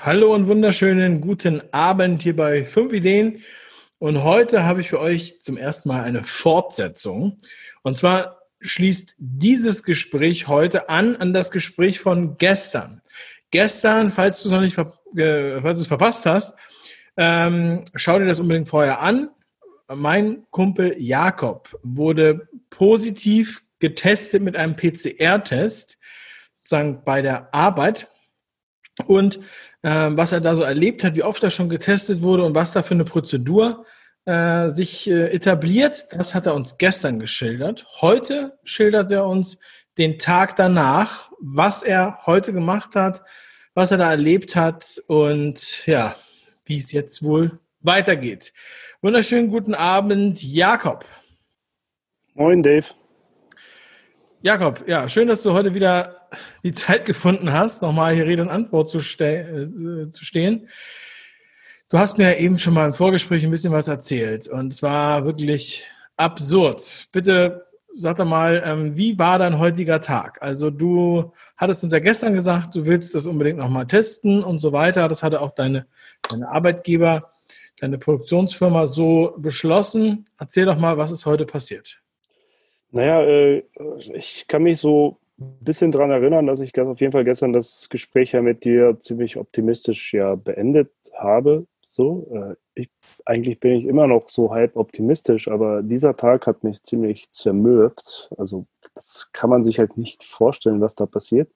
Hallo 0.00 0.34
und 0.34 0.48
wunderschönen 0.48 1.20
guten 1.20 1.60
Abend 1.70 2.22
hier 2.22 2.34
bei 2.34 2.64
5 2.64 2.94
Ideen. 2.94 3.42
Und 3.98 4.24
heute 4.24 4.64
habe 4.64 4.80
ich 4.80 4.88
für 4.88 5.00
euch 5.00 5.42
zum 5.42 5.58
ersten 5.58 5.90
Mal 5.90 6.02
eine 6.02 6.24
Fortsetzung. 6.24 7.36
Und 7.82 7.98
zwar 7.98 8.40
schließt 8.60 9.16
dieses 9.18 9.82
Gespräch 9.82 10.48
heute 10.48 10.88
an 10.88 11.16
an 11.16 11.34
das 11.34 11.50
Gespräch 11.50 12.00
von 12.00 12.38
gestern. 12.38 13.02
Gestern, 13.50 14.12
falls 14.12 14.42
du 14.42 14.48
es 14.48 14.52
noch 14.52 14.62
nicht 14.62 14.78
äh, 15.18 15.60
falls 15.60 15.86
verpasst 15.86 16.24
hast, 16.24 16.56
ähm, 17.18 17.82
schau 17.94 18.18
dir 18.18 18.26
das 18.26 18.40
unbedingt 18.40 18.68
vorher 18.68 19.00
an. 19.00 19.28
Mein 19.94 20.46
Kumpel 20.50 20.94
Jakob 20.98 21.78
wurde 21.82 22.48
positiv 22.70 23.62
getestet 23.78 24.42
mit 24.42 24.56
einem 24.56 24.74
PCR-Test, 24.74 25.98
sozusagen 26.64 27.04
bei 27.04 27.20
der 27.20 27.52
Arbeit 27.52 28.08
und 29.06 29.38
äh, 29.82 30.08
was 30.10 30.32
er 30.32 30.40
da 30.40 30.54
so 30.54 30.62
erlebt 30.62 31.04
hat, 31.04 31.14
wie 31.14 31.22
oft 31.22 31.42
er 31.42 31.50
schon 31.50 31.68
getestet 31.68 32.22
wurde 32.22 32.44
und 32.44 32.54
was 32.54 32.72
da 32.72 32.82
für 32.82 32.94
eine 32.94 33.04
Prozedur 33.04 33.84
äh, 34.24 34.68
sich 34.68 35.08
äh, 35.08 35.30
etabliert, 35.30 36.06
das 36.12 36.34
hat 36.34 36.46
er 36.46 36.54
uns 36.54 36.78
gestern 36.78 37.18
geschildert. 37.18 37.86
Heute 38.00 38.58
schildert 38.64 39.10
er 39.10 39.26
uns 39.26 39.58
den 39.96 40.18
Tag 40.18 40.56
danach, 40.56 41.30
was 41.40 41.82
er 41.82 42.18
heute 42.26 42.52
gemacht 42.52 42.94
hat, 42.94 43.22
was 43.74 43.90
er 43.90 43.98
da 43.98 44.10
erlebt 44.10 44.56
hat 44.56 45.00
und 45.06 45.86
ja, 45.86 46.14
wie 46.64 46.78
es 46.78 46.92
jetzt 46.92 47.22
wohl 47.22 47.58
weitergeht. 47.80 48.52
Wunderschönen 49.00 49.50
guten 49.50 49.74
Abend, 49.74 50.42
Jakob. 50.42 51.04
Moin, 52.34 52.62
Dave. 52.62 52.86
Jakob, 54.44 54.86
ja, 54.86 55.08
schön, 55.08 55.28
dass 55.28 55.42
du 55.42 55.52
heute 55.52 55.74
wieder 55.74 56.17
die 56.62 56.72
Zeit 56.72 57.04
gefunden 57.04 57.52
hast, 57.52 57.82
nochmal 57.82 58.14
hier 58.14 58.26
Rede 58.26 58.42
und 58.42 58.48
Antwort 58.48 58.88
zu, 58.88 59.00
ste 59.00 60.06
äh, 60.06 60.10
zu 60.10 60.24
stehen. 60.24 60.68
Du 61.88 61.98
hast 61.98 62.18
mir 62.18 62.38
eben 62.38 62.58
schon 62.58 62.74
mal 62.74 62.86
im 62.86 62.94
Vorgespräch 62.94 63.44
ein 63.44 63.50
bisschen 63.50 63.72
was 63.72 63.88
erzählt 63.88 64.48
und 64.48 64.72
es 64.72 64.82
war 64.82 65.24
wirklich 65.24 65.88
absurd. 66.16 67.08
Bitte 67.12 67.62
sag 67.98 68.16
doch 68.16 68.24
mal, 68.24 68.62
ähm, 68.64 68.96
wie 68.96 69.18
war 69.18 69.38
dein 69.38 69.58
heutiger 69.58 70.00
Tag? 70.00 70.38
Also 70.40 70.70
du 70.70 71.32
hattest 71.56 71.82
uns 71.82 71.92
ja 71.92 71.98
gestern 71.98 72.32
gesagt, 72.32 72.74
du 72.76 72.86
willst 72.86 73.14
das 73.14 73.26
unbedingt 73.26 73.58
nochmal 73.58 73.86
testen 73.86 74.44
und 74.44 74.60
so 74.60 74.72
weiter. 74.72 75.08
Das 75.08 75.22
hatte 75.24 75.40
auch 75.42 75.50
deine, 75.50 75.86
deine 76.30 76.48
Arbeitgeber, 76.48 77.32
deine 77.80 77.98
Produktionsfirma 77.98 78.86
so 78.86 79.34
beschlossen. 79.38 80.26
Erzähl 80.38 80.66
doch 80.66 80.78
mal, 80.78 80.96
was 80.96 81.10
ist 81.10 81.26
heute 81.26 81.44
passiert? 81.44 82.00
Naja, 82.92 83.20
äh, 83.22 83.64
ich 84.14 84.46
kann 84.46 84.62
mich 84.62 84.78
so 84.78 85.18
ein 85.38 85.64
bisschen 85.64 85.92
daran 85.92 86.10
erinnern, 86.10 86.46
dass 86.46 86.60
ich 86.60 86.78
auf 86.78 87.00
jeden 87.00 87.12
Fall 87.12 87.24
gestern 87.24 87.52
das 87.52 87.88
Gespräch 87.88 88.32
ja 88.32 88.42
mit 88.42 88.64
dir 88.64 88.98
ziemlich 88.98 89.36
optimistisch 89.36 90.12
ja 90.14 90.34
beendet 90.34 90.90
habe. 91.14 91.66
So, 91.86 92.28
äh, 92.34 92.54
ich, 92.74 92.90
eigentlich 93.24 93.60
bin 93.60 93.72
ich 93.72 93.86
immer 93.86 94.06
noch 94.06 94.28
so 94.28 94.50
halb 94.50 94.76
optimistisch, 94.76 95.48
aber 95.48 95.82
dieser 95.82 96.16
Tag 96.16 96.46
hat 96.46 96.62
mich 96.64 96.82
ziemlich 96.82 97.30
zermürbt. 97.30 98.28
Also 98.36 98.66
das 98.94 99.30
kann 99.32 99.48
man 99.48 99.64
sich 99.64 99.78
halt 99.78 99.96
nicht 99.96 100.22
vorstellen, 100.22 100.80
was 100.80 100.94
da 100.94 101.06
passiert. 101.06 101.50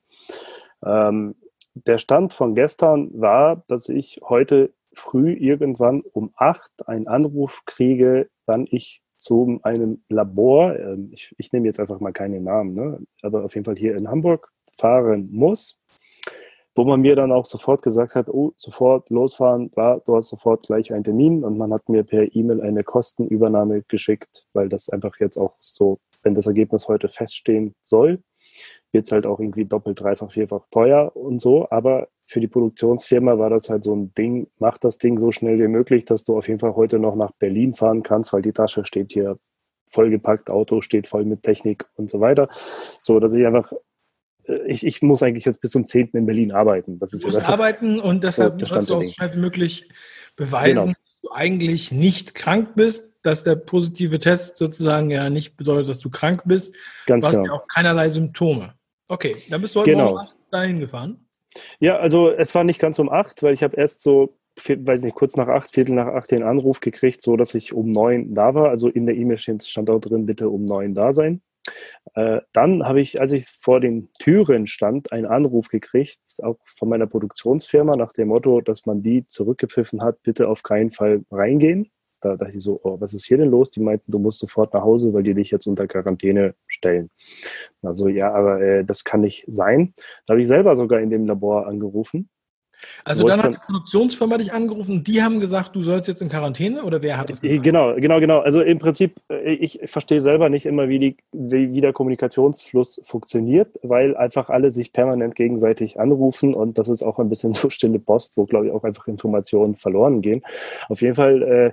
Ähm, 0.84 1.34
der 1.74 1.98
Stand 1.98 2.32
von 2.32 2.54
gestern 2.54 3.10
war, 3.20 3.62
dass 3.68 3.88
ich 3.88 4.20
heute 4.22 4.72
früh 4.94 5.32
irgendwann 5.32 6.02
um 6.12 6.32
acht 6.36 6.86
einen 6.86 7.08
Anruf 7.08 7.62
kriege, 7.66 8.28
wann 8.46 8.66
ich 8.70 9.02
zu 9.22 9.60
einem 9.62 10.02
Labor, 10.08 10.76
ähm, 10.78 11.10
ich, 11.12 11.34
ich 11.38 11.52
nehme 11.52 11.66
jetzt 11.66 11.78
einfach 11.78 12.00
mal 12.00 12.12
keine 12.12 12.40
Namen, 12.40 12.74
ne, 12.74 12.98
aber 13.22 13.44
auf 13.44 13.54
jeden 13.54 13.64
Fall 13.64 13.76
hier 13.76 13.96
in 13.96 14.08
Hamburg 14.08 14.52
fahren 14.76 15.28
muss, 15.30 15.80
wo 16.74 16.84
man 16.84 17.02
mir 17.02 17.14
dann 17.14 17.30
auch 17.30 17.44
sofort 17.44 17.82
gesagt 17.82 18.14
hat, 18.14 18.28
oh, 18.28 18.52
sofort 18.56 19.10
losfahren, 19.10 19.70
war, 19.74 20.00
du 20.00 20.16
hast 20.16 20.28
sofort 20.28 20.66
gleich 20.66 20.92
einen 20.92 21.04
Termin. 21.04 21.44
Und 21.44 21.58
man 21.58 21.72
hat 21.72 21.88
mir 21.88 22.02
per 22.02 22.34
E-Mail 22.34 22.62
eine 22.62 22.82
Kostenübernahme 22.82 23.82
geschickt, 23.88 24.46
weil 24.54 24.68
das 24.68 24.88
einfach 24.88 25.20
jetzt 25.20 25.36
auch 25.36 25.56
so, 25.60 25.98
wenn 26.22 26.34
das 26.34 26.46
Ergebnis 26.46 26.88
heute 26.88 27.08
feststehen 27.08 27.74
soll, 27.82 28.22
wird 28.90 29.04
es 29.04 29.12
halt 29.12 29.26
auch 29.26 29.38
irgendwie 29.38 29.66
doppelt, 29.66 30.00
dreifach, 30.00 30.30
vierfach 30.30 30.66
teuer 30.70 31.14
und 31.14 31.40
so. 31.40 31.68
Aber 31.70 32.08
für 32.32 32.40
die 32.40 32.48
Produktionsfirma 32.48 33.38
war 33.38 33.50
das 33.50 33.68
halt 33.68 33.84
so 33.84 33.94
ein 33.94 34.14
Ding, 34.14 34.48
mach 34.58 34.78
das 34.78 34.96
Ding 34.96 35.18
so 35.18 35.30
schnell 35.30 35.58
wie 35.58 35.68
möglich, 35.68 36.06
dass 36.06 36.24
du 36.24 36.36
auf 36.36 36.48
jeden 36.48 36.60
Fall 36.60 36.74
heute 36.74 36.98
noch 36.98 37.14
nach 37.14 37.32
Berlin 37.32 37.74
fahren 37.74 38.02
kannst, 38.02 38.32
weil 38.32 38.40
die 38.40 38.52
Tasche 38.52 38.86
steht 38.86 39.12
hier 39.12 39.38
vollgepackt, 39.86 40.48
Auto 40.48 40.80
steht 40.80 41.06
voll 41.06 41.26
mit 41.26 41.42
Technik 41.42 41.84
und 41.96 42.08
so 42.08 42.20
weiter. 42.20 42.48
So, 43.02 43.20
dass 43.20 43.34
ich 43.34 43.46
einfach, 43.46 43.70
äh, 44.44 44.66
ich, 44.66 44.86
ich 44.86 45.02
muss 45.02 45.22
eigentlich 45.22 45.44
jetzt 45.44 45.60
bis 45.60 45.72
zum 45.72 45.84
10. 45.84 46.12
in 46.14 46.24
Berlin 46.24 46.52
arbeiten. 46.52 46.98
Das 46.98 47.12
ist 47.12 47.22
du 47.22 47.28
musst 47.28 47.46
arbeiten 47.46 48.00
und 48.00 48.24
deshalb 48.24 48.54
so, 48.54 48.74
musst 48.74 48.90
du 48.90 48.94
auch 48.94 49.02
so 49.02 49.08
schnell 49.10 49.34
wie 49.34 49.38
möglich 49.38 49.90
beweisen, 50.34 50.86
genau. 50.86 50.98
dass 51.04 51.20
du 51.20 51.30
eigentlich 51.32 51.92
nicht 51.92 52.34
krank 52.34 52.70
bist, 52.74 53.14
dass 53.22 53.44
der 53.44 53.56
positive 53.56 54.18
Test 54.18 54.56
sozusagen 54.56 55.10
ja 55.10 55.28
nicht 55.28 55.58
bedeutet, 55.58 55.90
dass 55.90 55.98
du 55.98 56.08
krank 56.08 56.42
bist. 56.46 56.74
Ganz 57.04 57.24
du 57.24 57.28
hast 57.28 57.36
genau. 57.36 57.46
ja 57.46 57.60
auch 57.60 57.68
keinerlei 57.68 58.08
Symptome. 58.08 58.72
Okay, 59.08 59.36
dann 59.50 59.60
bist 59.60 59.76
du 59.76 59.80
heute 59.80 59.90
genau. 59.90 60.12
Morgen 60.12 60.28
dahin 60.50 60.80
gefahren. 60.80 61.21
Ja, 61.80 61.98
also 61.98 62.30
es 62.30 62.54
war 62.54 62.64
nicht 62.64 62.78
ganz 62.80 62.98
um 62.98 63.10
acht, 63.10 63.42
weil 63.42 63.54
ich 63.54 63.62
habe 63.62 63.76
erst 63.76 64.02
so, 64.02 64.36
weiß 64.66 65.02
nicht, 65.02 65.14
kurz 65.14 65.36
nach 65.36 65.48
acht, 65.48 65.70
Viertel 65.70 65.94
nach 65.94 66.08
acht 66.08 66.30
den 66.30 66.42
Anruf 66.42 66.80
gekriegt, 66.80 67.22
so 67.22 67.36
dass 67.36 67.54
ich 67.54 67.72
um 67.72 67.90
neun 67.90 68.34
da 68.34 68.54
war. 68.54 68.70
Also 68.70 68.88
in 68.88 69.06
der 69.06 69.16
E-Mail 69.16 69.38
stand 69.38 69.90
auch 69.90 70.00
drin, 70.00 70.26
bitte 70.26 70.48
um 70.48 70.64
neun 70.64 70.94
da 70.94 71.12
sein. 71.12 71.42
Äh, 72.14 72.40
dann 72.52 72.84
habe 72.84 73.00
ich, 73.00 73.20
als 73.20 73.32
ich 73.32 73.46
vor 73.46 73.80
den 73.80 74.10
Türen 74.18 74.66
stand, 74.66 75.12
einen 75.12 75.26
Anruf 75.26 75.68
gekriegt, 75.68 76.20
auch 76.42 76.58
von 76.64 76.88
meiner 76.88 77.06
Produktionsfirma 77.06 77.96
nach 77.96 78.12
dem 78.12 78.28
Motto, 78.28 78.60
dass 78.60 78.86
man 78.86 79.02
die 79.02 79.26
zurückgepfiffen 79.26 80.02
hat, 80.02 80.22
bitte 80.22 80.48
auf 80.48 80.62
keinen 80.62 80.90
Fall 80.90 81.24
reingehen. 81.30 81.90
Da 82.22 82.36
dachte 82.36 82.56
ich 82.56 82.62
so, 82.62 82.80
oh, 82.84 83.00
was 83.00 83.14
ist 83.14 83.26
hier 83.26 83.36
denn 83.36 83.50
los? 83.50 83.70
Die 83.70 83.80
meinten, 83.80 84.10
du 84.10 84.18
musst 84.18 84.38
sofort 84.38 84.72
nach 84.72 84.82
Hause, 84.82 85.12
weil 85.12 85.24
die 85.24 85.34
dich 85.34 85.50
jetzt 85.50 85.66
unter 85.66 85.86
Quarantäne 85.86 86.54
stellen. 86.66 87.10
Also 87.82 88.08
ja, 88.08 88.32
aber 88.32 88.60
äh, 88.60 88.84
das 88.84 89.04
kann 89.04 89.20
nicht 89.22 89.44
sein. 89.48 89.92
Da 90.26 90.34
habe 90.34 90.42
ich 90.42 90.48
selber 90.48 90.76
sogar 90.76 91.00
in 91.00 91.10
dem 91.10 91.26
Labor 91.26 91.66
angerufen. 91.66 92.28
Also 93.04 93.26
dann 93.28 93.42
hat 93.42 93.54
die 93.54 93.58
Produktionsfirma 93.58 94.38
dich 94.38 94.52
angerufen 94.52 94.98
und 94.98 95.06
die 95.06 95.22
haben 95.22 95.40
gesagt, 95.40 95.76
du 95.76 95.82
sollst 95.82 96.08
jetzt 96.08 96.20
in 96.20 96.28
Quarantäne 96.28 96.82
oder 96.84 97.00
wer 97.02 97.18
hat 97.18 97.30
das 97.30 97.40
gemacht? 97.40 97.62
Genau, 97.62 97.94
genau, 97.94 98.18
genau. 98.20 98.40
Also 98.40 98.60
im 98.60 98.78
Prinzip, 98.78 99.20
äh, 99.28 99.54
ich 99.54 99.80
verstehe 99.84 100.20
selber 100.20 100.48
nicht 100.48 100.66
immer, 100.66 100.88
wie, 100.88 100.98
die, 100.98 101.16
wie 101.32 101.80
der 101.80 101.92
Kommunikationsfluss 101.92 103.00
funktioniert, 103.04 103.78
weil 103.82 104.16
einfach 104.16 104.48
alle 104.48 104.70
sich 104.70 104.92
permanent 104.92 105.34
gegenseitig 105.34 106.00
anrufen 106.00 106.54
und 106.54 106.78
das 106.78 106.88
ist 106.88 107.02
auch 107.02 107.18
ein 107.18 107.28
bisschen 107.28 107.52
so 107.52 107.70
stille 107.70 107.98
Post, 107.98 108.36
wo, 108.36 108.46
glaube 108.46 108.66
ich, 108.66 108.72
auch 108.72 108.84
einfach 108.84 109.06
Informationen 109.08 109.76
verloren 109.76 110.20
gehen. 110.20 110.42
Auf 110.88 111.02
jeden 111.02 111.14
Fall 111.14 111.42
äh, 111.42 111.62
äh, 111.62 111.72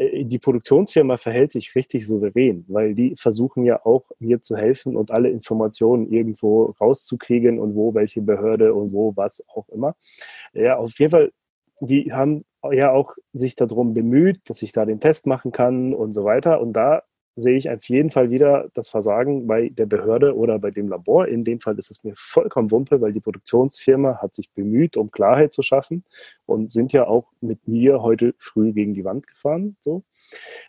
die 0.00 0.38
Produktionsfirma 0.38 1.16
verhält 1.16 1.52
sich 1.52 1.74
richtig 1.74 2.06
souverän, 2.06 2.64
weil 2.68 2.94
die 2.94 3.14
versuchen 3.16 3.64
ja 3.64 3.84
auch 3.84 4.10
mir 4.18 4.40
zu 4.40 4.56
helfen 4.56 4.96
und 4.96 5.10
alle 5.10 5.28
Informationen 5.28 6.10
irgendwo 6.10 6.74
rauszukriegen 6.80 7.60
und 7.60 7.74
wo 7.74 7.94
welche 7.94 8.22
Behörde 8.22 8.74
und 8.74 8.92
wo 8.92 9.14
was 9.16 9.42
auch 9.48 9.68
immer. 9.68 9.94
Ja, 10.52 10.76
auf 10.78 10.98
jeden 10.98 11.10
Fall, 11.10 11.32
die 11.80 12.12
haben 12.12 12.44
ja 12.70 12.92
auch 12.92 13.14
sich 13.32 13.56
darum 13.56 13.92
bemüht, 13.94 14.40
dass 14.46 14.62
ich 14.62 14.72
da 14.72 14.86
den 14.86 15.00
Test 15.00 15.26
machen 15.26 15.52
kann 15.52 15.92
und 15.92 16.12
so 16.12 16.24
weiter. 16.24 16.60
Und 16.60 16.72
da 16.72 17.02
sehe 17.36 17.56
ich 17.56 17.68
auf 17.68 17.88
jeden 17.88 18.10
Fall 18.10 18.30
wieder 18.30 18.68
das 18.74 18.88
Versagen 18.88 19.46
bei 19.46 19.68
der 19.68 19.86
Behörde 19.86 20.36
oder 20.36 20.58
bei 20.58 20.70
dem 20.70 20.88
Labor. 20.88 21.26
In 21.26 21.42
dem 21.42 21.60
Fall 21.60 21.76
ist 21.78 21.90
es 21.90 22.04
mir 22.04 22.14
vollkommen 22.16 22.70
wumpe, 22.70 23.00
weil 23.00 23.12
die 23.12 23.20
Produktionsfirma 23.20 24.18
hat 24.22 24.34
sich 24.34 24.50
bemüht, 24.52 24.96
um 24.96 25.10
Klarheit 25.10 25.52
zu 25.52 25.62
schaffen 25.62 26.04
und 26.46 26.70
sind 26.70 26.92
ja 26.92 27.06
auch 27.06 27.26
mit 27.40 27.66
mir 27.66 28.02
heute 28.02 28.34
früh 28.38 28.72
gegen 28.72 28.94
die 28.94 29.04
Wand 29.04 29.26
gefahren, 29.26 29.76
so, 29.80 30.04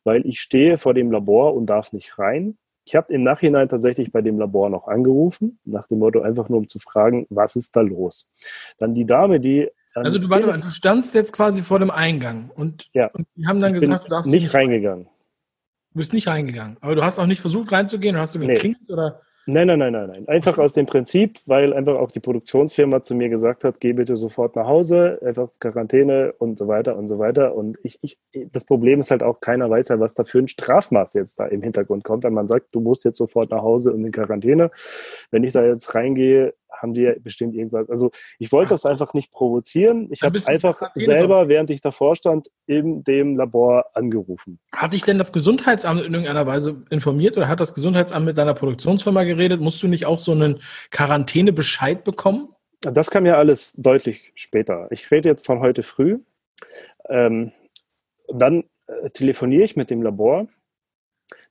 weil 0.03 0.25
ich 0.25 0.41
stehe 0.41 0.77
vor 0.77 0.93
dem 0.93 1.11
Labor 1.11 1.55
und 1.55 1.67
darf 1.67 1.93
nicht 1.93 2.17
rein. 2.17 2.57
Ich 2.87 2.95
habe 2.95 3.11
im 3.13 3.23
Nachhinein 3.23 3.69
tatsächlich 3.69 4.11
bei 4.11 4.21
dem 4.21 4.37
Labor 4.37 4.69
noch 4.69 4.87
angerufen, 4.87 5.59
nach 5.65 5.87
dem 5.87 5.99
Motto 5.99 6.21
einfach 6.21 6.49
nur 6.49 6.59
um 6.59 6.67
zu 6.67 6.79
fragen, 6.79 7.25
was 7.29 7.55
ist 7.55 7.75
da 7.75 7.81
los. 7.81 8.29
Dann 8.77 8.93
die 8.93 9.05
Dame, 9.05 9.39
die 9.39 9.69
also 9.95 10.19
du, 10.19 10.27
du, 10.27 10.69
standst 10.69 11.15
jetzt 11.15 11.31
quasi 11.31 11.63
vor 11.63 11.79
dem 11.79 11.89
Eingang 11.89 12.51
und, 12.53 12.89
ja, 12.91 13.07
und 13.13 13.27
die 13.35 13.47
haben 13.47 13.61
dann 13.61 13.73
gesagt, 13.73 14.05
du 14.05 14.09
darfst 14.09 14.29
nicht 14.29 14.53
reingegangen. 14.53 15.07
Du 15.95 15.99
bist 15.99 16.11
nicht 16.11 16.27
reingegangen. 16.27 16.75
Aber 16.81 16.93
du 16.93 17.05
hast 17.05 17.19
auch 17.19 17.25
nicht 17.25 17.39
versucht 17.39 17.71
reinzugehen. 17.71 18.17
Hast 18.17 18.35
du 18.35 18.39
geklingelt 18.39 18.81
nee. 18.85 18.93
oder? 18.93 19.21
Nein, 19.45 19.67
nein, 19.67 19.79
nein, 19.79 19.93
nein, 19.93 20.09
nein. 20.09 20.27
Einfach 20.27 20.57
aus 20.57 20.73
dem 20.73 20.87
Prinzip, 20.87 21.39
weil 21.45 21.71
einfach 21.71 21.95
auch 21.95 22.11
die 22.11 22.19
Produktionsfirma 22.19 23.01
zu 23.01 23.15
mir 23.15 23.29
gesagt 23.29 23.63
hat, 23.63 23.79
geh 23.79 23.93
bitte 23.93 24.17
sofort 24.17 24.57
nach 24.57 24.67
Hause, 24.67 25.19
einfach 25.23 25.47
Quarantäne 25.57 26.33
und 26.37 26.57
so 26.57 26.67
weiter 26.67 26.97
und 26.97 27.07
so 27.07 27.17
weiter. 27.17 27.55
Und 27.55 27.77
ich, 27.81 27.97
ich, 28.01 28.17
das 28.51 28.65
Problem 28.65 28.99
ist 28.99 29.09
halt 29.09 29.23
auch, 29.23 29.39
keiner 29.39 29.69
weiß 29.69 29.87
ja, 29.87 30.01
was 30.01 30.15
da 30.15 30.25
für 30.25 30.39
ein 30.39 30.49
Strafmaß 30.49 31.13
jetzt 31.13 31.39
da 31.39 31.45
im 31.45 31.61
Hintergrund 31.61 32.03
kommt, 32.03 32.25
wenn 32.25 32.33
man 32.33 32.47
sagt, 32.47 32.75
du 32.75 32.81
musst 32.81 33.05
jetzt 33.05 33.17
sofort 33.17 33.51
nach 33.51 33.61
Hause 33.61 33.93
und 33.93 34.03
in 34.03 34.11
Quarantäne. 34.11 34.69
Wenn 35.31 35.45
ich 35.45 35.53
da 35.53 35.63
jetzt 35.63 35.95
reingehe, 35.95 36.55
haben 36.71 36.93
die 36.93 37.01
ja 37.01 37.13
bestimmt 37.19 37.55
irgendwas. 37.55 37.89
Also 37.89 38.11
ich 38.39 38.51
wollte 38.51 38.69
das 38.69 38.85
einfach 38.85 39.13
nicht 39.13 39.31
provozieren. 39.31 40.07
Ich 40.11 40.21
habe 40.21 40.39
einfach 40.45 40.91
selber, 40.95 41.47
während 41.47 41.69
ich 41.69 41.81
davor 41.81 42.15
stand, 42.15 42.49
in 42.65 43.03
dem 43.03 43.37
Labor 43.37 43.85
angerufen. 43.93 44.59
Hat 44.73 44.93
dich 44.93 45.03
denn 45.03 45.17
das 45.17 45.31
Gesundheitsamt 45.31 46.03
in 46.03 46.13
irgendeiner 46.13 46.45
Weise 46.45 46.83
informiert 46.89 47.37
oder 47.37 47.47
hat 47.47 47.59
das 47.59 47.73
Gesundheitsamt 47.73 48.25
mit 48.25 48.37
deiner 48.37 48.53
Produktionsfirma 48.53 49.23
geredet? 49.23 49.61
Musst 49.61 49.81
du 49.83 49.87
nicht 49.87 50.05
auch 50.05 50.19
so 50.19 50.31
einen 50.31 50.59
Quarantänebescheid 50.91 52.03
bekommen? 52.03 52.49
das 52.91 53.09
kam 53.09 53.25
ja 53.25 53.37
alles 53.37 53.73
deutlich 53.73 54.31
später. 54.35 54.87
Ich 54.91 55.09
rede 55.11 55.29
jetzt 55.29 55.45
von 55.45 55.59
heute 55.59 55.83
früh. 55.83 56.19
Ähm, 57.09 57.51
dann 58.27 58.63
äh, 58.87 59.09
telefoniere 59.09 59.63
ich 59.63 59.75
mit 59.75 59.89
dem 59.89 60.01
Labor. 60.01 60.47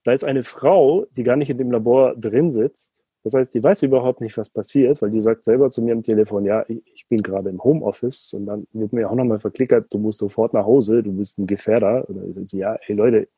Da 0.04 0.12
ist 0.12 0.24
eine 0.24 0.42
Frau, 0.42 1.06
die 1.12 1.22
gar 1.22 1.36
nicht 1.36 1.50
in 1.50 1.58
dem 1.58 1.70
Labor 1.70 2.14
drin 2.16 2.50
sitzt. 2.50 3.03
Das 3.24 3.34
heißt, 3.34 3.54
die 3.54 3.64
weiß 3.64 3.82
überhaupt 3.82 4.20
nicht, 4.20 4.36
was 4.36 4.50
passiert, 4.50 5.00
weil 5.00 5.10
die 5.10 5.22
sagt 5.22 5.46
selber 5.46 5.70
zu 5.70 5.82
mir 5.82 5.94
am 5.94 6.02
Telefon, 6.02 6.44
ja, 6.44 6.64
ich 6.68 7.06
bin 7.08 7.22
gerade 7.22 7.48
im 7.48 7.64
Homeoffice 7.64 8.34
und 8.34 8.46
dann 8.46 8.66
wird 8.72 8.92
mir 8.92 9.10
auch 9.10 9.14
nochmal 9.14 9.40
verklickert, 9.40 9.92
du 9.92 9.98
musst 9.98 10.18
sofort 10.18 10.52
nach 10.52 10.66
Hause, 10.66 11.02
du 11.02 11.12
bist 11.12 11.38
ein 11.38 11.46
Gefährder. 11.46 12.08
Oder 12.10 12.24
ich 12.28 12.34
sage, 12.34 12.46
ja, 12.52 12.76
hey 12.82 12.94
Leute, 12.94 13.28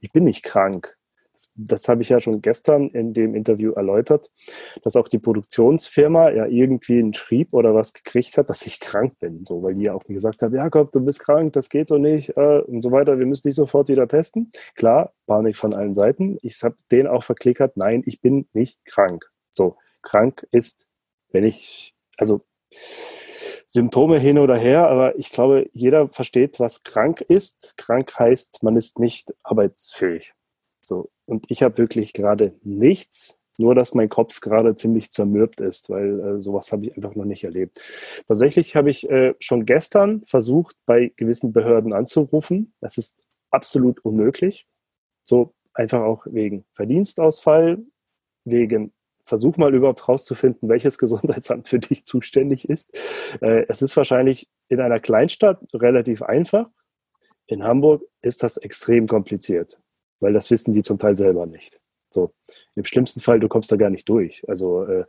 ich 0.00 0.12
bin 0.12 0.24
nicht 0.24 0.42
krank 0.42 0.96
das 1.54 1.88
habe 1.88 2.02
ich 2.02 2.08
ja 2.08 2.20
schon 2.20 2.42
gestern 2.42 2.88
in 2.90 3.14
dem 3.14 3.34
Interview 3.34 3.72
erläutert, 3.72 4.30
dass 4.82 4.96
auch 4.96 5.08
die 5.08 5.18
Produktionsfirma 5.18 6.30
ja 6.30 6.46
irgendwie 6.46 6.98
einen 6.98 7.14
Schrieb 7.14 7.52
oder 7.52 7.74
was 7.74 7.92
gekriegt 7.92 8.36
hat, 8.36 8.50
dass 8.50 8.66
ich 8.66 8.80
krank 8.80 9.18
bin. 9.18 9.44
So, 9.44 9.62
weil 9.62 9.74
die 9.74 9.84
ja 9.84 9.94
auch 9.94 10.06
mir 10.08 10.14
gesagt 10.14 10.42
haben, 10.42 10.54
Jakob, 10.54 10.92
du 10.92 11.00
bist 11.00 11.20
krank, 11.20 11.52
das 11.52 11.68
geht 11.68 11.88
so 11.88 11.98
nicht 11.98 12.36
äh, 12.36 12.60
und 12.60 12.82
so 12.82 12.90
weiter, 12.90 13.18
wir 13.18 13.26
müssen 13.26 13.48
dich 13.48 13.54
sofort 13.54 13.88
wieder 13.88 14.08
testen. 14.08 14.50
Klar, 14.76 15.12
Panik 15.26 15.56
von 15.56 15.74
allen 15.74 15.94
Seiten. 15.94 16.38
Ich 16.42 16.62
habe 16.62 16.76
den 16.90 17.06
auch 17.06 17.22
verklickert, 17.22 17.76
nein, 17.76 18.02
ich 18.06 18.20
bin 18.20 18.48
nicht 18.52 18.84
krank. 18.84 19.30
So, 19.50 19.76
krank 20.02 20.46
ist, 20.50 20.88
wenn 21.32 21.44
ich, 21.44 21.94
also 22.18 22.42
Symptome 23.66 24.18
hin 24.18 24.38
oder 24.38 24.56
her, 24.56 24.88
aber 24.88 25.16
ich 25.16 25.30
glaube, 25.30 25.70
jeder 25.72 26.08
versteht, 26.08 26.58
was 26.58 26.82
krank 26.82 27.20
ist. 27.20 27.74
Krank 27.76 28.12
heißt, 28.18 28.64
man 28.64 28.76
ist 28.76 28.98
nicht 28.98 29.32
arbeitsfähig. 29.44 30.32
So. 30.82 31.08
Und 31.30 31.44
ich 31.48 31.62
habe 31.62 31.78
wirklich 31.78 32.12
gerade 32.12 32.56
nichts, 32.64 33.38
nur 33.56 33.76
dass 33.76 33.94
mein 33.94 34.08
Kopf 34.08 34.40
gerade 34.40 34.74
ziemlich 34.74 35.12
zermürbt 35.12 35.60
ist, 35.60 35.88
weil 35.88 36.18
äh, 36.18 36.40
sowas 36.40 36.72
habe 36.72 36.86
ich 36.86 36.96
einfach 36.96 37.14
noch 37.14 37.24
nicht 37.24 37.44
erlebt. 37.44 37.80
Tatsächlich 38.26 38.74
habe 38.74 38.90
ich 38.90 39.08
äh, 39.08 39.34
schon 39.38 39.64
gestern 39.64 40.24
versucht, 40.24 40.74
bei 40.86 41.12
gewissen 41.14 41.52
Behörden 41.52 41.92
anzurufen. 41.92 42.74
Das 42.80 42.98
ist 42.98 43.28
absolut 43.52 44.04
unmöglich. 44.04 44.66
So 45.22 45.54
einfach 45.72 46.00
auch 46.00 46.26
wegen 46.28 46.64
Verdienstausfall, 46.72 47.80
wegen 48.44 48.92
Versuch 49.24 49.56
mal 49.56 49.72
überhaupt 49.72 50.08
rauszufinden, 50.08 50.68
welches 50.68 50.98
Gesundheitsamt 50.98 51.68
für 51.68 51.78
dich 51.78 52.06
zuständig 52.06 52.68
ist. 52.68 52.92
Äh, 53.40 53.66
es 53.68 53.82
ist 53.82 53.96
wahrscheinlich 53.96 54.50
in 54.68 54.80
einer 54.80 54.98
Kleinstadt 54.98 55.60
relativ 55.74 56.22
einfach. 56.22 56.68
In 57.46 57.62
Hamburg 57.62 58.02
ist 58.20 58.42
das 58.42 58.56
extrem 58.56 59.06
kompliziert 59.06 59.80
weil 60.20 60.32
das 60.32 60.50
wissen 60.50 60.72
die 60.72 60.82
zum 60.82 60.98
Teil 60.98 61.16
selber 61.16 61.46
nicht. 61.46 61.80
So, 62.12 62.32
im 62.74 62.84
schlimmsten 62.84 63.20
Fall, 63.20 63.40
du 63.40 63.48
kommst 63.48 63.70
da 63.70 63.76
gar 63.76 63.90
nicht 63.90 64.08
durch. 64.08 64.42
Also, 64.48 64.84
äh, 64.84 65.04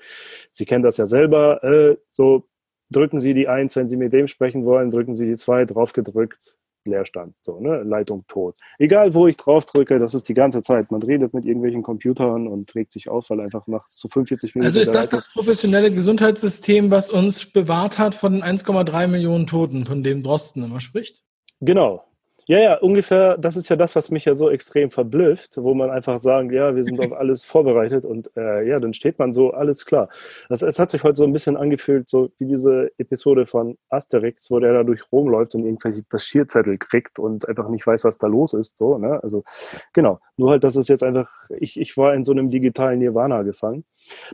Sie 0.52 0.66
kennen 0.66 0.84
das 0.84 0.98
ja 0.98 1.06
selber. 1.06 1.63
Äh, 1.63 1.98
so, 2.12 2.48
drücken 2.92 3.19
Sie 3.19 3.34
die 3.34 3.48
eins, 3.48 3.75
wenn 3.75 3.88
Sie 3.88 3.98
mit 3.98 4.13
dem 4.13 4.28
sprechen 4.28 4.66
wollen, 4.66 4.92
drücken 4.92 5.16
Sie 5.16 5.25
die 5.25 5.36
zwei, 5.36 5.66
draufgedrückt, 5.66 6.56
Leerstand. 6.86 7.36
So, 7.42 7.60
ne? 7.60 7.84
Leitung 7.84 8.25
tot. 8.28 8.56
Egal, 8.80 9.13
wo 9.13 9.28
ich 9.28 9.38
drauf 9.38 9.66
drücke, 9.66 10.00
das 10.00 10.13
ist 10.13 10.30
die 10.30 10.34
ganze 10.34 10.62
Zeit. 10.62 10.92
Man 10.92 11.02
redet 11.02 11.34
mit 11.34 11.46
irgendwelchen 11.46 11.84
Computern 11.84 12.48
und 12.48 12.69
trägt 12.69 12.92
sich 12.92 13.10
auf, 13.10 13.30
weil 13.30 13.40
einfach 13.40 13.68
nach 13.68 13.86
zu 13.86 14.08
45 14.08 14.56
Minuten. 14.56 14.68
Also 14.68 14.80
ist 14.80 14.94
das 14.94 15.10
das 15.10 15.31
professionelle 15.31 15.92
Gesundheitssystem, 15.92 16.92
was 16.92 17.12
uns 17.12 17.46
bewahrt 17.52 17.98
hat 17.98 18.16
von 18.16 18.34
den 18.34 18.44
1,3 18.44 19.08
Millionen 19.08 19.48
Toten, 19.48 19.86
von 19.86 20.04
dem 20.04 20.24
Drosten 20.24 20.63
immer 20.63 20.81
spricht? 20.81 21.24
Genau, 21.60 22.04
ja, 22.51 22.59
ja, 22.59 22.77
ungefähr, 22.80 23.38
das 23.38 23.56
ist 23.56 23.69
ja 23.69 23.77
das, 23.77 23.95
was 23.95 24.12
mich 24.12 24.25
ja 24.25 24.33
so 24.33 24.50
extrem 24.50 24.92
verblüfft, 24.92 25.56
wo 25.56 25.74
man 25.74 25.89
einfach 25.89 26.19
sagen, 26.19 26.51
ja, 26.51 26.75
wir 26.75 26.83
sind 26.83 27.00
auf 27.00 27.13
alles 27.18 27.45
vorbereitet 27.45 28.03
und 28.03 28.30
äh, 28.36 28.68
ja, 28.68 28.77
dann 28.77 28.94
steht 28.94 29.19
man 29.19 29.31
so, 29.31 29.51
alles 29.51 29.86
klar. 29.86 30.09
Das, 30.50 30.62
es 30.62 30.77
hat 30.77 30.92
sich 30.92 31.01
heute 31.01 31.15
so 31.15 31.24
ein 31.24 31.31
bisschen 31.31 31.56
angefühlt, 31.56 32.09
so 32.09 32.30
wie 32.39 32.48
diese 32.48 32.92
Episode 32.98 33.45
von 33.45 33.77
Asterix, 33.88 34.51
wo 34.51 34.59
der 34.59 34.74
da 34.74 34.83
durch 34.83 35.13
Rom 35.13 35.30
läuft 35.30 35.56
und 35.56 35.63
irgendwelche 35.63 36.03
Passierzettel 36.03 36.77
kriegt 36.77 37.19
und 37.19 37.48
einfach 37.48 37.69
nicht 37.69 37.88
weiß, 37.88 38.03
was 38.03 38.18
da 38.18 38.27
los 38.27 38.51
ist, 38.51 38.77
so, 38.77 38.98
ne? 38.98 39.24
Also, 39.24 39.45
genau. 39.94 40.19
Nur 40.36 40.50
halt, 40.50 40.65
dass 40.65 40.75
es 40.75 40.89
jetzt 40.89 41.03
einfach, 41.03 41.31
ich, 41.57 41.80
ich 41.80 41.95
war 41.95 42.13
in 42.13 42.25
so 42.25 42.33
einem 42.33 42.50
digitalen 42.50 43.00
Nirvana 43.00 43.44
gefangen. 43.44 43.86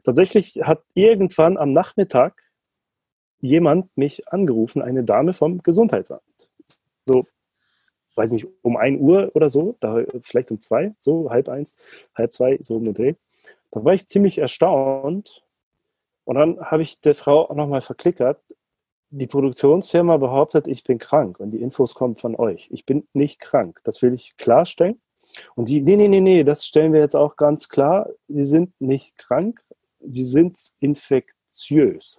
Tatsächlich 0.04 0.60
hat 0.64 0.82
irgendwann 0.96 1.56
am 1.56 1.72
Nachmittag 1.72 2.42
jemand 3.42 3.96
mich 3.96 4.28
angerufen, 4.30 4.82
eine 4.82 5.04
Dame 5.04 5.34
vom 5.34 5.62
Gesundheitsamt. 5.62 6.24
So, 7.06 7.28
weiß 8.18 8.32
nicht, 8.32 8.48
um 8.62 8.78
1 8.78 9.00
Uhr 9.00 9.32
oder 9.36 9.50
so, 9.50 9.76
da, 9.80 10.04
vielleicht 10.24 10.52
um 10.52 10.60
zwei, 10.60 10.94
so 11.00 11.30
halb 11.30 11.50
eins, 11.50 11.78
halb 12.16 12.34
zwei, 12.34 12.58
so 12.62 12.76
um 12.76 12.84
den 12.84 12.94
Dreh. 12.94 13.14
Da 13.72 13.84
war 13.84 13.94
ich 13.94 14.08
ziemlich 14.08 14.40
erstaunt. 14.40 15.44
Und 16.26 16.36
dann 16.36 16.60
habe 16.60 16.82
ich 16.82 17.00
der 17.00 17.16
Frau 17.16 17.50
auch 17.50 17.56
nochmal 17.56 17.82
verklickert. 17.82 18.42
Die 19.10 19.28
Produktionsfirma 19.28 20.18
behauptet, 20.18 20.68
ich 20.68 20.84
bin 20.84 20.98
krank 20.98 21.40
und 21.40 21.52
die 21.52 21.62
Infos 21.62 21.96
kommen 21.96 22.18
von 22.18 22.36
euch. 22.36 22.68
Ich 22.72 22.86
bin 22.86 23.08
nicht 23.14 23.40
krank. 23.40 23.80
Das 23.84 24.02
will 24.02 24.14
ich 24.14 24.36
klarstellen. 24.36 25.00
Und 25.56 25.70
die, 25.70 25.82
nee, 25.82 25.96
nee, 25.96 26.08
nee, 26.08 26.20
nee, 26.20 26.44
das 26.44 26.66
stellen 26.66 26.94
wir 26.94 27.00
jetzt 27.00 27.16
auch 27.16 27.36
ganz 27.36 27.70
klar. 27.70 28.10
Sie 28.28 28.44
sind 28.44 28.74
nicht 28.80 29.18
krank, 29.18 29.62
sie 30.00 30.26
sind 30.26 30.58
infektiös. 30.80 32.18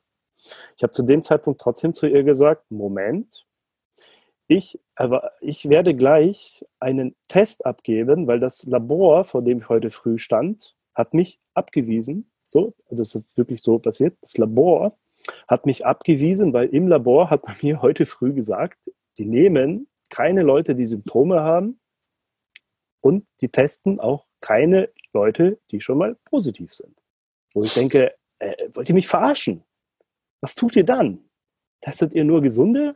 Ich 0.76 0.82
habe 0.82 0.92
zu 0.92 1.02
dem 1.02 1.22
Zeitpunkt 1.22 1.60
trotzdem 1.60 1.92
zu 1.92 2.06
ihr 2.06 2.22
gesagt, 2.22 2.70
Moment, 2.70 3.46
ich, 4.48 4.80
aber 4.94 5.32
ich 5.40 5.68
werde 5.68 5.94
gleich 5.94 6.64
einen 6.80 7.14
Test 7.28 7.66
abgeben, 7.66 8.26
weil 8.26 8.40
das 8.40 8.64
Labor, 8.64 9.24
vor 9.24 9.42
dem 9.42 9.58
ich 9.58 9.68
heute 9.68 9.90
früh 9.90 10.18
stand, 10.18 10.74
hat 10.94 11.14
mich 11.14 11.38
abgewiesen. 11.54 12.30
So, 12.46 12.74
also 12.88 13.02
es 13.02 13.14
ist 13.14 13.36
wirklich 13.36 13.62
so 13.62 13.78
passiert. 13.78 14.16
Das 14.22 14.38
Labor 14.38 14.96
hat 15.46 15.66
mich 15.66 15.84
abgewiesen, 15.84 16.52
weil 16.52 16.68
im 16.68 16.88
Labor 16.88 17.30
hat 17.30 17.46
man 17.46 17.56
mir 17.62 17.82
heute 17.82 18.06
früh 18.06 18.32
gesagt, 18.32 18.90
die 19.18 19.26
nehmen 19.26 19.86
keine 20.08 20.42
Leute, 20.42 20.74
die 20.74 20.86
Symptome 20.86 21.42
haben 21.42 21.78
und 23.00 23.26
die 23.42 23.50
testen 23.50 24.00
auch 24.00 24.26
keine 24.40 24.90
Leute, 25.12 25.60
die 25.70 25.80
schon 25.80 25.98
mal 25.98 26.16
positiv 26.24 26.74
sind. 26.74 26.96
Wo 27.52 27.64
ich 27.64 27.74
denke, 27.74 28.14
äh, 28.38 28.68
wollt 28.72 28.88
ihr 28.88 28.94
mich 28.94 29.08
verarschen? 29.08 29.64
Was 30.40 30.54
tut 30.54 30.76
ihr 30.76 30.84
dann? 30.84 31.28
Testet 31.80 32.14
ihr 32.14 32.24
nur 32.24 32.40
Gesunde? 32.40 32.92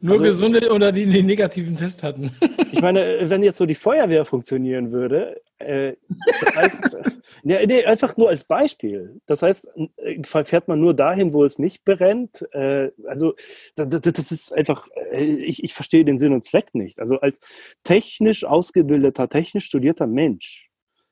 Nur 0.00 0.12
also, 0.12 0.24
gesunde 0.24 0.70
oder 0.72 0.92
die, 0.92 1.06
die 1.06 1.22
negativen 1.22 1.76
Test 1.76 2.02
hatten. 2.02 2.30
ich 2.72 2.80
meine, 2.80 3.18
wenn 3.28 3.42
jetzt 3.42 3.56
so 3.56 3.66
die 3.66 3.74
Feuerwehr 3.74 4.24
funktionieren 4.24 4.92
würde, 4.92 5.40
äh, 5.58 5.94
das 6.40 6.56
heißt, 6.56 6.96
nee, 7.42 7.66
nee, 7.66 7.84
einfach 7.84 8.16
nur 8.16 8.28
als 8.28 8.44
Beispiel. 8.44 9.20
Das 9.26 9.42
heißt, 9.42 9.68
äh, 9.96 10.22
fährt 10.24 10.68
man 10.68 10.80
nur 10.80 10.94
dahin, 10.94 11.32
wo 11.32 11.44
es 11.44 11.58
nicht 11.58 11.84
brennt. 11.84 12.46
Äh, 12.52 12.90
also 13.06 13.34
das, 13.74 14.00
das, 14.00 14.32
ist 14.32 14.52
einfach, 14.52 14.88
äh, 15.12 15.24
ich, 15.24 15.64
ich 15.64 15.74
verstehe 15.74 16.04
den 16.04 16.18
Sinn 16.18 16.32
und 16.32 16.44
Zweck 16.44 16.74
nicht. 16.74 17.00
Also 17.00 17.20
als 17.20 17.40
technisch 17.84 18.44
ausgebildeter, 18.44 19.28
technisch 19.28 19.64
studierter 19.64 20.06
Mensch 20.06 20.70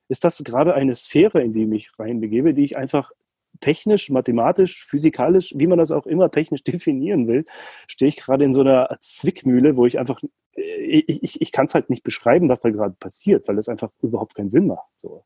ist 0.08 0.24
das 0.24 0.42
gerade 0.44 0.74
eine 0.74 0.94
Sphäre, 0.94 1.42
in 1.42 1.52
die 1.52 1.62
ich 1.62 1.68
mich 1.68 1.90
reinbegebe, 1.98 2.54
die 2.54 2.64
ich 2.64 2.76
einfach 2.76 3.10
technisch, 3.60 4.10
mathematisch, 4.10 4.84
physikalisch, 4.84 5.54
wie 5.56 5.66
man 5.66 5.78
das 5.78 5.90
auch 5.90 6.06
immer 6.06 6.30
technisch 6.30 6.64
definieren 6.64 7.28
will, 7.28 7.44
stehe 7.86 8.08
ich 8.08 8.16
gerade 8.16 8.44
in 8.44 8.52
so 8.52 8.60
einer 8.60 8.96
Zwickmühle, 9.00 9.76
wo 9.76 9.86
ich 9.86 9.98
einfach, 9.98 10.22
äh, 10.56 10.62
ich, 10.62 11.22
ich, 11.22 11.40
ich 11.40 11.52
kann 11.52 11.66
es 11.66 11.74
halt 11.74 11.90
nicht 11.90 12.02
beschreiben, 12.02 12.48
was 12.48 12.60
da 12.60 12.70
gerade 12.70 12.94
passiert, 12.98 13.48
weil 13.48 13.58
es 13.58 13.68
einfach 13.68 13.90
überhaupt 14.02 14.34
keinen 14.34 14.48
Sinn 14.48 14.66
macht. 14.66 14.90
So. 14.96 15.24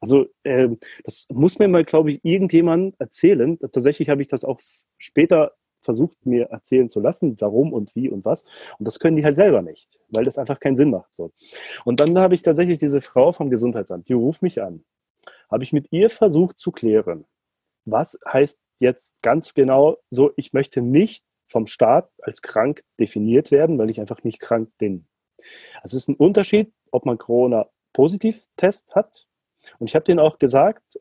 Also 0.00 0.26
äh, 0.42 0.68
das 1.04 1.26
muss 1.30 1.58
mir 1.58 1.68
mal, 1.68 1.84
glaube 1.84 2.12
ich, 2.12 2.20
irgendjemand 2.24 3.00
erzählen. 3.00 3.58
Tatsächlich 3.58 4.08
habe 4.08 4.22
ich 4.22 4.28
das 4.28 4.44
auch 4.44 4.60
später 4.98 5.52
versucht, 5.82 6.24
mir 6.24 6.46
erzählen 6.46 6.88
zu 6.88 7.00
lassen, 7.00 7.36
warum 7.40 7.72
und 7.72 7.94
wie 7.94 8.08
und 8.08 8.24
was. 8.24 8.44
Und 8.78 8.86
das 8.86 8.98
können 8.98 9.16
die 9.16 9.24
halt 9.24 9.36
selber 9.36 9.62
nicht, 9.62 9.98
weil 10.08 10.24
das 10.24 10.38
einfach 10.38 10.60
keinen 10.60 10.76
Sinn 10.76 10.90
macht. 10.90 11.14
So. 11.14 11.32
Und 11.84 12.00
dann 12.00 12.18
habe 12.18 12.34
ich 12.34 12.42
tatsächlich 12.42 12.78
diese 12.78 13.00
Frau 13.00 13.32
vom 13.32 13.50
Gesundheitsamt, 13.50 14.08
die 14.08 14.14
ruft 14.14 14.42
mich 14.42 14.62
an. 14.62 14.84
Habe 15.50 15.64
ich 15.64 15.72
mit 15.72 15.88
ihr 15.90 16.08
versucht 16.08 16.58
zu 16.58 16.72
klären, 16.72 17.26
was 17.84 18.18
heißt 18.26 18.60
jetzt 18.78 19.22
ganz 19.22 19.54
genau 19.54 19.98
so, 20.10 20.32
ich 20.36 20.52
möchte 20.52 20.82
nicht 20.82 21.24
vom 21.46 21.66
Staat 21.66 22.10
als 22.22 22.42
krank 22.42 22.82
definiert 22.98 23.50
werden, 23.50 23.78
weil 23.78 23.90
ich 23.90 24.00
einfach 24.00 24.24
nicht 24.24 24.40
krank 24.40 24.70
bin. 24.78 25.06
Also 25.82 25.96
es 25.96 26.04
ist 26.04 26.08
ein 26.08 26.16
Unterschied, 26.16 26.72
ob 26.90 27.06
man 27.06 27.18
Corona-Positiv-Test 27.18 28.94
hat. 28.94 29.26
Und 29.78 29.88
ich 29.88 29.94
habe 29.94 30.04
denen 30.04 30.18
auch 30.18 30.38
gesagt, 30.38 30.98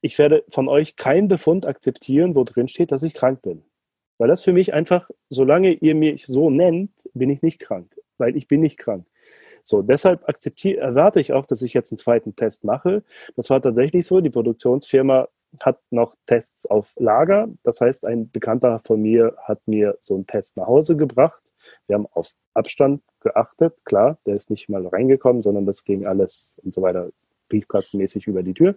ich 0.00 0.18
werde 0.18 0.44
von 0.48 0.68
euch 0.68 0.96
keinen 0.96 1.28
Befund 1.28 1.66
akzeptieren, 1.66 2.34
wo 2.34 2.44
drin 2.44 2.68
steht, 2.68 2.92
dass 2.92 3.02
ich 3.02 3.14
krank 3.14 3.42
bin. 3.42 3.64
Weil 4.18 4.28
das 4.28 4.42
für 4.42 4.52
mich 4.52 4.72
einfach, 4.72 5.10
solange 5.28 5.72
ihr 5.72 5.94
mich 5.94 6.26
so 6.26 6.50
nennt, 6.50 6.92
bin 7.14 7.30
ich 7.30 7.42
nicht 7.42 7.58
krank. 7.58 7.94
Weil 8.18 8.36
ich 8.36 8.48
bin 8.48 8.60
nicht 8.60 8.78
krank. 8.78 9.06
So, 9.62 9.82
deshalb 9.82 10.28
akzeptiere, 10.28 10.80
erwarte 10.80 11.20
ich 11.20 11.32
auch, 11.32 11.46
dass 11.46 11.62
ich 11.62 11.74
jetzt 11.74 11.92
einen 11.92 11.98
zweiten 11.98 12.36
Test 12.36 12.64
mache. 12.64 13.02
Das 13.36 13.50
war 13.50 13.60
tatsächlich 13.60 14.06
so. 14.06 14.20
Die 14.20 14.30
Produktionsfirma 14.30 15.28
hat 15.60 15.80
noch 15.90 16.14
Tests 16.26 16.66
auf 16.66 16.94
Lager. 16.98 17.48
Das 17.62 17.80
heißt, 17.80 18.04
ein 18.04 18.30
Bekannter 18.30 18.80
von 18.86 19.00
mir 19.00 19.36
hat 19.42 19.60
mir 19.66 19.96
so 20.00 20.14
einen 20.14 20.26
Test 20.26 20.56
nach 20.56 20.66
Hause 20.66 20.96
gebracht. 20.96 21.52
Wir 21.86 21.94
haben 21.94 22.06
auf 22.12 22.32
Abstand 22.54 23.02
geachtet. 23.20 23.84
Klar, 23.84 24.18
der 24.26 24.34
ist 24.34 24.50
nicht 24.50 24.68
mal 24.68 24.86
reingekommen, 24.86 25.42
sondern 25.42 25.66
das 25.66 25.84
ging 25.84 26.06
alles 26.06 26.58
und 26.62 26.72
so 26.72 26.82
weiter 26.82 27.10
briefkastenmäßig 27.48 28.26
über 28.26 28.42
die 28.42 28.54
Tür. 28.54 28.76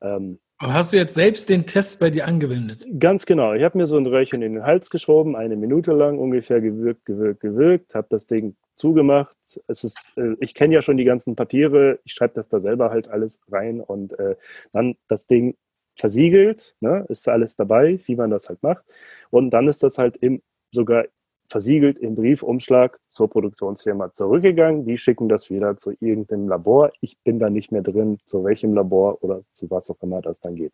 Ähm, 0.00 0.38
Aber 0.58 0.74
hast 0.74 0.92
du 0.92 0.96
jetzt 0.96 1.14
selbst 1.14 1.48
den 1.48 1.66
Test 1.66 2.00
bei 2.00 2.10
dir 2.10 2.26
angewendet? 2.26 2.84
Ganz 2.98 3.26
genau. 3.26 3.54
Ich 3.54 3.62
habe 3.62 3.78
mir 3.78 3.86
so 3.86 3.96
ein 3.96 4.06
Röhrchen 4.06 4.42
in 4.42 4.54
den 4.54 4.64
Hals 4.64 4.90
geschoben, 4.90 5.36
eine 5.36 5.56
Minute 5.56 5.92
lang 5.92 6.18
ungefähr 6.18 6.60
gewirkt, 6.60 7.04
gewirkt, 7.04 7.40
gewirkt, 7.40 7.94
habe 7.94 8.08
das 8.10 8.26
Ding 8.26 8.56
zugemacht. 8.74 9.36
Es 9.66 9.84
ist, 9.84 10.14
äh, 10.16 10.34
ich 10.40 10.54
kenne 10.54 10.74
ja 10.74 10.82
schon 10.82 10.96
die 10.96 11.04
ganzen 11.04 11.36
Papiere, 11.36 12.00
ich 12.04 12.14
schreibe 12.14 12.34
das 12.34 12.48
da 12.48 12.58
selber 12.60 12.90
halt 12.90 13.08
alles 13.08 13.40
rein 13.50 13.80
und 13.80 14.18
äh, 14.18 14.36
dann 14.72 14.96
das 15.06 15.26
Ding 15.26 15.56
versiegelt, 15.98 16.76
ne, 16.80 17.04
ist 17.08 17.28
alles 17.28 17.56
dabei, 17.56 18.00
wie 18.04 18.16
man 18.16 18.30
das 18.30 18.48
halt 18.48 18.62
macht. 18.62 18.84
Und 19.30 19.50
dann 19.50 19.68
ist 19.68 19.82
das 19.82 19.98
halt 19.98 20.16
im, 20.18 20.42
sogar 20.72 21.04
versiegelt 21.50 21.98
im 21.98 22.14
Briefumschlag 22.14 22.98
zur 23.08 23.28
Produktionsfirma 23.28 24.12
zurückgegangen. 24.12 24.84
Die 24.84 24.98
schicken 24.98 25.28
das 25.28 25.50
wieder 25.50 25.76
zu 25.76 25.92
irgendeinem 25.98 26.48
Labor. 26.48 26.92
Ich 27.00 27.18
bin 27.24 27.38
da 27.38 27.50
nicht 27.50 27.72
mehr 27.72 27.82
drin, 27.82 28.18
zu 28.26 28.44
welchem 28.44 28.74
Labor 28.74 29.22
oder 29.24 29.42
zu 29.52 29.70
was 29.70 29.90
auch 29.90 30.00
immer 30.02 30.20
das 30.20 30.40
dann 30.40 30.54
geht. 30.54 30.72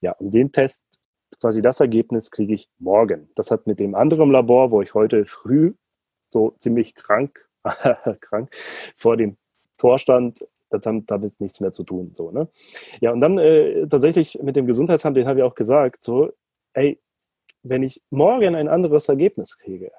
Ja, 0.00 0.12
und 0.12 0.32
den 0.32 0.50
Test, 0.50 0.82
quasi 1.40 1.62
das 1.62 1.80
Ergebnis 1.80 2.30
kriege 2.30 2.54
ich 2.54 2.68
morgen. 2.78 3.28
Das 3.36 3.50
hat 3.50 3.66
mit 3.66 3.78
dem 3.78 3.94
anderen 3.94 4.30
Labor, 4.30 4.70
wo 4.70 4.82
ich 4.82 4.94
heute 4.94 5.26
früh 5.26 5.74
so 6.28 6.50
ziemlich 6.58 6.94
krank, 6.94 7.46
krank 8.20 8.50
vor 8.96 9.16
dem 9.16 9.36
Vorstand 9.78 10.44
das 10.78 10.86
hat 10.86 11.02
damit 11.06 11.40
nichts 11.40 11.60
mehr 11.60 11.72
zu 11.72 11.84
tun. 11.84 12.12
So, 12.14 12.30
ne? 12.30 12.48
Ja, 13.00 13.12
und 13.12 13.20
dann 13.20 13.38
äh, 13.38 13.86
tatsächlich 13.88 14.38
mit 14.42 14.56
dem 14.56 14.66
Gesundheitsamt, 14.66 15.16
den 15.16 15.26
habe 15.26 15.40
ich 15.40 15.44
auch 15.44 15.54
gesagt, 15.54 16.02
so, 16.02 16.32
ey, 16.74 17.00
wenn 17.62 17.82
ich 17.82 18.02
morgen 18.10 18.54
ein 18.54 18.68
anderes 18.68 19.08
Ergebnis 19.08 19.58
kriege, 19.58 19.90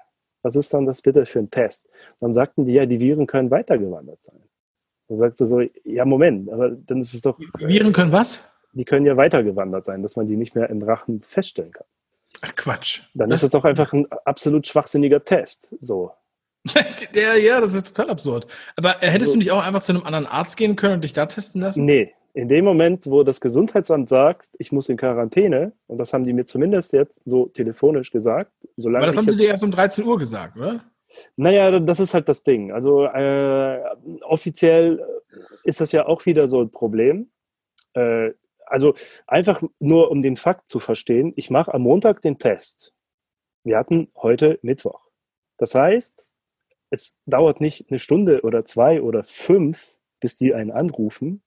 was 0.41 0.55
ist 0.55 0.73
dann 0.73 0.85
das 0.85 1.01
bitte 1.01 1.25
für 1.25 1.39
ein 1.39 1.49
Test? 1.49 1.89
Dann 2.19 2.31
sagten 2.31 2.65
die 2.65 2.73
ja, 2.73 2.85
die 2.85 2.99
Viren 2.99 3.25
können 3.25 3.49
weitergewandert 3.49 4.21
sein. 4.21 4.43
Dann 5.07 5.17
sagst 5.17 5.39
du 5.39 5.45
so, 5.45 5.61
ja, 5.83 6.05
Moment, 6.05 6.49
aber 6.51 6.69
dann 6.69 6.99
ist 6.99 7.13
es 7.13 7.21
doch. 7.21 7.37
Die 7.37 7.67
Viren 7.67 7.93
können 7.93 8.11
was? 8.11 8.47
Die 8.73 8.85
können 8.85 9.05
ja 9.05 9.17
weitergewandert 9.17 9.85
sein, 9.85 10.03
dass 10.03 10.15
man 10.15 10.25
die 10.25 10.35
nicht 10.35 10.55
mehr 10.55 10.69
im 10.69 10.83
Rachen 10.83 11.21
feststellen 11.21 11.71
kann. 11.71 11.87
Ach 12.41 12.55
Quatsch. 12.55 13.03
Dann 13.13 13.29
das 13.29 13.39
ist 13.39 13.45
es 13.45 13.51
doch 13.51 13.65
einfach 13.65 13.93
ein 13.93 14.07
absolut 14.25 14.67
schwachsinniger 14.67 15.23
Test. 15.23 15.75
So. 15.79 16.11
Der, 17.13 17.39
ja, 17.39 17.61
das 17.61 17.73
ist 17.73 17.95
total 17.95 18.09
absurd. 18.09 18.47
Aber 18.75 19.01
äh, 19.01 19.07
hättest 19.07 19.29
also, 19.29 19.33
du 19.33 19.37
nicht 19.39 19.51
auch 19.51 19.63
einfach 19.63 19.81
zu 19.81 19.93
einem 19.93 20.03
anderen 20.03 20.25
Arzt 20.25 20.57
gehen 20.57 20.75
können 20.75 20.95
und 20.95 21.03
dich 21.03 21.13
da 21.13 21.25
testen 21.25 21.61
lassen? 21.61 21.85
Nee, 21.85 22.13
in 22.33 22.49
dem 22.49 22.65
Moment, 22.65 23.07
wo 23.07 23.23
das 23.23 23.39
Gesundheitsamt 23.39 24.09
sagt, 24.09 24.49
ich 24.59 24.73
muss 24.73 24.89
in 24.89 24.97
Quarantäne, 24.97 25.71
und 25.87 25.97
das 25.97 26.11
haben 26.11 26.25
die 26.25 26.33
mir 26.33 26.45
zumindest 26.45 26.91
jetzt 26.91 27.21
so 27.23 27.45
telefonisch 27.45 28.11
gesagt, 28.11 28.51
solange. 28.75 29.03
Aber 29.03 29.07
das 29.07 29.17
haben 29.17 29.29
sie 29.29 29.37
dir 29.37 29.47
erst 29.47 29.63
um 29.63 29.71
13 29.71 30.05
Uhr 30.05 30.17
gesagt, 30.17 30.57
oder? 30.57 30.83
Naja, 31.37 31.79
das 31.79 32.01
ist 32.01 32.13
halt 32.13 32.27
das 32.27 32.43
Ding. 32.43 32.73
Also 32.73 33.05
äh, 33.05 33.79
offiziell 34.21 35.01
ist 35.63 35.79
das 35.79 35.93
ja 35.93 36.07
auch 36.07 36.25
wieder 36.25 36.49
so 36.49 36.61
ein 36.61 36.71
Problem. 36.71 37.31
Äh, 37.93 38.31
also 38.65 38.95
einfach 39.27 39.63
nur 39.79 40.11
um 40.11 40.21
den 40.21 40.35
Fakt 40.35 40.67
zu 40.67 40.79
verstehen, 40.79 41.31
ich 41.37 41.49
mache 41.49 41.73
am 41.73 41.83
Montag 41.83 42.21
den 42.21 42.37
Test. 42.37 42.93
Wir 43.63 43.77
hatten 43.77 44.09
heute 44.17 44.59
Mittwoch. 44.61 45.07
Das 45.57 45.73
heißt, 45.73 46.33
es 46.89 47.15
dauert 47.25 47.61
nicht 47.61 47.85
eine 47.89 47.99
Stunde 47.99 48.41
oder 48.41 48.65
zwei 48.65 49.01
oder 49.01 49.23
fünf, 49.23 49.95
bis 50.19 50.35
die 50.37 50.53
einen 50.53 50.71
anrufen, 50.71 51.41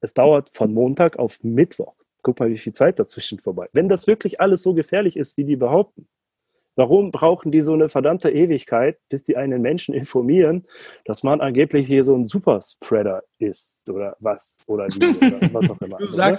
es 0.00 0.14
dauert 0.14 0.50
von 0.52 0.72
Montag 0.72 1.18
auf 1.18 1.42
Mittwoch. 1.42 1.94
Guck 2.22 2.40
mal, 2.40 2.50
wie 2.50 2.58
viel 2.58 2.72
Zeit 2.72 2.98
dazwischen 2.98 3.38
vorbei. 3.38 3.68
Wenn 3.72 3.88
das 3.88 4.06
wirklich 4.06 4.40
alles 4.40 4.62
so 4.62 4.74
gefährlich 4.74 5.16
ist, 5.16 5.36
wie 5.36 5.44
die 5.44 5.56
behaupten, 5.56 6.08
warum 6.74 7.10
brauchen 7.10 7.50
die 7.50 7.60
so 7.60 7.72
eine 7.72 7.88
verdammte 7.88 8.30
Ewigkeit, 8.30 8.98
bis 9.08 9.24
die 9.24 9.36
einen 9.36 9.62
Menschen 9.62 9.94
informieren, 10.02 10.66
dass 11.04 11.22
man 11.22 11.40
angeblich 11.40 11.86
hier 11.86 12.04
so 12.04 12.14
ein 12.14 12.24
Superspreader 12.24 13.24
ist 13.38 13.90
oder 13.90 14.16
was 14.20 14.58
oder 14.66 14.88
wie 14.88 15.06
oder 15.26 15.54
was 15.54 15.70
auch 15.70 15.80
immer. 15.80 15.98
du 15.98 16.04
also, 16.04 16.16
ne? 16.16 16.38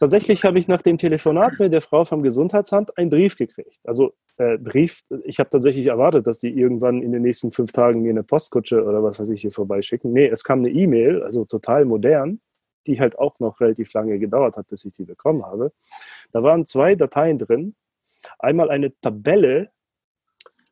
Tatsächlich 0.00 0.44
habe 0.44 0.58
ich 0.58 0.66
nach 0.66 0.82
dem 0.82 0.98
Telefonat 0.98 1.60
mit 1.60 1.72
der 1.72 1.82
Frau 1.82 2.04
vom 2.04 2.22
Gesundheitsamt 2.22 2.98
einen 2.98 3.10
Brief 3.10 3.36
gekriegt. 3.36 3.78
Also 3.84 4.14
äh, 4.38 4.58
Brief, 4.58 5.02
ich 5.24 5.38
habe 5.38 5.50
tatsächlich 5.50 5.86
erwartet, 5.86 6.26
dass 6.26 6.40
die 6.40 6.50
irgendwann 6.50 7.02
in 7.02 7.12
den 7.12 7.22
nächsten 7.22 7.52
fünf 7.52 7.70
Tagen 7.72 8.02
mir 8.02 8.10
eine 8.10 8.24
Postkutsche 8.24 8.82
oder 8.82 9.02
was 9.04 9.20
weiß 9.20 9.28
ich 9.28 9.42
hier 9.42 9.52
vorbeischicken. 9.52 10.12
Nee, 10.12 10.26
es 10.26 10.42
kam 10.42 10.60
eine 10.60 10.70
E-Mail, 10.70 11.22
also 11.22 11.44
total 11.44 11.84
modern 11.84 12.40
die 12.86 13.00
halt 13.00 13.18
auch 13.18 13.38
noch 13.40 13.60
relativ 13.60 13.92
lange 13.92 14.18
gedauert 14.18 14.56
hat, 14.56 14.68
bis 14.68 14.84
ich 14.84 14.92
die 14.92 15.04
bekommen 15.04 15.44
habe. 15.44 15.72
Da 16.32 16.42
waren 16.42 16.64
zwei 16.64 16.94
Dateien 16.94 17.38
drin. 17.38 17.74
Einmal 18.38 18.70
eine 18.70 18.98
Tabelle, 19.00 19.70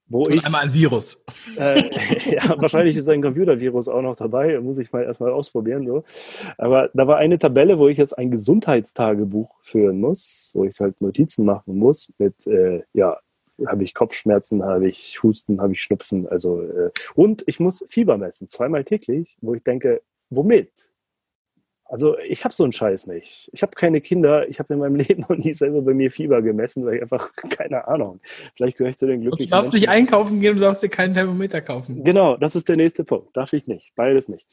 wo 0.09 0.25
Und 0.25 0.35
ich. 0.35 0.45
Einmal 0.45 0.63
ein 0.63 0.73
Virus. 0.73 1.25
Äh, 1.57 1.91
ja, 2.35 2.61
wahrscheinlich 2.61 2.97
ist 2.97 3.09
ein 3.09 3.23
Computervirus 3.23 3.89
auch 3.89 4.03
noch 4.03 4.17
dabei, 4.17 4.59
muss 4.61 4.79
ich 4.79 4.93
mal 4.93 5.05
erstmal 5.05 5.31
ausprobieren. 5.31 5.87
So. 5.87 6.05
Aber 6.57 6.91
da 6.95 7.07
war 7.07 7.19
eine 7.19 7.39
Tabelle, 7.39 7.79
wo 7.79 7.89
ich 7.89 7.99
jetzt 7.99 8.17
ein 8.17 8.31
Gesundheitstagebuch 8.31 9.55
führen 9.63 10.01
muss, 10.01 10.51
wo 10.55 10.65
ich 10.65 10.79
halt 10.81 11.01
Notizen 11.01 11.45
machen 11.45 11.77
muss 11.77 12.13
mit, 12.19 12.47
äh, 12.47 12.83
ja, 12.93 13.19
habe 13.67 13.85
ich 13.85 13.95
Kopfschmerzen, 13.95 14.63
habe 14.63 14.89
ich 14.89 15.23
Husten, 15.23 15.61
habe 15.61 15.73
ich 15.73 15.83
Schnupfen, 15.83 16.29
also 16.29 16.63
äh, 16.63 16.91
und 17.15 17.43
ich 17.47 17.59
muss 17.59 17.85
Fieber 17.89 18.17
messen, 18.17 18.47
zweimal 18.47 18.85
täglich, 18.85 19.37
wo 19.41 19.55
ich 19.55 19.65
denke, 19.65 20.01
womit? 20.31 20.93
Also 21.89 22.19
ich 22.19 22.45
habe 22.45 22.53
so 22.55 22.65
einen 22.65 22.73
Scheiß 22.73 23.07
nicht. 23.07 23.49
Ich 23.53 23.63
habe 23.63 23.73
keine 23.73 24.01
Kinder. 24.01 24.47
Ich 24.49 24.59
habe 24.59 24.75
in 24.75 24.81
meinem 24.81 24.97
Leben 24.97 25.25
noch 25.29 25.37
nie 25.37 25.55
selber 25.55 25.81
bei 25.83 25.95
mir 25.95 26.11
Fieber 26.11 26.43
gemessen, 26.43 26.85
weil 26.85 26.97
ich 26.97 27.03
einfach 27.03 27.33
keine 27.51 27.89
Ahnung. 27.89 28.21
Vielleicht 28.55 28.77
gehöre 28.77 28.91
ich 28.91 28.99
zu 28.99 29.07
den 29.07 29.23
glücklichen. 29.23 29.51
Du 29.51 29.57
darfst 29.57 29.73
Menschen. 29.73 29.89
nicht 29.89 29.97
einkaufen 29.97 30.41
gehen, 30.41 30.57
du 30.57 30.61
darfst 30.61 30.83
dir 30.83 30.89
keinen 30.89 31.15
Thermometer 31.15 31.61
kaufen. 31.61 32.05
Genau, 32.05 32.37
das 32.37 32.55
ist 32.55 32.69
der 32.69 32.77
nächste 32.77 33.05
Punkt. 33.05 33.37
Darf 33.37 33.53
ich 33.53 33.67
nicht. 33.67 33.93
Beides 33.97 34.29
nicht. 34.29 34.47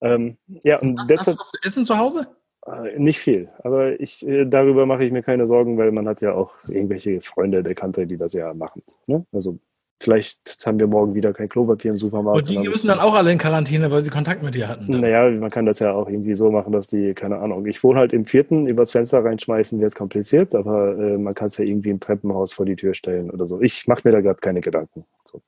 Ähm, 0.00 0.38
ja, 0.64 0.78
und 0.78 0.98
hast, 0.98 1.10
deshalb, 1.10 1.38
hast 1.38 1.38
du 1.38 1.40
was 1.40 1.50
zu 1.50 1.58
essen 1.66 1.86
zu 1.86 1.98
Hause? 1.98 2.26
Äh, 2.66 2.98
nicht 2.98 3.18
viel, 3.18 3.48
aber 3.62 4.00
ich, 4.00 4.26
äh, 4.26 4.44
darüber 4.44 4.86
mache 4.86 5.04
ich 5.04 5.12
mir 5.12 5.22
keine 5.22 5.46
Sorgen, 5.46 5.78
weil 5.78 5.92
man 5.92 6.08
hat 6.08 6.20
ja 6.20 6.34
auch 6.34 6.52
irgendwelche 6.68 7.20
Freunde, 7.20 7.62
Bekannte, 7.62 8.06
die 8.06 8.16
das 8.16 8.32
ja 8.32 8.52
machen. 8.54 8.82
Ne? 9.06 9.24
Also 9.32 9.58
Vielleicht 10.00 10.64
haben 10.64 10.78
wir 10.78 10.86
morgen 10.86 11.14
wieder 11.14 11.32
kein 11.32 11.48
Klopapier 11.48 11.90
im 11.90 11.98
Supermarkt. 11.98 12.38
Und 12.38 12.48
die 12.48 12.68
müssen 12.68 12.86
dann 12.86 13.00
auch 13.00 13.14
alle 13.14 13.32
in 13.32 13.38
Quarantäne, 13.38 13.90
weil 13.90 14.00
sie 14.00 14.10
Kontakt 14.10 14.42
mit 14.42 14.54
dir 14.54 14.68
hatten. 14.68 14.92
Dann. 14.92 15.00
Naja, 15.00 15.28
man 15.30 15.50
kann 15.50 15.66
das 15.66 15.80
ja 15.80 15.92
auch 15.92 16.08
irgendwie 16.08 16.34
so 16.34 16.50
machen, 16.50 16.72
dass 16.72 16.86
die, 16.86 17.14
keine 17.14 17.38
Ahnung, 17.38 17.66
ich 17.66 17.82
wohne 17.82 17.98
halt 17.98 18.12
im 18.12 18.24
vierten, 18.24 18.68
übers 18.68 18.92
Fenster 18.92 19.24
reinschmeißen 19.24 19.80
wird 19.80 19.96
kompliziert, 19.96 20.54
aber 20.54 20.96
äh, 20.96 21.18
man 21.18 21.34
kann 21.34 21.46
es 21.46 21.56
ja 21.56 21.64
irgendwie 21.64 21.90
im 21.90 21.98
Treppenhaus 21.98 22.52
vor 22.52 22.64
die 22.64 22.76
Tür 22.76 22.94
stellen 22.94 23.30
oder 23.30 23.44
so. 23.44 23.60
Ich 23.60 23.88
mache 23.88 24.02
mir 24.04 24.12
da 24.12 24.20
gerade 24.20 24.40
keine 24.40 24.60
Gedanken. 24.60 25.04
So. 25.24 25.42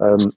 Ähm, 0.00 0.32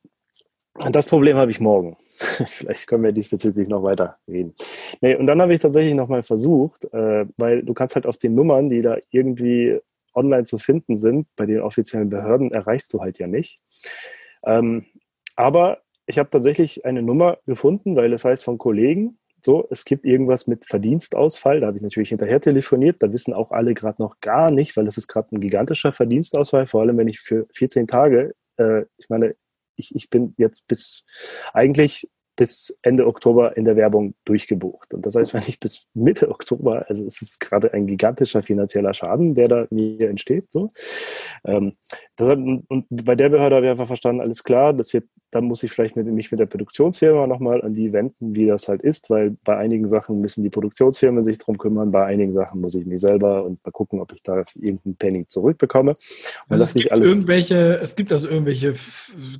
das 0.91 1.05
Problem 1.05 1.37
habe 1.37 1.51
ich 1.51 1.59
morgen. 1.59 1.97
Vielleicht 2.47 2.87
können 2.87 3.03
wir 3.03 3.11
diesbezüglich 3.11 3.67
noch 3.67 3.83
weiter 3.83 4.17
reden. 4.27 4.53
Nee, 5.01 5.15
und 5.15 5.27
dann 5.27 5.41
habe 5.41 5.53
ich 5.53 5.59
tatsächlich 5.59 5.95
nochmal 5.95 6.23
versucht, 6.23 6.85
äh, 6.93 7.25
weil 7.37 7.63
du 7.63 7.73
kannst 7.73 7.95
halt 7.95 8.05
auf 8.05 8.17
den 8.17 8.33
Nummern, 8.33 8.69
die 8.69 8.81
da 8.81 8.97
irgendwie 9.11 9.79
online 10.17 10.43
zu 10.43 10.57
finden 10.57 10.95
sind, 10.95 11.27
bei 11.35 11.45
den 11.45 11.61
offiziellen 11.61 12.09
Behörden, 12.09 12.51
erreichst 12.51 12.93
du 12.93 12.99
halt 12.99 13.19
ja 13.19 13.27
nicht. 13.27 13.59
Ähm, 14.43 14.85
aber 15.35 15.79
ich 16.05 16.17
habe 16.19 16.29
tatsächlich 16.29 16.85
eine 16.85 17.01
Nummer 17.01 17.37
gefunden, 17.45 17.95
weil 17.95 18.11
es 18.11 18.25
heißt 18.25 18.43
von 18.43 18.57
Kollegen, 18.57 19.19
so, 19.39 19.67
es 19.69 19.85
gibt 19.85 20.03
irgendwas 20.03 20.47
mit 20.47 20.65
Verdienstausfall. 20.65 21.59
Da 21.59 21.67
habe 21.67 21.77
ich 21.77 21.83
natürlich 21.83 22.09
hinterher 22.09 22.41
telefoniert. 22.41 22.97
Da 23.03 23.13
wissen 23.13 23.33
auch 23.33 23.51
alle 23.51 23.73
gerade 23.73 24.01
noch 24.01 24.19
gar 24.19 24.51
nicht, 24.51 24.75
weil 24.75 24.87
es 24.87 24.97
ist 24.97 25.07
gerade 25.07 25.35
ein 25.35 25.39
gigantischer 25.39 25.91
Verdienstausfall, 25.91 26.65
vor 26.65 26.81
allem 26.81 26.97
wenn 26.97 27.07
ich 27.07 27.19
für 27.19 27.45
14 27.53 27.87
Tage, 27.87 28.33
äh, 28.57 28.85
ich 28.97 29.09
meine, 29.09 29.35
ich, 29.75 29.95
ich 29.95 30.09
bin 30.09 30.33
jetzt 30.37 30.67
bis 30.67 31.03
eigentlich 31.53 32.09
bis 32.37 32.77
Ende 32.83 33.05
Oktober 33.07 33.57
in 33.57 33.65
der 33.65 33.75
Werbung 33.75 34.13
durchgebucht. 34.23 34.93
Und 34.93 35.05
das 35.05 35.15
heißt, 35.15 35.33
wenn 35.33 35.43
ich 35.47 35.59
bis 35.59 35.85
Mitte 35.93 36.29
Oktober, 36.29 36.85
also 36.87 37.03
es 37.03 37.21
ist 37.21 37.39
gerade 37.41 37.73
ein 37.73 37.87
gigantischer 37.87 38.43
finanzieller 38.43 38.93
Schaden, 38.93 39.33
der 39.33 39.47
da 39.49 39.67
mir 39.71 40.09
entsteht. 40.09 40.51
So. 40.51 40.69
Ähm, 41.43 41.73
hat, 42.17 42.37
und 42.37 42.85
bei 42.89 43.15
der 43.15 43.29
Behörde 43.29 43.57
habe 43.57 43.65
ich 43.65 43.71
einfach 43.71 43.87
verstanden, 43.87 44.21
alles 44.21 44.43
klar, 44.43 44.73
das 44.73 44.93
wird, 44.93 45.05
dann 45.37 45.45
muss 45.45 45.63
ich 45.63 45.71
vielleicht 45.71 45.95
mit, 45.95 46.07
mich 46.07 46.31
mit 46.31 46.39
der 46.39 46.45
Produktionsfirma 46.47 47.27
nochmal 47.27 47.61
an 47.61 47.73
die 47.73 47.93
wenden, 47.93 48.35
wie 48.35 48.47
das 48.47 48.67
halt 48.67 48.81
ist, 48.81 49.09
weil 49.09 49.35
bei 49.43 49.55
einigen 49.55 49.87
Sachen 49.87 50.19
müssen 50.19 50.43
die 50.43 50.49
Produktionsfirmen 50.49 51.23
sich 51.23 51.37
drum 51.37 51.57
kümmern, 51.57 51.91
bei 51.91 52.05
einigen 52.05 52.33
Sachen 52.33 52.59
muss 52.59 52.75
ich 52.75 52.85
mich 52.85 53.01
selber 53.01 53.45
und 53.45 53.63
mal 53.63 53.71
gucken, 53.71 53.99
ob 54.01 54.11
ich 54.13 54.23
da 54.23 54.43
irgendeinen 54.55 54.95
Penny 54.95 55.27
zurückbekomme. 55.27 55.91
Und 55.91 55.97
also 56.49 56.63
das 56.63 56.69
es, 56.69 56.73
gibt 56.81 56.91
alles 56.91 57.09
irgendwelche, 57.09 57.79
es 57.81 57.95
gibt 57.95 58.11
also 58.11 58.27
irgendwelche 58.27 58.73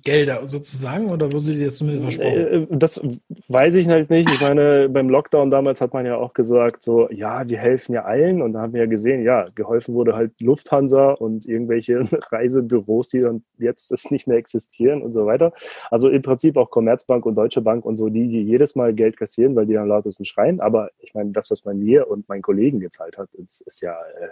Gelder 0.03 0.47
sozusagen 0.47 1.09
oder 1.09 1.31
wurde 1.31 1.51
dir 1.51 1.65
das 1.65 1.77
zumindest 1.77 2.03
versprochen? 2.03 2.37
Äh, 2.37 2.55
äh, 2.55 2.67
das 2.69 3.01
weiß 3.47 3.75
ich 3.75 3.87
halt 3.87 4.09
nicht. 4.09 4.29
Ich 4.31 4.41
meine, 4.41 4.89
beim 4.89 5.09
Lockdown 5.09 5.49
damals 5.49 5.81
hat 5.81 5.93
man 5.93 6.05
ja 6.05 6.17
auch 6.17 6.33
gesagt, 6.33 6.83
so, 6.83 7.09
ja, 7.09 7.47
wir 7.49 7.57
helfen 7.57 7.93
ja 7.93 8.03
allen. 8.03 8.41
Und 8.41 8.53
da 8.53 8.61
haben 8.61 8.73
wir 8.73 8.81
ja 8.81 8.87
gesehen, 8.87 9.23
ja, 9.23 9.47
geholfen 9.55 9.95
wurde 9.95 10.15
halt 10.15 10.39
Lufthansa 10.39 11.11
und 11.11 11.45
irgendwelche 11.47 11.99
Reisebüros, 12.31 13.09
die 13.09 13.21
dann 13.21 13.43
jetzt 13.57 13.91
das 13.91 14.11
nicht 14.11 14.27
mehr 14.27 14.37
existieren 14.37 15.01
und 15.01 15.11
so 15.11 15.25
weiter. 15.25 15.53
Also 15.89 16.09
im 16.09 16.21
Prinzip 16.21 16.57
auch 16.57 16.69
Commerzbank 16.69 17.25
und 17.25 17.35
Deutsche 17.35 17.61
Bank 17.61 17.85
und 17.85 17.95
so, 17.95 18.09
die, 18.09 18.27
die 18.27 18.43
jedes 18.43 18.75
Mal 18.75 18.93
Geld 18.93 19.17
kassieren, 19.17 19.55
weil 19.55 19.65
die 19.65 19.77
am 19.77 19.87
lautesten 19.87 20.25
schreien. 20.25 20.59
Aber 20.59 20.91
ich 20.99 21.13
meine, 21.13 21.31
das, 21.31 21.49
was 21.51 21.65
man 21.65 21.79
mir 21.79 22.09
und 22.09 22.27
meinen 22.29 22.41
Kollegen 22.41 22.79
gezahlt 22.79 23.17
hat, 23.17 23.33
ist, 23.33 23.61
ist 23.61 23.81
ja, 23.81 23.93
äh, 23.93 24.29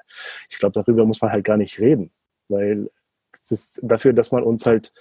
ich 0.50 0.60
glaube, 0.60 0.74
darüber 0.74 1.06
muss 1.06 1.22
man 1.22 1.32
halt 1.32 1.46
gar 1.46 1.58
nicht 1.58 1.80
reden. 1.80 2.12
Weil 2.50 2.90
es 3.34 3.52
ist 3.52 3.80
dafür, 3.84 4.14
dass 4.14 4.32
man 4.32 4.44
uns 4.44 4.66
halt 4.66 4.94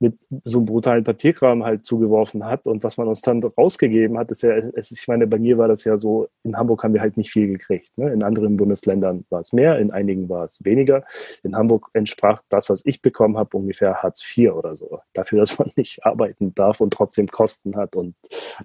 mit 0.00 0.26
so 0.44 0.58
einem 0.58 0.66
brutalen 0.66 1.02
Papierkram 1.02 1.64
halt 1.64 1.84
zugeworfen 1.84 2.44
hat 2.44 2.66
und 2.66 2.84
was 2.84 2.96
man 2.96 3.08
uns 3.08 3.20
dann 3.20 3.42
rausgegeben 3.42 4.16
hat, 4.16 4.30
ist 4.30 4.42
ja, 4.42 4.56
es, 4.74 4.92
ich 4.92 5.08
meine, 5.08 5.26
bei 5.26 5.38
mir 5.38 5.58
war 5.58 5.66
das 5.66 5.84
ja 5.84 5.96
so, 5.96 6.28
in 6.44 6.56
Hamburg 6.56 6.84
haben 6.84 6.94
wir 6.94 7.00
halt 7.00 7.16
nicht 7.16 7.32
viel 7.32 7.48
gekriegt. 7.48 7.96
Ne? 7.98 8.12
In 8.12 8.22
anderen 8.22 8.56
Bundesländern 8.56 9.24
war 9.28 9.40
es 9.40 9.52
mehr, 9.52 9.78
in 9.78 9.90
einigen 9.90 10.28
war 10.28 10.44
es 10.44 10.64
weniger. 10.64 11.02
In 11.42 11.56
Hamburg 11.56 11.88
entsprach 11.94 12.42
das, 12.48 12.70
was 12.70 12.86
ich 12.86 13.02
bekommen 13.02 13.36
habe, 13.36 13.56
ungefähr 13.56 14.02
Hartz 14.02 14.24
IV 14.36 14.52
oder 14.52 14.76
so. 14.76 15.00
Dafür, 15.14 15.40
dass 15.40 15.58
man 15.58 15.70
nicht 15.76 16.04
arbeiten 16.04 16.54
darf 16.54 16.80
und 16.80 16.92
trotzdem 16.92 17.26
Kosten 17.26 17.76
hat. 17.76 17.96
Und 17.96 18.14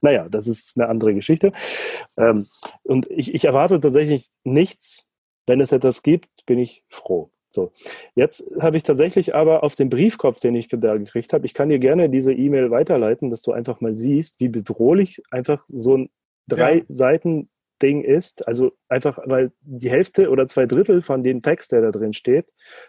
naja, 0.02 0.30
das 0.30 0.48
ist 0.48 0.78
eine 0.78 0.88
andere 0.88 1.16
Geschichte. 1.16 1.52
Ähm, 2.16 2.46
und 2.84 3.10
ich, 3.10 3.34
ich 3.34 3.46
erwarte 3.46 3.80
tatsächlich 3.80 4.30
nichts. 4.44 5.06
Wenn 5.46 5.60
es 5.60 5.72
etwas 5.72 6.04
gibt, 6.04 6.46
bin 6.46 6.60
ich 6.60 6.84
froh. 6.88 7.30
So, 7.54 7.72
jetzt 8.16 8.44
habe 8.60 8.78
ich 8.78 8.84
tatsächlich 8.84 9.36
aber 9.36 9.64
auf 9.64 9.76
den 9.76 9.90
Briefkopf, 9.90 10.40
den 10.40 10.56
ich 10.56 10.70
da 10.70 10.98
gekriegt 10.98 11.34
habe, 11.34 11.46
ich 11.46 11.54
kann 11.54 11.70
dir 11.70 11.78
gerne 11.78 12.10
diese 12.10 12.34
E-Mail 12.34 12.72
weiterleiten, 12.72 13.30
dass 13.30 13.44
du 13.44 13.52
einfach 13.52 13.80
mal 13.80 13.94
siehst, 13.94 14.40
wie 14.40 14.50
bedrohlich 14.50 15.22
einfach 15.30 15.64
so 15.68 15.98
ein 15.98 16.10
drei 16.48 16.78
ja. 16.78 16.84
Seiten 16.88 17.50
Ding 17.82 18.04
ist, 18.04 18.48
also 18.48 18.72
einfach, 18.88 19.20
weil 19.26 19.52
die 19.62 19.90
Hälfte 19.90 20.30
oder 20.30 20.48
zwei 20.48 20.66
Drittel 20.66 21.02
von 21.02 21.24
dem 21.24 21.42
Text, 21.42 21.72
der 21.72 21.82
da 21.82 21.92
drin 21.92 22.14
steht, 22.14 22.46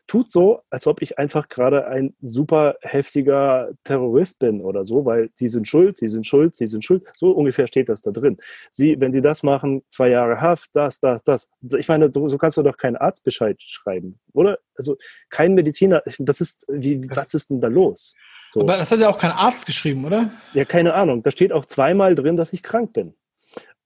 tut 0.06 0.30
so, 0.30 0.60
als 0.70 0.86
ob 0.86 1.02
ich 1.02 1.18
einfach 1.18 1.48
gerade 1.48 1.86
ein 1.86 2.14
super 2.20 2.76
heftiger 2.82 3.70
Terrorist 3.84 4.38
bin 4.38 4.60
oder 4.60 4.84
so, 4.84 5.04
weil 5.04 5.30
sie 5.34 5.48
sind 5.48 5.66
schuld, 5.66 5.96
sie 5.96 6.08
sind 6.08 6.26
schuld, 6.26 6.54
sie 6.54 6.66
sind 6.66 6.84
schuld. 6.84 7.04
So 7.16 7.30
ungefähr 7.32 7.66
steht 7.66 7.88
das 7.88 8.02
da 8.02 8.10
drin. 8.10 8.36
Sie, 8.70 9.00
wenn 9.00 9.12
sie 9.12 9.20
das 9.20 9.42
machen, 9.42 9.82
zwei 9.90 10.10
Jahre 10.10 10.40
Haft, 10.40 10.70
das, 10.74 11.00
das, 11.00 11.24
das. 11.24 11.50
Ich 11.78 11.88
meine, 11.88 12.12
so, 12.12 12.28
so 12.28 12.38
kannst 12.38 12.56
du 12.56 12.62
doch 12.62 12.76
keinen 12.76 12.96
Arztbescheid 12.96 13.60
schreiben, 13.62 14.20
oder? 14.32 14.58
Also 14.76 14.96
kein 15.30 15.54
Mediziner, 15.54 16.02
das 16.18 16.40
ist, 16.40 16.66
wie, 16.68 17.08
was 17.10 17.34
ist 17.34 17.50
denn 17.50 17.60
da 17.60 17.68
los? 17.68 18.14
So. 18.48 18.60
Aber 18.60 18.76
das 18.76 18.92
hat 18.92 19.00
ja 19.00 19.08
auch 19.08 19.18
kein 19.18 19.30
Arzt 19.30 19.66
geschrieben, 19.66 20.04
oder? 20.04 20.30
Ja, 20.52 20.64
keine 20.64 20.94
Ahnung. 20.94 21.22
Da 21.22 21.30
steht 21.30 21.52
auch 21.52 21.64
zweimal 21.64 22.14
drin, 22.14 22.36
dass 22.36 22.52
ich 22.52 22.62
krank 22.62 22.92
bin. 22.92 23.14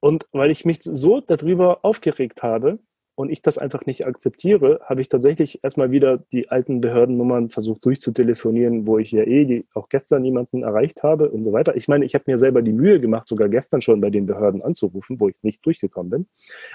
Und 0.01 0.27
weil 0.33 0.51
ich 0.51 0.65
mich 0.65 0.81
so 0.83 1.21
darüber 1.21 1.85
aufgeregt 1.85 2.43
habe 2.43 2.79
und 3.15 3.31
ich 3.31 3.43
das 3.43 3.59
einfach 3.59 3.85
nicht 3.85 4.07
akzeptiere, 4.07 4.81
habe 4.85 5.01
ich 5.01 5.09
tatsächlich 5.09 5.65
erstmal 5.65 5.91
wieder 5.91 6.19
die 6.31 6.51
alten 6.51 6.81
Behördennummern 6.81 7.51
versucht 7.51 7.85
durchzutelefonieren, 7.85 8.87
wo 8.87 8.99
ich 8.99 9.11
ja 9.11 9.25
eh 9.25 9.45
die, 9.45 9.67
auch 9.75 9.89
gestern 9.89 10.25
jemanden 10.25 10.63
erreicht 10.63 11.03
habe 11.03 11.29
und 11.31 11.43
so 11.43 11.53
weiter. 11.53 11.75
Ich 11.75 11.89
meine, 11.89 12.05
ich 12.05 12.15
habe 12.15 12.25
mir 12.29 12.39
selber 12.39 12.63
die 12.63 12.73
Mühe 12.73 13.01
gemacht, 13.01 13.27
sogar 13.27 13.49
gestern 13.49 13.81
schon 13.81 14.01
bei 14.01 14.11
den 14.11 14.27
Behörden 14.27 14.63
anzurufen, 14.63 15.19
wo 15.19 15.29
ich 15.29 15.37
nicht 15.43 15.67
durchgekommen 15.67 16.11
bin, 16.11 16.27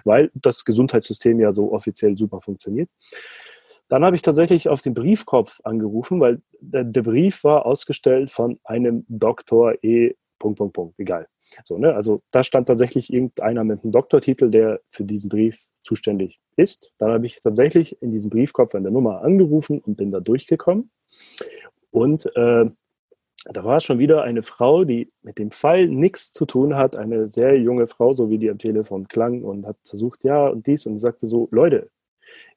weil 0.03 0.32
das 0.36 0.65
Gesundheitssystem 0.65 1.39
ja 1.39 1.53
so 1.53 1.72
offiziell 1.72 2.18
super 2.18 2.42
funktioniert. 2.42 2.89
Dann 3.88 4.03
habe 4.03 4.15
ich 4.15 4.22
tatsächlich 4.22 4.70
auf 4.70 4.82
den 4.82 4.94
Briefkopf 4.94 5.60
angerufen, 5.63 6.20
weil 6.20 6.42
der, 6.60 6.84
Brief 6.84 7.44
war 7.44 7.65
ausgestellt 7.65 8.32
von 8.32 8.60
einem 8.63 9.06
Doktor 9.08 9.75
E. 9.84 10.15
Punkt, 10.44 10.58
Punkt, 10.58 10.74
Punkt, 10.74 11.00
egal. 11.00 11.28
So, 11.38 11.78
ne? 11.78 11.96
Also 11.96 12.22
da 12.32 12.44
stand 12.44 12.68
tatsächlich 12.68 13.12
irgendeiner 13.12 13.64
mit 13.64 13.82
einem 13.82 13.94
Doktortitel, 13.94 14.52
der 14.52 14.82
für 14.90 15.06
diesen 15.06 15.30
Brief 15.30 15.64
zuständig 15.84 16.40
ist. 16.58 16.94
Dann 16.98 17.12
habe 17.12 17.26
ich 17.26 17.42
tatsächlich 17.42 18.02
in 18.02 18.12
diesem 18.12 18.30
Briefkopf 18.30 18.76
an 18.76 18.84
der 18.84 18.92
Nummer 18.92 19.22
angerufen 19.22 19.80
und 19.80 19.96
bin 19.96 20.12
da 20.12 20.20
durchgekommen. 20.20 20.92
Und 21.92 22.26
äh, 22.36 22.66
da 23.46 23.64
war 23.64 23.80
schon 23.80 24.00
wieder 24.00 24.24
eine 24.24 24.42
Frau, 24.42 24.84
die 24.84 25.12
mit 25.22 25.38
dem 25.38 25.52
Fall 25.52 25.88
nichts 25.88 26.34
zu 26.34 26.46
tun 26.46 26.76
hat, 26.76 26.98
eine 26.98 27.28
sehr 27.30 27.58
junge 27.58 27.88
Frau, 27.88 28.12
so 28.12 28.30
wie 28.30 28.38
die 28.38 28.50
am 28.50 28.58
Telefon 28.58 29.08
klang 29.08 29.44
und 29.44 29.66
hat 29.66 29.78
versucht, 29.86 30.26
ja 30.26 30.48
und 30.48 30.68
dies 30.68 30.86
und 30.86 30.98
sagte 30.98 31.26
so, 31.26 31.48
Leute, 31.52 31.90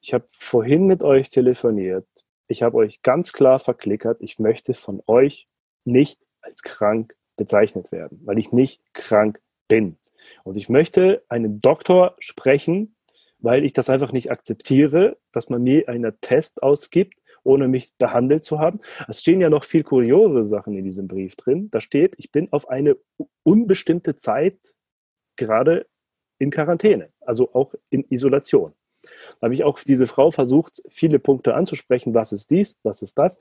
ich 0.00 0.12
habe 0.12 0.24
vorhin 0.28 0.86
mit 0.86 1.04
euch 1.04 1.28
telefoniert, 1.28 2.06
ich 2.48 2.62
habe 2.62 2.78
euch 2.78 3.02
ganz 3.02 3.32
klar 3.32 3.58
verklickert, 3.58 4.18
ich 4.20 4.40
möchte 4.40 4.74
von 4.74 5.02
euch 5.06 5.46
nicht 5.84 6.20
als 6.40 6.62
krank 6.62 7.14
bezeichnet 7.36 7.92
werden, 7.92 8.20
weil 8.24 8.38
ich 8.38 8.52
nicht 8.52 8.80
krank 8.92 9.40
bin. 9.68 9.96
Und 10.44 10.56
ich 10.56 10.68
möchte 10.68 11.22
einen 11.28 11.58
Doktor 11.58 12.16
sprechen, 12.18 12.96
weil 13.38 13.64
ich 13.64 13.72
das 13.72 13.90
einfach 13.90 14.12
nicht 14.12 14.30
akzeptiere, 14.30 15.18
dass 15.32 15.48
man 15.48 15.62
mir 15.62 15.88
einen 15.88 16.18
Test 16.20 16.62
ausgibt, 16.62 17.14
ohne 17.42 17.68
mich 17.68 17.94
behandelt 17.96 18.44
zu 18.44 18.58
haben. 18.58 18.80
Es 19.08 19.20
stehen 19.20 19.40
ja 19.40 19.50
noch 19.50 19.64
viel 19.64 19.84
kuriosere 19.84 20.44
Sachen 20.44 20.74
in 20.76 20.84
diesem 20.84 21.06
Brief 21.06 21.36
drin. 21.36 21.70
Da 21.70 21.80
steht, 21.80 22.14
ich 22.16 22.32
bin 22.32 22.52
auf 22.52 22.68
eine 22.68 22.96
unbestimmte 23.44 24.16
Zeit 24.16 24.58
gerade 25.36 25.86
in 26.38 26.50
Quarantäne, 26.50 27.10
also 27.20 27.54
auch 27.54 27.74
in 27.88 28.04
Isolation. 28.10 28.72
Da 29.40 29.46
habe 29.46 29.54
ich 29.54 29.64
auch 29.64 29.78
diese 29.80 30.06
Frau 30.06 30.30
versucht, 30.30 30.82
viele 30.88 31.18
Punkte 31.18 31.54
anzusprechen. 31.54 32.14
Was 32.14 32.32
ist 32.32 32.50
dies? 32.50 32.76
Was 32.82 33.02
ist 33.02 33.18
das? 33.18 33.40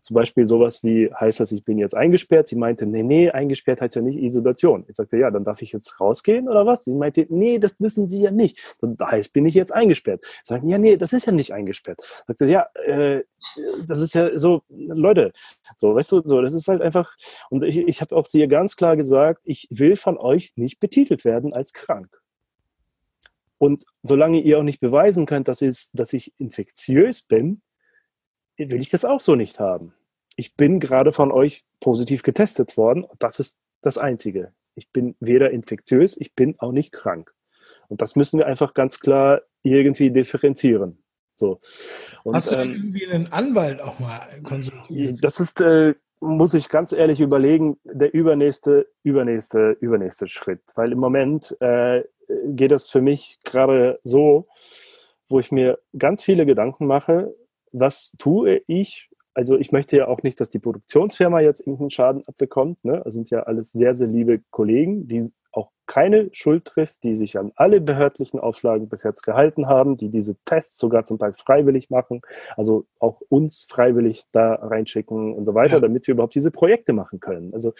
zum 0.00 0.14
Beispiel 0.14 0.48
sowas 0.48 0.82
wie, 0.82 1.10
heißt 1.12 1.40
das, 1.40 1.52
ich 1.52 1.64
bin 1.64 1.78
jetzt 1.78 1.96
eingesperrt? 1.96 2.48
Sie 2.48 2.56
meinte, 2.56 2.86
nee, 2.86 3.02
nee, 3.02 3.30
eingesperrt 3.30 3.80
heißt 3.80 3.96
ja 3.96 4.02
nicht 4.02 4.18
Isolation. 4.18 4.84
Ich 4.88 4.96
sagte, 4.96 5.16
ja, 5.16 5.30
dann 5.30 5.44
darf 5.44 5.62
ich 5.62 5.72
jetzt 5.72 6.00
rausgehen 6.00 6.48
oder 6.48 6.66
was? 6.66 6.84
Sie 6.84 6.92
meinte, 6.92 7.26
nee, 7.28 7.58
das 7.58 7.78
dürfen 7.78 8.08
Sie 8.08 8.20
ja 8.20 8.30
nicht. 8.30 8.62
Das 8.80 9.10
heißt, 9.10 9.32
bin 9.32 9.46
ich 9.46 9.54
jetzt 9.54 9.72
eingesperrt? 9.72 10.24
Sie 10.44 10.54
sagten, 10.54 10.68
ja, 10.68 10.78
nee, 10.78 10.96
das 10.96 11.12
ist 11.12 11.26
ja 11.26 11.32
nicht 11.32 11.52
eingesperrt. 11.52 11.98
Ich 12.00 12.24
sagte, 12.26 12.46
ja, 12.46 12.66
äh, 12.84 13.24
das 13.86 13.98
ist 13.98 14.14
ja 14.14 14.36
so, 14.38 14.62
Leute, 14.68 15.32
so, 15.76 15.94
weißt 15.94 16.12
du, 16.12 16.22
so, 16.24 16.40
das 16.42 16.52
ist 16.52 16.68
halt 16.68 16.82
einfach, 16.82 17.16
und 17.50 17.64
ich, 17.64 17.78
ich 17.78 18.00
habe 18.00 18.16
auch 18.16 18.26
sie 18.26 18.46
ganz 18.48 18.76
klar 18.76 18.96
gesagt, 18.96 19.40
ich 19.44 19.68
will 19.70 19.96
von 19.96 20.18
euch 20.18 20.52
nicht 20.56 20.80
betitelt 20.80 21.24
werden 21.24 21.52
als 21.52 21.72
krank. 21.72 22.08
Und 23.58 23.84
solange 24.02 24.40
ihr 24.40 24.58
auch 24.58 24.62
nicht 24.62 24.80
beweisen 24.80 25.26
könnt, 25.26 25.48
dass, 25.48 25.62
ich, 25.62 25.88
dass 25.92 26.12
ich 26.12 26.32
infektiös 26.38 27.22
bin, 27.22 27.62
will 28.56 28.80
ich 28.80 28.90
das 28.90 29.04
auch 29.04 29.20
so 29.20 29.34
nicht 29.34 29.60
haben. 29.60 29.94
Ich 30.36 30.56
bin 30.56 30.80
gerade 30.80 31.12
von 31.12 31.32
euch 31.32 31.64
positiv 31.80 32.22
getestet 32.22 32.76
worden. 32.76 33.06
Das 33.18 33.40
ist 33.40 33.60
das 33.82 33.98
Einzige. 33.98 34.52
Ich 34.74 34.90
bin 34.92 35.16
weder 35.18 35.50
infektiös, 35.50 36.16
ich 36.16 36.34
bin 36.34 36.54
auch 36.58 36.72
nicht 36.72 36.92
krank. 36.92 37.34
Und 37.88 38.00
das 38.02 38.14
müssen 38.14 38.38
wir 38.38 38.46
einfach 38.46 38.74
ganz 38.74 39.00
klar 39.00 39.42
irgendwie 39.62 40.10
differenzieren. 40.10 41.02
So. 41.34 41.60
Und, 42.24 42.34
Hast 42.34 42.52
du 42.52 42.56
ähm, 42.56 42.72
irgendwie 42.72 43.06
einen 43.06 43.32
Anwalt 43.32 43.80
auch 43.80 43.98
mal 43.98 44.20
konsultiert? 44.42 45.18
Das 45.22 45.40
ist, 45.40 45.60
äh, 45.60 45.94
muss 46.20 46.54
ich 46.54 46.68
ganz 46.68 46.92
ehrlich 46.92 47.20
überlegen, 47.20 47.78
der 47.84 48.12
übernächste, 48.12 48.88
übernächste, 49.02 49.76
übernächste 49.80 50.28
Schritt. 50.28 50.62
Weil 50.74 50.92
im 50.92 50.98
Moment 50.98 51.56
äh, 51.60 52.04
geht 52.46 52.72
es 52.72 52.88
für 52.88 53.00
mich 53.00 53.38
gerade 53.44 53.98
so, 54.02 54.44
wo 55.28 55.40
ich 55.40 55.52
mir 55.52 55.78
ganz 55.96 56.22
viele 56.22 56.46
Gedanken 56.46 56.86
mache, 56.86 57.34
was 57.72 58.14
tue 58.18 58.62
ich? 58.66 59.10
Also 59.34 59.56
ich 59.56 59.70
möchte 59.72 59.96
ja 59.96 60.08
auch 60.08 60.22
nicht, 60.22 60.40
dass 60.40 60.50
die 60.50 60.58
Produktionsfirma 60.58 61.40
jetzt 61.40 61.60
irgendeinen 61.60 61.90
Schaden 61.90 62.22
abbekommt. 62.26 62.84
Ne? 62.84 63.02
Das 63.04 63.14
sind 63.14 63.30
ja 63.30 63.44
alles 63.44 63.70
sehr, 63.72 63.94
sehr 63.94 64.08
liebe 64.08 64.40
Kollegen, 64.50 65.06
die 65.06 65.30
auch 65.52 65.70
keine 65.86 66.28
Schuld 66.32 66.64
trifft, 66.64 67.02
die 67.04 67.14
sich 67.14 67.38
an 67.38 67.52
alle 67.56 67.80
behördlichen 67.80 68.40
Auflagen 68.40 68.88
bis 68.88 69.02
jetzt 69.02 69.22
gehalten 69.22 69.66
haben, 69.66 69.96
die 69.96 70.08
diese 70.08 70.36
Tests 70.44 70.78
sogar 70.78 71.04
zum 71.04 71.18
Teil 71.18 71.32
freiwillig 71.32 71.88
machen, 71.88 72.20
also 72.56 72.86
auch 72.98 73.20
uns 73.28 73.64
freiwillig 73.68 74.24
da 74.32 74.54
reinschicken 74.54 75.34
und 75.34 75.44
so 75.44 75.54
weiter, 75.54 75.76
ja. 75.76 75.80
damit 75.80 76.06
wir 76.06 76.14
überhaupt 76.14 76.34
diese 76.34 76.50
Projekte 76.50 76.92
machen 76.92 77.20
können. 77.20 77.54
Also 77.54 77.72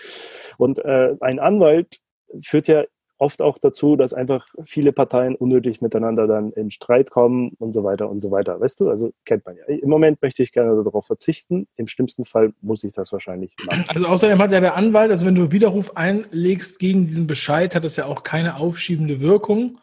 und 0.56 0.78
äh, 0.84 1.16
ein 1.20 1.38
Anwalt 1.38 2.00
führt 2.42 2.68
ja 2.68 2.84
oft 3.18 3.42
auch 3.42 3.58
dazu, 3.58 3.96
dass 3.96 4.14
einfach 4.14 4.46
viele 4.62 4.92
Parteien 4.92 5.34
unnötig 5.34 5.80
miteinander 5.82 6.26
dann 6.26 6.52
in 6.52 6.70
Streit 6.70 7.10
kommen 7.10 7.52
und 7.58 7.72
so 7.72 7.84
weiter 7.84 8.08
und 8.08 8.20
so 8.20 8.30
weiter. 8.30 8.60
Weißt 8.60 8.80
du, 8.80 8.88
also 8.88 9.12
kennt 9.24 9.44
man 9.44 9.56
ja. 9.56 9.64
Im 9.64 9.90
Moment 9.90 10.22
möchte 10.22 10.42
ich 10.42 10.52
gerne 10.52 10.82
darauf 10.82 11.06
verzichten. 11.06 11.66
Im 11.76 11.88
schlimmsten 11.88 12.24
Fall 12.24 12.52
muss 12.60 12.84
ich 12.84 12.92
das 12.92 13.12
wahrscheinlich 13.12 13.54
machen. 13.66 13.84
Also 13.88 14.06
außerdem 14.06 14.38
hat 14.38 14.52
ja 14.52 14.60
der 14.60 14.76
Anwalt, 14.76 15.10
also 15.10 15.26
wenn 15.26 15.34
du 15.34 15.52
Widerruf 15.52 15.96
einlegst 15.96 16.78
gegen 16.78 17.06
diesen 17.06 17.26
Bescheid, 17.26 17.74
hat 17.74 17.84
das 17.84 17.96
ja 17.96 18.06
auch 18.06 18.22
keine 18.22 18.56
aufschiebende 18.56 19.20
Wirkung. 19.20 19.78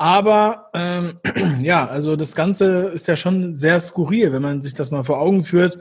Aber 0.00 0.70
ähm, 0.72 1.20
ja, 1.60 1.86
also 1.86 2.16
das 2.16 2.34
Ganze 2.34 2.84
ist 2.88 3.06
ja 3.06 3.16
schon 3.16 3.54
sehr 3.54 3.78
skurril, 3.78 4.32
wenn 4.32 4.40
man 4.40 4.62
sich 4.62 4.72
das 4.72 4.90
mal 4.90 5.04
vor 5.04 5.20
Augen 5.20 5.44
führt. 5.44 5.78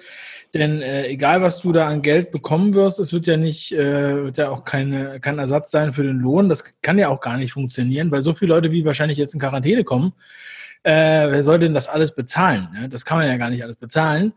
Denn 0.54 0.82
äh, 0.82 1.08
egal, 1.08 1.42
was 1.42 1.62
du 1.62 1.72
da 1.72 1.88
an 1.88 2.02
Geld 2.02 2.30
bekommen 2.30 2.74
wirst, 2.74 3.00
es 3.00 3.14
wird 3.14 3.28
ja 3.28 3.38
nicht, 3.38 3.72
äh, 3.72 4.26
wird 4.26 4.38
ja 4.38 4.50
auch 4.50 4.66
keine, 4.66 5.22
kein 5.22 5.40
Ersatz 5.40 5.72
sein 5.72 5.94
für 5.94 6.04
den 6.04 6.20
Lohn. 6.20 6.50
Das 6.50 6.66
kann 6.82 6.98
ja 6.98 7.08
auch 7.08 7.22
gar 7.22 7.38
nicht 7.38 7.54
funktionieren, 7.54 8.12
weil 8.12 8.22
so 8.22 8.34
viele 8.34 8.54
Leute, 8.56 8.74
wie 8.74 8.84
wahrscheinlich 8.84 9.18
jetzt 9.18 9.36
in 9.36 9.40
Quarantäne 9.40 9.86
kommen, 9.86 10.12
äh, 10.84 10.92
wer 10.92 11.42
soll 11.42 11.60
denn 11.60 11.74
das 11.74 11.88
alles 11.88 12.14
bezahlen? 12.14 12.68
Ne? 12.74 12.90
Das 12.90 13.06
kann 13.06 13.20
man 13.20 13.28
ja 13.28 13.38
gar 13.38 13.50
nicht 13.50 13.64
alles 13.64 13.78
bezahlen. 13.78 14.34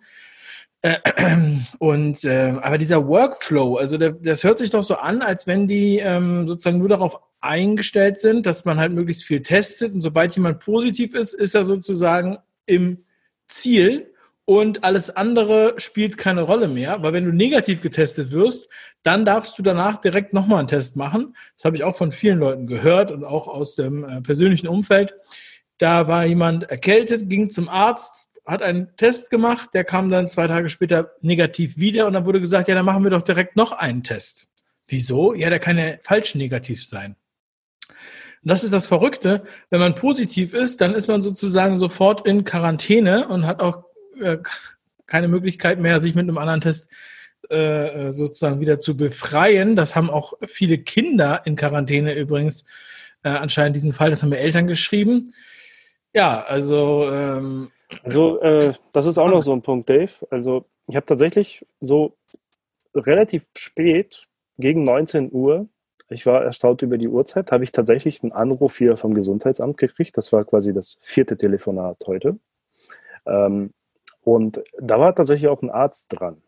Äh, 0.82 0.98
und 1.80 2.22
äh, 2.22 2.54
aber 2.62 2.78
dieser 2.78 3.08
Workflow, 3.08 3.78
also 3.78 3.98
der, 3.98 4.12
das 4.12 4.44
hört 4.44 4.58
sich 4.58 4.70
doch 4.70 4.82
so 4.84 4.94
an, 4.94 5.22
als 5.22 5.48
wenn 5.48 5.66
die 5.66 5.98
ähm, 5.98 6.46
sozusagen 6.46 6.78
nur 6.78 6.88
darauf 6.88 7.18
eingestellt 7.42 8.18
sind, 8.18 8.46
dass 8.46 8.64
man 8.64 8.78
halt 8.78 8.92
möglichst 8.92 9.24
viel 9.24 9.40
testet 9.40 9.92
und 9.92 10.00
sobald 10.00 10.34
jemand 10.34 10.60
positiv 10.60 11.14
ist, 11.14 11.34
ist 11.34 11.54
er 11.54 11.64
sozusagen 11.64 12.38
im 12.66 13.04
Ziel 13.48 14.12
und 14.44 14.84
alles 14.84 15.10
andere 15.10 15.74
spielt 15.76 16.18
keine 16.18 16.42
Rolle 16.42 16.68
mehr, 16.68 17.02
weil 17.02 17.12
wenn 17.12 17.24
du 17.24 17.32
negativ 17.32 17.80
getestet 17.80 18.32
wirst, 18.32 18.68
dann 19.02 19.24
darfst 19.24 19.58
du 19.58 19.62
danach 19.62 20.00
direkt 20.00 20.32
nochmal 20.32 20.60
einen 20.60 20.68
Test 20.68 20.96
machen. 20.96 21.36
Das 21.56 21.64
habe 21.64 21.76
ich 21.76 21.84
auch 21.84 21.96
von 21.96 22.12
vielen 22.12 22.38
Leuten 22.38 22.66
gehört 22.66 23.12
und 23.12 23.24
auch 23.24 23.46
aus 23.48 23.76
dem 23.76 24.04
äh, 24.04 24.20
persönlichen 24.20 24.68
Umfeld. 24.68 25.14
Da 25.78 26.08
war 26.08 26.24
jemand 26.26 26.64
erkältet, 26.64 27.28
ging 27.28 27.48
zum 27.48 27.68
Arzt 27.68 28.28
hat 28.44 28.62
einen 28.62 28.96
Test 28.96 29.30
gemacht, 29.30 29.70
der 29.72 29.84
kam 29.84 30.10
dann 30.10 30.28
zwei 30.28 30.46
Tage 30.48 30.68
später 30.68 31.12
negativ 31.20 31.76
wieder 31.76 32.06
und 32.06 32.12
dann 32.12 32.26
wurde 32.26 32.40
gesagt, 32.40 32.68
ja, 32.68 32.74
dann 32.74 32.84
machen 32.84 33.04
wir 33.04 33.10
doch 33.10 33.22
direkt 33.22 33.56
noch 33.56 33.72
einen 33.72 34.02
Test. 34.02 34.48
Wieso? 34.88 35.34
Ja, 35.34 35.48
der 35.48 35.60
kann 35.60 35.78
ja 35.78 35.94
falsch 36.02 36.34
negativ 36.34 36.84
sein. 36.84 37.16
Und 38.42 38.50
das 38.50 38.64
ist 38.64 38.72
das 38.72 38.86
Verrückte. 38.86 39.44
Wenn 39.70 39.80
man 39.80 39.94
positiv 39.94 40.54
ist, 40.54 40.80
dann 40.80 40.94
ist 40.94 41.08
man 41.08 41.22
sozusagen 41.22 41.78
sofort 41.78 42.26
in 42.26 42.44
Quarantäne 42.44 43.28
und 43.28 43.46
hat 43.46 43.60
auch 43.60 43.84
äh, 44.20 44.38
keine 45.06 45.28
Möglichkeit 45.28 45.78
mehr, 45.78 46.00
sich 46.00 46.14
mit 46.14 46.24
einem 46.24 46.38
anderen 46.38 46.60
Test 46.60 46.88
äh, 47.48 48.10
sozusagen 48.10 48.60
wieder 48.60 48.78
zu 48.78 48.96
befreien. 48.96 49.76
Das 49.76 49.94
haben 49.94 50.10
auch 50.10 50.34
viele 50.46 50.78
Kinder 50.78 51.42
in 51.44 51.56
Quarantäne 51.56 52.14
übrigens 52.14 52.64
äh, 53.22 53.28
anscheinend 53.28 53.76
diesen 53.76 53.92
Fall. 53.92 54.10
Das 54.10 54.22
haben 54.22 54.30
mir 54.30 54.38
Eltern 54.38 54.66
geschrieben. 54.66 55.34
Ja, 56.14 56.42
also. 56.42 57.10
Ähm, 57.10 57.70
also, 58.02 58.40
äh, 58.40 58.72
das 58.92 59.06
ist 59.06 59.18
auch 59.18 59.28
noch 59.28 59.42
so 59.42 59.52
ein 59.52 59.62
Punkt, 59.62 59.90
Dave. 59.90 60.10
Also, 60.30 60.64
ich 60.88 60.96
habe 60.96 61.06
tatsächlich 61.06 61.66
so 61.80 62.16
relativ 62.94 63.44
spät, 63.56 64.26
gegen 64.58 64.82
19 64.84 65.30
Uhr, 65.32 65.68
ich 66.12 66.26
war 66.26 66.44
erstaunt 66.44 66.82
über 66.82 66.98
die 66.98 67.08
Uhrzeit, 67.08 67.52
habe 67.52 67.64
ich 67.64 67.72
tatsächlich 67.72 68.22
einen 68.22 68.32
Anruf 68.32 68.78
hier 68.78 68.96
vom 68.96 69.14
Gesundheitsamt 69.14 69.76
gekriegt. 69.76 70.16
Das 70.16 70.32
war 70.32 70.44
quasi 70.44 70.72
das 70.72 70.96
vierte 71.00 71.36
Telefonat 71.36 71.98
heute. 72.06 72.38
Ähm, 73.26 73.72
und 74.22 74.62
da 74.78 75.00
war 75.00 75.14
tatsächlich 75.14 75.48
auch 75.48 75.62
ein 75.62 75.70
Arzt 75.70 76.06
dran 76.10 76.42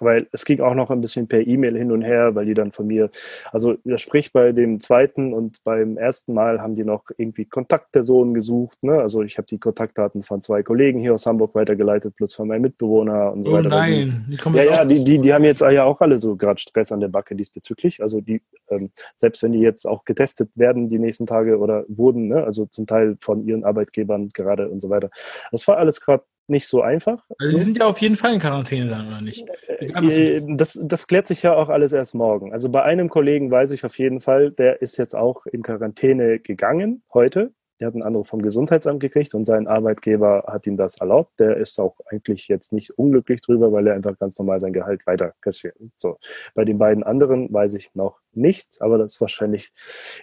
weil 0.00 0.26
es 0.32 0.44
ging 0.44 0.60
auch 0.60 0.74
noch 0.74 0.90
ein 0.90 1.00
bisschen 1.00 1.28
per 1.28 1.46
E-Mail 1.46 1.76
hin 1.76 1.92
und 1.92 2.02
her, 2.02 2.34
weil 2.34 2.46
die 2.46 2.54
dann 2.54 2.72
von 2.72 2.86
mir, 2.86 3.10
also 3.50 3.76
sprich 3.96 4.32
bei 4.32 4.52
dem 4.52 4.80
zweiten 4.80 5.32
und 5.32 5.62
beim 5.64 5.96
ersten 5.96 6.34
Mal 6.34 6.60
haben 6.60 6.74
die 6.74 6.84
noch 6.84 7.04
irgendwie 7.16 7.44
Kontaktpersonen 7.44 8.34
gesucht. 8.34 8.82
Ne? 8.82 9.00
Also 9.00 9.22
ich 9.22 9.38
habe 9.38 9.46
die 9.46 9.58
Kontaktdaten 9.58 10.22
von 10.22 10.42
zwei 10.42 10.62
Kollegen 10.62 11.00
hier 11.00 11.14
aus 11.14 11.26
Hamburg 11.26 11.54
weitergeleitet, 11.54 12.16
plus 12.16 12.34
von 12.34 12.48
meinem 12.48 12.62
Mitbewohner 12.62 13.32
und 13.32 13.42
so 13.42 13.50
oh 13.50 13.54
weiter. 13.54 13.68
Nein, 13.68 14.26
die, 14.28 14.56
ja, 14.56 14.62
ja, 14.64 14.84
die, 14.84 15.04
die, 15.04 15.18
die 15.18 15.32
haben 15.34 15.44
jetzt 15.44 15.60
ja 15.60 15.84
auch 15.84 16.00
alle 16.00 16.18
so 16.18 16.36
gerade 16.36 16.60
Stress 16.60 16.92
an 16.92 17.00
der 17.00 17.08
Backe 17.08 17.34
diesbezüglich. 17.34 18.02
Also 18.02 18.20
die, 18.20 18.42
ähm, 18.70 18.90
selbst 19.16 19.42
wenn 19.42 19.52
die 19.52 19.60
jetzt 19.60 19.86
auch 19.86 20.04
getestet 20.04 20.50
werden 20.54 20.88
die 20.88 20.98
nächsten 20.98 21.26
Tage 21.26 21.58
oder 21.58 21.84
wurden, 21.88 22.28
ne? 22.28 22.44
also 22.44 22.66
zum 22.66 22.86
Teil 22.86 23.16
von 23.20 23.46
ihren 23.46 23.64
Arbeitgebern 23.64 24.28
gerade 24.28 24.68
und 24.68 24.80
so 24.80 24.90
weiter. 24.90 25.10
Das 25.50 25.66
war 25.68 25.76
alles 25.76 26.00
gerade 26.00 26.24
nicht 26.46 26.68
so 26.68 26.82
einfach. 26.82 27.24
Also 27.38 27.56
die 27.56 27.62
sind 27.62 27.78
ja 27.78 27.86
auf 27.86 27.98
jeden 27.98 28.16
Fall 28.16 28.34
in 28.34 28.40
Quarantäne 28.40 28.90
dann, 28.90 29.08
oder 29.08 29.20
nicht? 29.20 29.46
Äh, 29.78 30.40
das, 30.56 30.78
das 30.82 31.06
klärt 31.06 31.26
sich 31.26 31.42
ja 31.42 31.54
auch 31.54 31.68
alles 31.68 31.92
erst 31.92 32.14
morgen. 32.14 32.52
Also 32.52 32.68
bei 32.68 32.82
einem 32.82 33.08
Kollegen 33.08 33.50
weiß 33.50 33.70
ich 33.70 33.84
auf 33.84 33.98
jeden 33.98 34.20
Fall, 34.20 34.50
der 34.50 34.82
ist 34.82 34.96
jetzt 34.98 35.14
auch 35.14 35.46
in 35.46 35.62
Quarantäne 35.62 36.38
gegangen 36.38 37.02
heute. 37.12 37.52
Der 37.82 37.88
hat 37.88 37.94
einen 37.94 38.04
Anruf 38.04 38.28
vom 38.28 38.42
Gesundheitsamt 38.42 39.00
gekriegt 39.00 39.34
und 39.34 39.44
sein 39.44 39.66
Arbeitgeber 39.66 40.44
hat 40.46 40.68
ihm 40.68 40.76
das 40.76 40.98
erlaubt. 40.98 41.32
Der 41.40 41.56
ist 41.56 41.80
auch 41.80 41.96
eigentlich 42.06 42.46
jetzt 42.46 42.72
nicht 42.72 42.96
unglücklich 42.96 43.40
drüber, 43.40 43.72
weil 43.72 43.88
er 43.88 43.94
einfach 43.94 44.16
ganz 44.20 44.38
normal 44.38 44.60
sein 44.60 44.72
Gehalt 44.72 45.04
weiter 45.04 45.34
kassiert. 45.40 45.74
So. 45.96 46.16
Bei 46.54 46.64
den 46.64 46.78
beiden 46.78 47.02
anderen 47.02 47.52
weiß 47.52 47.74
ich 47.74 47.92
noch 47.96 48.20
nicht, 48.34 48.80
aber 48.80 48.98
das 48.98 49.14
ist 49.14 49.20
wahrscheinlich, 49.20 49.72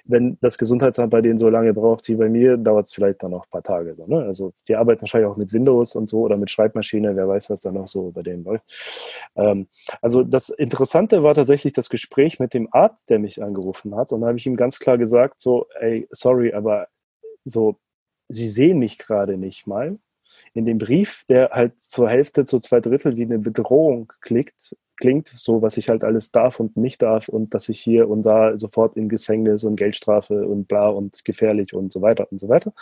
wenn 0.05 0.37
das 0.39 0.57
Gesundheitsamt 0.57 1.11
bei 1.11 1.19
denen 1.19 1.37
so 1.37 1.49
lange 1.49 1.73
braucht 1.73 2.07
wie 2.07 2.15
bei 2.15 2.29
mir, 2.29 2.55
dauert 2.55 2.85
es 2.85 2.93
vielleicht 2.93 3.23
dann 3.23 3.31
noch 3.31 3.43
ein 3.43 3.49
paar 3.49 3.61
Tage. 3.61 3.93
So, 3.95 4.07
ne? 4.07 4.23
Also 4.23 4.53
die 4.69 4.77
arbeiten 4.77 5.01
wahrscheinlich 5.01 5.29
auch 5.29 5.35
mit 5.35 5.51
Windows 5.51 5.95
und 5.95 6.07
so 6.07 6.21
oder 6.21 6.37
mit 6.37 6.49
Schreibmaschine, 6.49 7.13
wer 7.17 7.27
weiß, 7.27 7.49
was 7.49 7.59
da 7.59 7.73
noch 7.73 7.87
so 7.87 8.11
bei 8.11 8.21
denen 8.21 8.45
läuft. 8.45 8.63
Ähm, 9.35 9.67
also 10.01 10.23
das 10.23 10.47
Interessante 10.47 11.23
war 11.23 11.35
tatsächlich 11.35 11.73
das 11.73 11.89
Gespräch 11.89 12.39
mit 12.39 12.53
dem 12.53 12.69
Arzt, 12.71 13.09
der 13.09 13.19
mich 13.19 13.43
angerufen 13.43 13.97
hat 13.97 14.13
und 14.13 14.21
da 14.21 14.27
habe 14.27 14.37
ich 14.37 14.45
ihm 14.45 14.55
ganz 14.55 14.79
klar 14.79 14.97
gesagt, 14.97 15.41
so, 15.41 15.67
ey, 15.81 16.07
sorry, 16.09 16.53
aber 16.53 16.87
so, 17.49 17.79
sie 18.27 18.47
sehen 18.49 18.79
mich 18.79 18.97
gerade 18.97 19.37
nicht 19.37 19.67
mal. 19.67 19.97
In 20.53 20.65
dem 20.65 20.77
Brief, 20.77 21.25
der 21.25 21.49
halt 21.51 21.79
zur 21.79 22.09
Hälfte, 22.09 22.45
zu 22.45 22.59
zwei 22.59 22.79
Drittel 22.79 23.17
wie 23.17 23.23
eine 23.23 23.39
Bedrohung 23.39 24.13
klickt, 24.21 24.75
klingt, 24.99 25.29
so 25.29 25.61
was 25.61 25.77
ich 25.77 25.89
halt 25.89 26.03
alles 26.03 26.31
darf 26.31 26.59
und 26.59 26.77
nicht 26.77 27.01
darf 27.01 27.29
und 27.29 27.53
dass 27.53 27.69
ich 27.69 27.79
hier 27.79 28.09
und 28.09 28.23
da 28.23 28.57
sofort 28.57 28.95
in 28.97 29.09
Gefängnis 29.09 29.63
und 29.63 29.77
Geldstrafe 29.77 30.45
und 30.45 30.67
bla 30.67 30.89
und 30.89 31.23
gefährlich 31.23 31.73
und 31.73 31.91
so 31.91 32.01
weiter 32.01 32.27
und 32.31 32.39
so 32.39 32.49
weiter. 32.49 32.73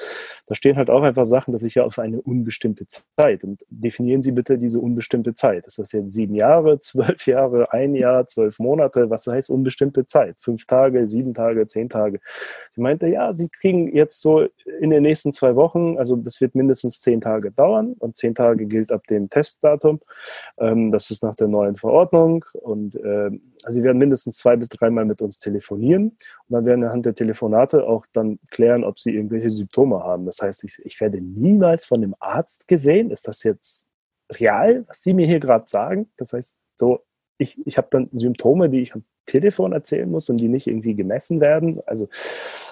Da 0.48 0.56
stehen 0.56 0.78
halt 0.78 0.90
auch 0.90 1.04
einfach 1.04 1.26
Sachen, 1.26 1.52
dass 1.52 1.64
ich 1.64 1.76
ja 1.76 1.84
auf 1.84 2.00
eine 2.00 2.20
unbestimmte 2.22 2.86
Zeit 2.88 3.44
und 3.44 3.64
definieren 3.70 4.22
Sie 4.22 4.32
bitte 4.32 4.58
diese 4.58 4.80
unbestimmte 4.80 5.36
Zeit. 5.36 5.68
Ist 5.68 5.78
das 5.78 5.92
jetzt 5.92 6.10
sieben 6.12 6.36
Jahre, 6.36 6.80
zwölf 6.82 7.28
Jahre, 7.28 7.72
ein 7.72 7.94
Jahr, 7.94 8.26
zwölf 8.26 8.58
Monate? 8.60 9.10
Was 9.10 9.28
heißt 9.28 9.50
unbestimmte 9.50 10.06
Zeit? 10.06 10.40
Fünf 10.40 10.66
Tage, 10.66 11.06
sieben 11.06 11.34
Tage, 11.34 11.68
zehn 11.68 11.88
Tage? 11.88 12.20
Ich 12.72 12.78
meinte, 12.78 13.08
ja, 13.08 13.32
Sie 13.32 13.50
kriegen 13.50 13.96
jetzt 13.96 14.22
so 14.22 14.48
in 14.82 14.90
den 14.90 15.04
nächsten 15.04 15.32
zwei 15.32 15.56
Wochen, 15.56 15.98
also 15.98 16.16
das 16.16 16.42
wird 16.42 16.56
mindestens 16.56 17.02
zehn 17.02 17.22
Tage 17.22 17.52
dauern 17.52 17.94
und 18.00 18.18
zehn 18.18 18.34
Tage 18.34 18.66
gilt 18.66 18.92
ab 18.92 19.06
dem 19.08 19.30
Testdatum. 19.30 20.00
Ähm, 20.58 20.92
das 20.92 21.12
ist 21.12 21.22
nach 21.24 21.36
der 21.36 21.48
neuen 21.48 21.76
Verordnung. 21.76 22.07
Ordnung 22.08 22.46
und 22.54 22.96
äh, 22.96 23.30
also 23.64 23.76
sie 23.76 23.84
werden 23.84 23.98
mindestens 23.98 24.38
zwei 24.38 24.56
bis 24.56 24.70
dreimal 24.70 25.06
mit 25.06 25.22
uns 25.22 25.40
telefonieren 25.40 26.10
und 26.10 26.18
dann 26.50 26.66
werden 26.66 26.84
anhand 26.84 27.06
der 27.06 27.16
Telefonate 27.16 27.86
auch 27.86 28.06
dann 28.14 28.40
klären, 28.52 28.84
ob 28.84 29.00
sie 29.00 29.14
irgendwelche 29.14 29.50
Symptome 29.50 30.04
haben. 30.04 30.26
Das 30.26 30.42
heißt, 30.42 30.64
ich, 30.64 30.80
ich 30.84 31.00
werde 31.02 31.22
niemals 31.22 31.86
von 31.86 31.98
einem 31.98 32.16
Arzt 32.20 32.68
gesehen. 32.68 33.12
Ist 33.12 33.28
das 33.28 33.44
jetzt 33.44 33.88
real, 34.32 34.86
was 34.88 35.04
Sie 35.04 35.14
mir 35.14 35.28
hier 35.28 35.40
gerade 35.40 35.66
sagen? 35.68 36.10
Das 36.18 36.34
heißt, 36.34 36.58
so 36.76 37.02
ich, 37.38 37.66
ich 37.66 37.78
habe 37.78 37.88
dann 37.92 38.10
Symptome, 38.12 38.70
die 38.70 38.82
ich 38.82 38.96
am 38.96 39.04
Telefon 39.26 39.74
erzählen 39.74 40.10
muss 40.10 40.30
und 40.30 40.38
die 40.38 40.48
nicht 40.48 40.68
irgendwie 40.68 40.96
gemessen 40.96 41.42
werden. 41.42 41.82
Also 41.86 42.08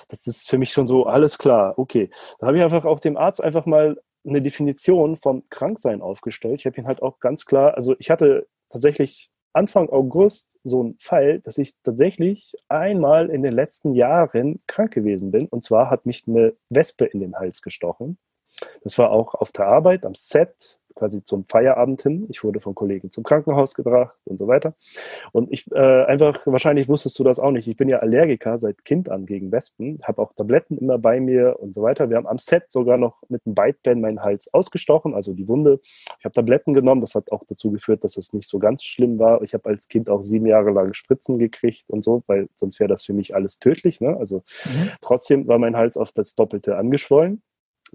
das 0.07 0.27
ist 0.27 0.49
für 0.49 0.57
mich 0.57 0.71
schon 0.71 0.87
so 0.87 1.05
alles 1.05 1.37
klar. 1.37 1.77
Okay, 1.77 2.09
da 2.39 2.47
habe 2.47 2.57
ich 2.57 2.63
einfach 2.63 2.85
auch 2.85 2.99
dem 2.99 3.17
Arzt 3.17 3.43
einfach 3.43 3.65
mal 3.65 3.99
eine 4.25 4.41
Definition 4.41 5.17
vom 5.17 5.43
Kranksein 5.49 6.01
aufgestellt. 6.01 6.61
Ich 6.61 6.65
habe 6.65 6.77
ihn 6.79 6.87
halt 6.87 7.01
auch 7.01 7.19
ganz 7.19 7.45
klar, 7.45 7.75
also 7.75 7.95
ich 7.99 8.09
hatte 8.09 8.47
tatsächlich 8.69 9.29
Anfang 9.53 9.89
August 9.89 10.59
so 10.63 10.83
ein 10.83 10.97
Fall, 10.99 11.39
dass 11.39 11.57
ich 11.57 11.73
tatsächlich 11.81 12.53
einmal 12.67 13.29
in 13.29 13.41
den 13.41 13.53
letzten 13.53 13.93
Jahren 13.93 14.61
krank 14.67 14.93
gewesen 14.93 15.31
bin. 15.31 15.47
Und 15.47 15.63
zwar 15.63 15.89
hat 15.89 16.05
mich 16.05 16.27
eine 16.27 16.53
Wespe 16.69 17.05
in 17.05 17.21
den 17.21 17.35
Hals 17.35 17.61
gestochen. 17.61 18.17
Das 18.83 18.97
war 18.97 19.11
auch 19.11 19.33
auf 19.33 19.51
der 19.51 19.67
Arbeit, 19.67 20.05
am 20.05 20.13
Set 20.13 20.79
quasi 20.95 21.23
zum 21.23 21.43
Feierabend 21.43 22.01
hin. 22.01 22.25
Ich 22.29 22.43
wurde 22.43 22.59
von 22.59 22.73
Kollegen 22.73 23.11
zum 23.11 23.23
Krankenhaus 23.23 23.75
gebracht 23.75 24.15
und 24.25 24.37
so 24.37 24.47
weiter. 24.47 24.73
Und 25.31 25.51
ich 25.51 25.69
äh, 25.71 26.05
einfach, 26.05 26.45
wahrscheinlich 26.47 26.87
wusstest 26.87 27.17
du 27.19 27.23
das 27.23 27.39
auch 27.39 27.51
nicht, 27.51 27.67
ich 27.67 27.77
bin 27.77 27.89
ja 27.89 27.99
Allergiker 27.99 28.57
seit 28.57 28.85
Kind 28.85 29.09
an 29.09 29.25
gegen 29.25 29.51
Wespen, 29.51 29.99
habe 30.03 30.21
auch 30.21 30.33
Tabletten 30.33 30.77
immer 30.77 30.97
bei 30.97 31.19
mir 31.19 31.57
und 31.59 31.73
so 31.73 31.81
weiter. 31.81 32.09
Wir 32.09 32.17
haben 32.17 32.27
am 32.27 32.37
Set 32.37 32.71
sogar 32.71 32.97
noch 32.97 33.21
mit 33.29 33.41
einem 33.45 33.55
Bitepen 33.55 34.01
meinen 34.01 34.21
Hals 34.21 34.53
ausgestochen, 34.53 35.13
also 35.13 35.33
die 35.33 35.47
Wunde. 35.47 35.79
Ich 35.83 36.25
habe 36.25 36.33
Tabletten 36.33 36.73
genommen, 36.73 37.01
das 37.01 37.15
hat 37.15 37.31
auch 37.31 37.43
dazu 37.45 37.71
geführt, 37.71 38.03
dass 38.03 38.17
es 38.17 38.33
nicht 38.33 38.47
so 38.47 38.59
ganz 38.59 38.83
schlimm 38.83 39.19
war. 39.19 39.41
Ich 39.41 39.53
habe 39.53 39.69
als 39.69 39.87
Kind 39.87 40.09
auch 40.09 40.21
sieben 40.21 40.45
Jahre 40.45 40.71
lang 40.71 40.93
Spritzen 40.93 41.37
gekriegt 41.37 41.85
und 41.89 42.03
so, 42.03 42.23
weil 42.27 42.47
sonst 42.55 42.79
wäre 42.79 42.87
das 42.87 43.03
für 43.03 43.13
mich 43.13 43.35
alles 43.35 43.59
tödlich. 43.59 44.01
Ne? 44.01 44.15
Also 44.17 44.43
mhm. 44.65 44.91
trotzdem 45.01 45.47
war 45.47 45.59
mein 45.59 45.75
Hals 45.75 45.97
auf 45.97 46.11
das 46.11 46.35
Doppelte 46.35 46.77
angeschwollen. 46.77 47.41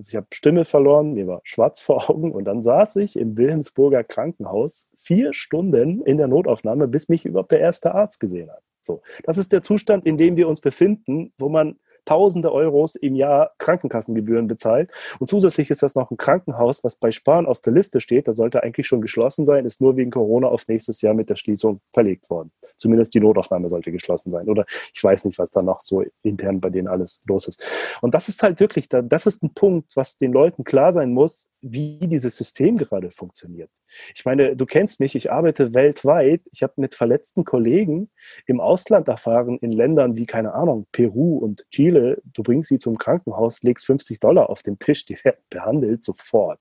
Ich 0.08 0.16
habe 0.16 0.26
Stimme 0.32 0.64
verloren, 0.64 1.12
mir 1.12 1.26
war 1.26 1.40
schwarz 1.44 1.80
vor 1.80 2.10
Augen 2.10 2.32
und 2.32 2.44
dann 2.44 2.62
saß 2.62 2.96
ich 2.96 3.16
im 3.16 3.36
Wilhelmsburger 3.36 4.04
Krankenhaus 4.04 4.88
vier 4.96 5.32
Stunden 5.34 6.02
in 6.02 6.16
der 6.16 6.28
Notaufnahme, 6.28 6.88
bis 6.88 7.08
mich 7.08 7.26
überhaupt 7.26 7.52
der 7.52 7.60
erste 7.60 7.94
Arzt 7.94 8.20
gesehen 8.20 8.50
hat. 8.50 8.62
So, 8.80 9.02
das 9.24 9.36
ist 9.36 9.52
der 9.52 9.62
Zustand, 9.62 10.06
in 10.06 10.16
dem 10.16 10.36
wir 10.36 10.48
uns 10.48 10.60
befinden, 10.60 11.32
wo 11.38 11.48
man 11.48 11.78
tausende 12.04 12.52
Euros 12.52 12.94
im 12.94 13.14
Jahr 13.14 13.52
Krankenkassengebühren 13.58 14.46
bezahlt. 14.46 14.90
Und 15.18 15.26
zusätzlich 15.28 15.70
ist 15.70 15.82
das 15.82 15.94
noch 15.94 16.10
ein 16.10 16.16
Krankenhaus, 16.16 16.84
was 16.84 16.96
bei 16.96 17.10
Spahn 17.10 17.46
auf 17.46 17.60
der 17.60 17.72
Liste 17.72 18.00
steht. 18.00 18.28
Das 18.28 18.36
sollte 18.36 18.62
eigentlich 18.62 18.86
schon 18.86 19.00
geschlossen 19.00 19.44
sein, 19.44 19.64
ist 19.64 19.80
nur 19.80 19.96
wegen 19.96 20.10
Corona 20.10 20.48
auf 20.48 20.66
nächstes 20.68 21.00
Jahr 21.02 21.14
mit 21.14 21.30
der 21.30 21.36
Schließung 21.36 21.80
verlegt 21.92 22.30
worden. 22.30 22.52
Zumindest 22.76 23.14
die 23.14 23.20
Notaufnahme 23.20 23.68
sollte 23.68 23.92
geschlossen 23.92 24.32
sein. 24.32 24.48
Oder 24.48 24.64
ich 24.92 25.02
weiß 25.02 25.24
nicht, 25.24 25.38
was 25.38 25.50
da 25.50 25.62
noch 25.62 25.80
so 25.80 26.04
intern 26.22 26.60
bei 26.60 26.70
denen 26.70 26.88
alles 26.88 27.20
los 27.26 27.48
ist. 27.48 27.62
Und 28.00 28.14
das 28.14 28.28
ist 28.28 28.42
halt 28.42 28.60
wirklich, 28.60 28.88
das 28.88 29.26
ist 29.26 29.42
ein 29.42 29.54
Punkt, 29.54 29.96
was 29.96 30.18
den 30.18 30.32
Leuten 30.32 30.64
klar 30.64 30.92
sein 30.92 31.12
muss, 31.12 31.48
wie 31.62 31.98
dieses 31.98 32.36
System 32.36 32.78
gerade 32.78 33.10
funktioniert. 33.10 33.70
Ich 34.14 34.24
meine, 34.24 34.56
du 34.56 34.66
kennst 34.66 35.00
mich, 35.00 35.14
ich 35.14 35.30
arbeite 35.30 35.74
weltweit. 35.74 36.42
Ich 36.52 36.62
habe 36.62 36.74
mit 36.76 36.94
verletzten 36.94 37.44
Kollegen 37.44 38.10
im 38.46 38.60
Ausland 38.60 39.08
erfahren, 39.08 39.58
in 39.60 39.72
Ländern 39.72 40.16
wie, 40.16 40.26
keine 40.26 40.54
Ahnung, 40.54 40.86
Peru 40.92 41.38
und 41.38 41.66
Chile 41.70 41.89
Fälle, 41.90 42.22
du 42.24 42.42
bringst 42.42 42.68
sie 42.68 42.78
zum 42.78 42.98
Krankenhaus, 42.98 43.62
legst 43.62 43.86
50 43.86 44.20
Dollar 44.20 44.48
auf 44.50 44.62
den 44.62 44.78
Tisch, 44.78 45.04
die 45.06 45.22
werden 45.24 45.42
behandelt 45.50 46.04
sofort. 46.04 46.60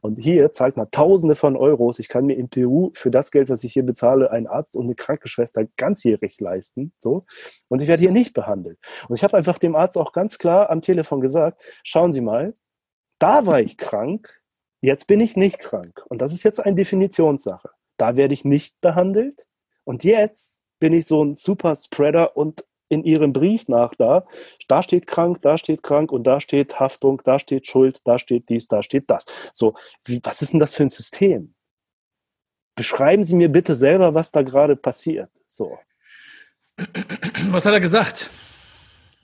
Und 0.00 0.18
hier 0.18 0.52
zahlt 0.52 0.76
man 0.76 0.90
Tausende 0.90 1.34
von 1.34 1.56
Euros. 1.56 1.98
Ich 1.98 2.08
kann 2.08 2.26
mir 2.26 2.36
in 2.36 2.48
Peru 2.48 2.90
für 2.94 3.10
das 3.10 3.30
Geld, 3.30 3.50
was 3.50 3.64
ich 3.64 3.72
hier 3.72 3.84
bezahle, 3.84 4.30
einen 4.30 4.46
Arzt 4.46 4.76
und 4.76 4.84
eine 4.84 4.94
Krankenschwester 4.94 5.66
ganzjährig 5.76 6.40
leisten. 6.40 6.92
So. 6.98 7.24
Und 7.68 7.82
ich 7.82 7.88
werde 7.88 8.02
hier 8.02 8.12
nicht 8.12 8.34
behandelt. 8.34 8.78
Und 9.08 9.16
ich 9.16 9.24
habe 9.24 9.36
einfach 9.36 9.58
dem 9.58 9.76
Arzt 9.76 9.98
auch 9.98 10.12
ganz 10.12 10.38
klar 10.38 10.70
am 10.70 10.80
Telefon 10.80 11.20
gesagt, 11.20 11.62
schauen 11.82 12.12
Sie 12.12 12.20
mal, 12.20 12.54
da 13.18 13.46
war 13.46 13.60
ich 13.60 13.76
krank, 13.76 14.40
jetzt 14.80 15.06
bin 15.06 15.20
ich 15.20 15.36
nicht 15.36 15.58
krank. 15.58 16.02
Und 16.08 16.22
das 16.22 16.32
ist 16.32 16.42
jetzt 16.42 16.64
eine 16.64 16.74
Definitionssache. 16.74 17.70
Da 17.96 18.16
werde 18.16 18.34
ich 18.34 18.44
nicht 18.44 18.80
behandelt. 18.80 19.46
Und 19.84 20.04
jetzt 20.04 20.60
bin 20.80 20.92
ich 20.92 21.06
so 21.06 21.22
ein 21.22 21.34
Super 21.34 21.74
Spreader 21.74 22.36
und 22.36 22.64
in 22.88 23.04
ihrem 23.04 23.32
Brief 23.32 23.68
nach 23.68 23.94
da. 23.94 24.22
Da 24.68 24.82
steht 24.82 25.06
krank, 25.06 25.42
da 25.42 25.58
steht 25.58 25.82
krank 25.82 26.12
und 26.12 26.24
da 26.24 26.40
steht 26.40 26.78
Haftung, 26.78 27.20
da 27.24 27.38
steht 27.38 27.66
Schuld, 27.66 28.06
da 28.06 28.18
steht 28.18 28.48
dies, 28.48 28.68
da 28.68 28.82
steht 28.82 29.10
das. 29.10 29.26
So, 29.52 29.74
wie, 30.04 30.20
was 30.22 30.42
ist 30.42 30.52
denn 30.52 30.60
das 30.60 30.74
für 30.74 30.84
ein 30.84 30.88
System? 30.88 31.54
Beschreiben 32.76 33.24
Sie 33.24 33.34
mir 33.34 33.48
bitte 33.48 33.74
selber, 33.74 34.14
was 34.14 34.32
da 34.32 34.42
gerade 34.42 34.76
passiert. 34.76 35.30
So. 35.46 35.78
Was 37.50 37.66
hat 37.66 37.72
er 37.72 37.80
gesagt? 37.80 38.30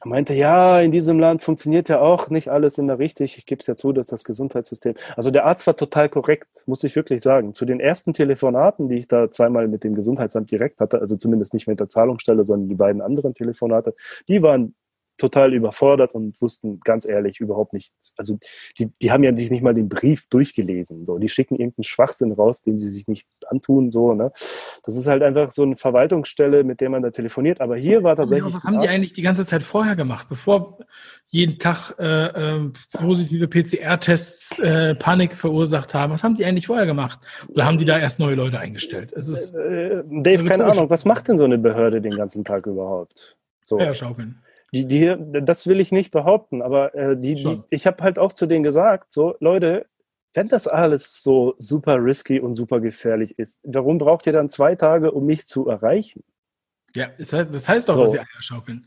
Er 0.03 0.09
meinte, 0.09 0.33
ja, 0.33 0.81
in 0.81 0.91
diesem 0.91 1.19
Land 1.19 1.43
funktioniert 1.43 1.91
ja 1.91 2.01
auch 2.01 2.31
nicht 2.31 2.49
alles 2.49 2.79
immer 2.79 2.99
richtig. 2.99 3.37
Ich 3.37 3.45
gebe 3.45 3.61
es 3.61 3.67
ja 3.67 3.77
zu, 3.77 3.93
dass 3.93 4.07
das 4.07 4.25
Gesundheitssystem. 4.25 4.95
Also 5.15 5.31
der 5.31 5.45
Arzt 5.45 5.67
war 5.67 5.77
total 5.77 6.09
korrekt, 6.09 6.65
muss 6.67 6.83
ich 6.85 6.97
wirklich 6.97 7.21
sagen. 7.21 7.53
Zu 7.53 7.67
den 7.67 7.81
ersten 7.81 8.15
Telefonaten, 8.15 8.89
die 8.89 8.97
ich 8.97 9.09
da 9.09 9.31
zweimal 9.31 9.69
mit 9.69 9.85
dem 9.85 9.95
Gesundheitsamt 9.95 10.51
direkt 10.51 10.81
hatte, 10.81 11.01
also 11.01 11.17
zumindest 11.17 11.53
nicht 11.53 11.67
mit 11.67 11.81
der 11.81 11.91
Zahlungsstelle, 11.91 12.45
sondern 12.45 12.71
die 12.71 12.77
beiden 12.77 13.03
anderen 13.03 13.35
Telefonate, 13.35 13.95
die 14.27 14.43
waren 14.43 14.75
total 15.21 15.55
überfordert 15.55 16.15
und 16.15 16.41
wussten 16.41 16.81
ganz 16.81 17.07
ehrlich 17.07 17.41
überhaupt 17.41 17.73
nicht, 17.73 17.93
also 18.17 18.39
die, 18.79 18.91
die 19.01 19.13
haben 19.13 19.23
ja 19.23 19.37
sich 19.37 19.51
nicht 19.51 19.63
mal 19.63 19.75
den 19.75 19.89
Brief 19.89 20.27
durchgelesen. 20.29 21.07
So. 21.07 21.19
Die 21.19 21.29
schicken 21.29 21.57
irgendeinen 21.57 21.85
Schwachsinn 21.85 22.33
raus, 22.33 22.63
den 22.63 22.77
sie 22.77 22.89
sich 22.89 23.07
nicht 23.07 23.29
antun. 23.49 23.91
So, 23.91 24.15
ne? 24.15 24.31
Das 24.85 24.97
ist 24.97 25.07
halt 25.07 25.23
einfach 25.23 25.51
so 25.51 25.63
eine 25.63 25.77
Verwaltungsstelle, 25.77 26.65
mit 26.65 26.81
der 26.81 26.91
man 26.91 27.03
da 27.03 27.11
telefoniert. 27.11 27.61
Aber 27.61 27.77
hier 27.77 28.03
war 28.03 28.17
tatsächlich. 28.17 28.55
was 28.55 28.65
haben 28.65 28.81
die 28.81 28.89
eigentlich 28.89 29.13
die 29.13 29.23
ganze 29.23 29.47
Zeit 29.47 29.63
vorher 29.63 29.97
gemacht, 29.97 30.29
bevor 30.29 30.79
jeden 31.29 31.59
Tag 31.59 31.95
äh, 31.99 32.27
äh, 32.27 32.71
positive 32.93 33.47
PCR-Tests 33.47 34.59
äh, 34.59 34.95
Panik 34.95 35.35
verursacht 35.35 35.95
haben? 35.95 36.13
Was 36.13 36.25
haben 36.25 36.35
die 36.35 36.45
eigentlich 36.45 36.67
vorher 36.67 36.87
gemacht? 36.87 37.21
Oder 37.49 37.67
haben 37.67 37.79
die 37.79 37.85
da 37.85 37.99
erst 37.99 38.19
neue 38.19 38.35
Leute 38.35 38.59
eingestellt? 38.59 39.13
Es 39.15 39.29
ist 39.29 39.55
äh, 39.55 40.03
Dave, 40.09 40.45
keine 40.45 40.65
Ahnung, 40.65 40.89
was 40.91 41.05
macht 41.05 41.29
denn 41.29 41.37
so 41.37 41.45
eine 41.45 41.59
Behörde 41.59 42.01
den 42.01 42.17
ganzen 42.17 42.45
Tag 42.45 42.67
überhaupt? 42.67 43.37
So. 43.63 43.79
Ja, 43.79 43.95
schaukeln. 43.95 44.43
Die, 44.73 44.87
die, 44.87 45.17
das 45.43 45.67
will 45.67 45.81
ich 45.81 45.91
nicht 45.91 46.13
behaupten, 46.13 46.63
aber 46.63 46.95
äh, 46.95 47.17
die, 47.17 47.35
die, 47.35 47.63
ich 47.71 47.87
habe 47.87 48.05
halt 48.05 48.19
auch 48.19 48.33
zu 48.33 48.47
denen 48.47 48.63
gesagt, 48.63 49.13
so 49.13 49.35
Leute, 49.41 49.87
wenn 50.33 50.49
das 50.49 50.69
alles 50.69 51.23
so 51.23 51.55
super 51.59 52.03
risky 52.03 52.39
und 52.39 52.55
super 52.55 52.81
gefährlich 52.81 53.39
ist, 53.39 53.59
warum 53.65 53.99
braucht 53.99 54.27
ihr 54.27 54.33
dann 54.33 54.49
zwei 54.49 54.77
Tage, 54.77 55.11
um 55.11 55.27
mich 55.27 55.47
zu 55.47 55.69
erreichen? 55.69 56.23
Ja, 56.95 57.09
das 57.19 57.33
heißt, 57.33 57.53
das 57.53 57.69
heißt 57.69 57.89
doch, 57.89 57.97
so. 57.97 58.03
dass 58.03 58.13
sie 58.13 58.21
Eier 58.21 58.27
schaukeln. 58.39 58.87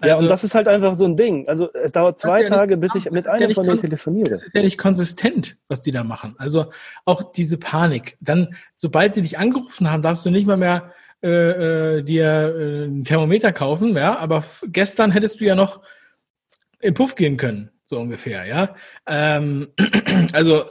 Also, 0.00 0.08
ja, 0.08 0.14
und 0.14 0.18
also 0.18 0.28
das 0.28 0.44
ist 0.44 0.54
halt 0.54 0.68
einfach 0.68 0.94
so 0.94 1.04
ein 1.06 1.16
Ding. 1.16 1.48
Also 1.48 1.72
es 1.72 1.90
dauert 1.90 2.20
zwei 2.20 2.42
ja 2.42 2.48
Tage, 2.48 2.76
bis 2.76 2.94
ich 2.94 3.10
mit 3.10 3.26
einem 3.26 3.50
ja 3.50 3.54
von 3.54 3.66
denen 3.66 3.80
telefoniere. 3.80 4.30
Das 4.30 4.44
ist 4.44 4.54
ja 4.54 4.62
nicht 4.62 4.78
konsistent, 4.78 5.56
was 5.66 5.82
die 5.82 5.90
da 5.90 6.04
machen. 6.04 6.36
Also 6.38 6.70
auch 7.04 7.32
diese 7.32 7.58
Panik. 7.58 8.16
Dann, 8.20 8.54
sobald 8.76 9.14
sie 9.14 9.22
dich 9.22 9.38
angerufen 9.38 9.90
haben, 9.90 10.02
darfst 10.02 10.24
du 10.24 10.30
nicht 10.30 10.46
mal 10.46 10.56
mehr 10.56 10.92
äh, 11.22 11.98
äh, 11.98 12.02
dir 12.02 12.24
äh, 12.24 12.84
ein 12.84 13.04
Thermometer 13.04 13.52
kaufen, 13.52 13.96
ja, 13.96 14.16
aber 14.18 14.44
gestern 14.66 15.10
hättest 15.10 15.40
du 15.40 15.44
ja 15.44 15.54
noch 15.54 15.82
in 16.80 16.94
Puff 16.94 17.16
gehen 17.16 17.36
können, 17.36 17.70
so 17.86 17.98
ungefähr, 17.98 18.44
ja. 18.44 18.74
Ähm, 19.06 19.68
also 20.32 20.64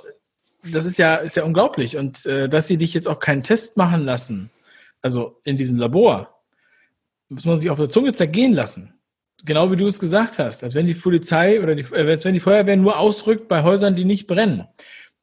das 0.72 0.86
ist 0.86 0.98
ja, 0.98 1.16
ist 1.16 1.36
ja 1.36 1.44
unglaublich. 1.44 1.98
Und 1.98 2.26
äh, 2.26 2.50
dass 2.50 2.68
sie 2.68 2.78
dich 2.78 2.94
jetzt 2.94 3.08
auch 3.08 3.20
keinen 3.20 3.44
Test 3.44 3.78
machen 3.78 4.04
lassen, 4.04 4.50
also 5.02 5.40
in 5.44 5.58
diesem 5.58 5.78
Labor, 5.78 6.42
muss 7.30 7.46
man 7.46 7.60
sich 7.60 7.70
auf 7.70 7.78
der 7.78 7.90
Zunge 7.90 8.14
zergehen 8.14 8.54
lassen. 8.54 8.94
Genau 9.46 9.72
wie 9.72 9.76
du 9.76 9.86
es 9.86 10.00
gesagt 10.00 10.40
hast, 10.40 10.64
als 10.64 10.74
wenn 10.74 10.88
die 10.88 10.96
Polizei 10.96 11.62
oder 11.62 11.76
die, 11.76 11.86
äh, 11.94 12.10
als 12.10 12.26
wenn 12.26 12.34
die 12.34 12.40
Feuerwehr 12.40 12.78
nur 12.78 12.98
ausrückt 12.98 13.48
bei 13.48 13.64
Häusern, 13.64 13.96
die 13.96 14.06
nicht 14.06 14.28
brennen. 14.28 14.68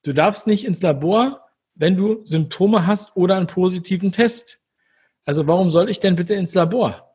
Du 0.02 0.12
darfst 0.12 0.46
nicht 0.46 0.64
ins 0.64 0.82
Labor, 0.82 1.48
wenn 1.74 1.96
du 1.96 2.24
Symptome 2.24 2.86
hast 2.86 3.16
oder 3.16 3.36
einen 3.36 3.46
positiven 3.46 4.12
Test. 4.12 4.60
Also 5.24 5.46
warum 5.46 5.70
soll 5.70 5.90
ich 5.90 6.00
denn 6.00 6.16
bitte 6.16 6.34
ins 6.34 6.54
Labor? 6.54 7.14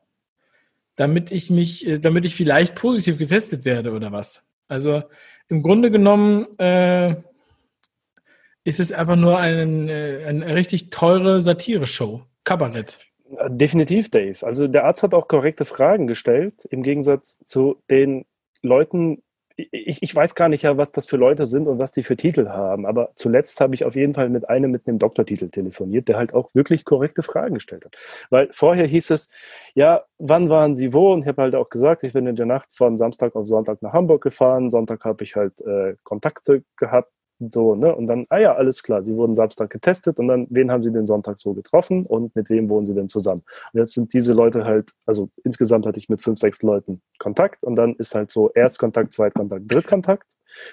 Damit 0.95 1.31
ich 1.31 1.49
mich, 1.49 1.87
äh, 1.87 1.99
damit 1.99 2.25
ich 2.25 2.35
vielleicht 2.35 2.75
positiv 2.75 3.17
getestet 3.17 3.65
werde 3.65 3.91
oder 3.91 4.11
was? 4.11 4.47
Also 4.67 5.03
im 5.47 5.63
Grunde 5.63 5.91
genommen 5.91 6.47
äh, 6.59 7.15
ist 8.63 8.79
es 8.79 8.91
einfach 8.91 9.15
nur 9.15 9.39
ein, 9.39 9.89
äh, 9.89 10.23
eine 10.27 10.55
richtig 10.55 10.89
teure 10.89 11.41
Satire-Show, 11.41 12.21
Kabarett. 12.43 12.99
Definitiv, 13.47 14.09
Dave. 14.09 14.43
Also 14.45 14.67
der 14.67 14.85
Arzt 14.85 15.03
hat 15.03 15.13
auch 15.13 15.27
korrekte 15.27 15.65
Fragen 15.65 16.07
gestellt, 16.07 16.65
im 16.71 16.81
Gegensatz 16.81 17.37
zu 17.45 17.81
den 17.89 18.25
Leuten, 18.61 19.21
ich, 19.71 20.01
ich 20.01 20.15
weiß 20.15 20.35
gar 20.35 20.49
nicht 20.49 20.63
ja, 20.63 20.77
was 20.77 20.91
das 20.91 21.05
für 21.05 21.17
Leute 21.17 21.45
sind 21.45 21.67
und 21.67 21.79
was 21.79 21.91
die 21.91 22.03
für 22.03 22.15
Titel 22.15 22.49
haben, 22.49 22.85
aber 22.85 23.11
zuletzt 23.15 23.59
habe 23.61 23.75
ich 23.75 23.85
auf 23.85 23.95
jeden 23.95 24.13
Fall 24.13 24.29
mit 24.29 24.49
einem 24.49 24.71
mit 24.71 24.87
einem 24.87 24.97
Doktortitel 24.97 25.49
telefoniert, 25.49 26.07
der 26.07 26.17
halt 26.17 26.33
auch 26.33 26.49
wirklich 26.53 26.85
korrekte 26.85 27.23
Fragen 27.23 27.55
gestellt 27.55 27.85
hat. 27.85 27.97
Weil 28.29 28.49
vorher 28.51 28.85
hieß 28.85 29.11
es, 29.11 29.29
ja, 29.73 30.03
wann 30.17 30.49
waren 30.49 30.75
Sie 30.75 30.93
wo? 30.93 31.13
Und 31.13 31.21
ich 31.21 31.27
habe 31.27 31.41
halt 31.41 31.55
auch 31.55 31.69
gesagt, 31.69 32.03
ich 32.03 32.13
bin 32.13 32.27
in 32.27 32.35
der 32.35 32.45
Nacht 32.45 32.73
von 32.73 32.97
Samstag 32.97 33.35
auf 33.35 33.47
Sonntag 33.47 33.81
nach 33.81 33.93
Hamburg 33.93 34.23
gefahren. 34.23 34.69
Sonntag 34.69 35.03
habe 35.05 35.23
ich 35.23 35.35
halt 35.35 35.61
äh, 35.61 35.95
Kontakte 36.03 36.63
gehabt 36.77 37.11
so, 37.39 37.75
ne? 37.75 37.95
Und 37.95 38.07
dann, 38.07 38.25
ah 38.29 38.37
ja, 38.37 38.55
alles 38.55 38.83
klar, 38.83 39.01
sie 39.01 39.15
wurden 39.15 39.35
Samstag 39.35 39.69
getestet 39.69 40.19
und 40.19 40.27
dann, 40.27 40.47
wen 40.49 40.71
haben 40.71 40.83
sie 40.83 40.91
den 40.91 41.05
Sonntag 41.05 41.39
so 41.39 41.53
getroffen 41.53 42.05
und 42.05 42.35
mit 42.35 42.49
wem 42.49 42.69
wohnen 42.69 42.85
sie 42.85 42.93
denn 42.93 43.09
zusammen? 43.09 43.41
Und 43.73 43.79
jetzt 43.79 43.93
sind 43.93 44.13
diese 44.13 44.33
Leute 44.33 44.65
halt, 44.65 44.91
also 45.05 45.29
insgesamt 45.43 45.85
hatte 45.85 45.99
ich 45.99 46.09
mit 46.09 46.21
fünf, 46.21 46.39
sechs 46.39 46.61
Leuten 46.61 47.01
Kontakt 47.17 47.63
und 47.63 47.75
dann 47.75 47.95
ist 47.95 48.15
halt 48.15 48.31
so 48.31 48.51
Erstkontakt, 48.51 49.13
Zweitkontakt, 49.13 49.71
Drittkontakt. 49.71 50.27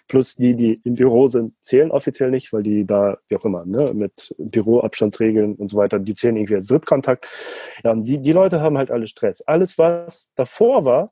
Plus 0.09 0.37
die, 0.37 0.55
die 0.55 0.81
im 0.85 0.95
Büro 0.95 1.29
sind, 1.29 1.55
zählen 1.61 1.91
offiziell 1.91 2.31
nicht, 2.31 2.51
weil 2.53 2.63
die 2.63 2.87
da, 2.87 3.19
wie 3.29 3.37
auch 3.37 3.45
immer, 3.45 3.67
ne, 3.67 3.93
mit 3.93 4.35
Büroabstandsregeln 4.39 5.55
und 5.55 5.69
so 5.69 5.77
weiter, 5.77 5.99
die 5.99 6.15
zählen 6.15 6.37
irgendwie 6.37 6.55
als 6.55 6.69
Drittkontakt. 6.69 7.27
Ja, 7.85 7.93
und 7.93 8.05
die, 8.05 8.19
die 8.19 8.33
Leute 8.33 8.63
haben 8.63 8.79
halt 8.79 8.91
alle 8.91 9.07
Stress. 9.07 9.43
Alles, 9.43 9.77
was 9.77 10.33
davor 10.35 10.87
war, 10.87 11.11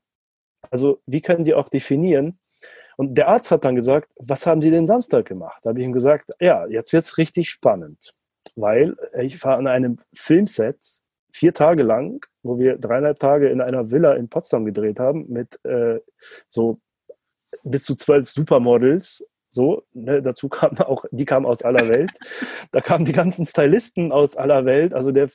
also 0.71 1.01
wie 1.07 1.21
können 1.21 1.45
die 1.45 1.55
auch 1.55 1.69
definieren, 1.69 2.39
und 2.97 3.17
der 3.17 3.29
Arzt 3.29 3.51
hat 3.51 3.65
dann 3.65 3.77
gesagt, 3.77 4.11
was 4.17 4.47
haben 4.47 4.61
Sie 4.61 4.71
denn 4.71 4.87
Samstag 4.87 5.27
gemacht? 5.27 5.61
Da 5.63 5.71
habe 5.71 5.81
ich 5.81 5.87
ihm 5.87 5.93
gesagt, 5.93 6.31
ja, 6.41 6.67
jetzt 6.67 6.93
wird 6.93 7.03
es 7.03 7.19
richtig 7.19 7.51
spannend, 7.51 8.11
weil 8.57 8.97
ich 9.19 9.43
war 9.45 9.57
an 9.57 9.67
einem 9.67 9.99
Filmset 10.15 10.79
vier 11.33 11.53
Tage 11.53 11.83
lang, 11.83 12.25
wo 12.43 12.59
wir 12.59 12.79
dreieinhalb 12.79 13.19
Tage 13.19 13.49
in 13.49 13.61
einer 13.61 13.91
Villa 13.91 14.15
in 14.15 14.29
Potsdam 14.29 14.65
gedreht 14.65 15.01
haben 15.01 15.27
mit 15.29 15.59
äh, 15.65 15.99
so 16.47 16.79
bis 17.65 17.85
zu 17.85 17.95
zwölf 17.95 18.31
Supermodels 18.31 19.25
so, 19.55 19.85
ne, 19.93 20.21
dazu 20.21 20.49
kamen 20.51 20.79
auch, 20.79 21.05
die 21.13 21.25
kamen 21.25 21.47
aus 21.47 21.63
aller 21.63 21.89
Welt. 21.89 22.11
Da 22.73 22.81
kamen 22.81 23.05
die 23.05 23.13
ganzen 23.13 23.47
Stylisten 23.47 24.11
aus 24.11 24.37
aller 24.37 24.65
Welt. 24.65 24.95
Also 24.95 25.13
der 25.13 25.29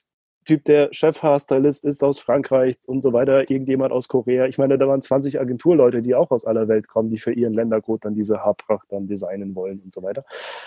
Typ, 0.45 0.65
der 0.65 0.89
Chefhaarstylist 0.91 1.85
ist 1.85 2.03
aus 2.03 2.19
Frankreich 2.19 2.75
und 2.87 3.01
so 3.01 3.13
weiter, 3.13 3.49
irgendjemand 3.49 3.91
aus 3.91 4.07
Korea. 4.07 4.45
Ich 4.45 4.57
meine, 4.57 4.77
da 4.77 4.87
waren 4.87 5.01
20 5.01 5.39
Agenturleute, 5.39 6.01
die 6.01 6.15
auch 6.15 6.31
aus 6.31 6.45
aller 6.45 6.67
Welt 6.67 6.87
kommen, 6.87 7.09
die 7.09 7.17
für 7.17 7.31
ihren 7.31 7.53
Ländercode 7.53 8.05
dann 8.05 8.13
diese 8.13 8.43
Haarpracht 8.43 8.91
dann 8.91 9.07
designen 9.07 9.53
wollen 9.55 9.79
und 9.83 9.93
so 9.93 10.01
weiter. 10.01 10.23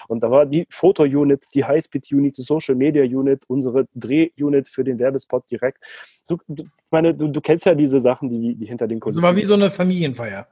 Und 0.09 0.23
da 0.23 0.31
war 0.31 0.47
die 0.47 0.67
Foto-Unit, 0.71 1.47
die 1.55 1.65
Highspeed-Unit, 1.65 2.37
die 2.37 2.43
Social-Media-Unit, 2.43 3.45
unsere 3.49 3.87
Dreh-Unit 3.95 4.69
für 4.69 4.85
den 4.85 4.99
Werbespot 4.99 5.51
direkt. 5.51 5.85
Du, 6.29 6.39
du, 6.47 6.65
meine, 6.91 7.15
du, 7.15 7.29
du 7.29 7.41
kennst 7.41 7.67
ja 7.67 7.75
diese 7.75 8.01
Sachen, 8.01 8.29
die, 8.29 8.55
die 8.55 8.67
hinter 8.67 8.87
den 8.87 9.01
Kulissen. 9.01 9.21
Das 9.21 9.29
war 9.29 9.37
wie 9.37 9.45
so 9.45 9.55
eine 9.55 9.71
Familienfeier. 9.71 10.47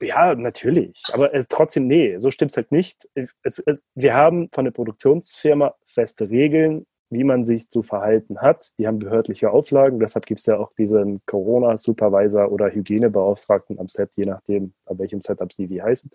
Ja, 0.00 0.34
natürlich. 0.34 1.02
Aber 1.12 1.34
es, 1.34 1.48
trotzdem, 1.48 1.86
nee, 1.86 2.18
so 2.18 2.30
stimmt 2.30 2.50
es 2.50 2.56
halt 2.56 2.72
nicht. 2.72 3.08
Es, 3.14 3.64
wir 3.94 4.14
haben 4.14 4.48
von 4.52 4.64
der 4.64 4.72
Produktionsfirma 4.72 5.74
feste 5.86 6.28
Regeln, 6.28 6.86
wie 7.10 7.24
man 7.24 7.44
sich 7.44 7.70
zu 7.70 7.82
verhalten 7.82 8.40
hat. 8.40 8.70
Die 8.78 8.86
haben 8.86 8.98
behördliche 8.98 9.50
Auflagen, 9.50 10.00
deshalb 10.00 10.26
gibt 10.26 10.40
es 10.40 10.46
ja 10.46 10.58
auch 10.58 10.72
diesen 10.72 11.20
Corona-Supervisor 11.26 12.50
oder 12.50 12.70
Hygienebeauftragten 12.70 13.78
am 13.78 13.88
Set, 13.88 14.16
je 14.16 14.24
nachdem, 14.24 14.74
an 14.86 14.98
welchem 14.98 15.20
Setup 15.20 15.52
sie 15.52 15.70
wie 15.70 15.82
heißen. 15.82 16.10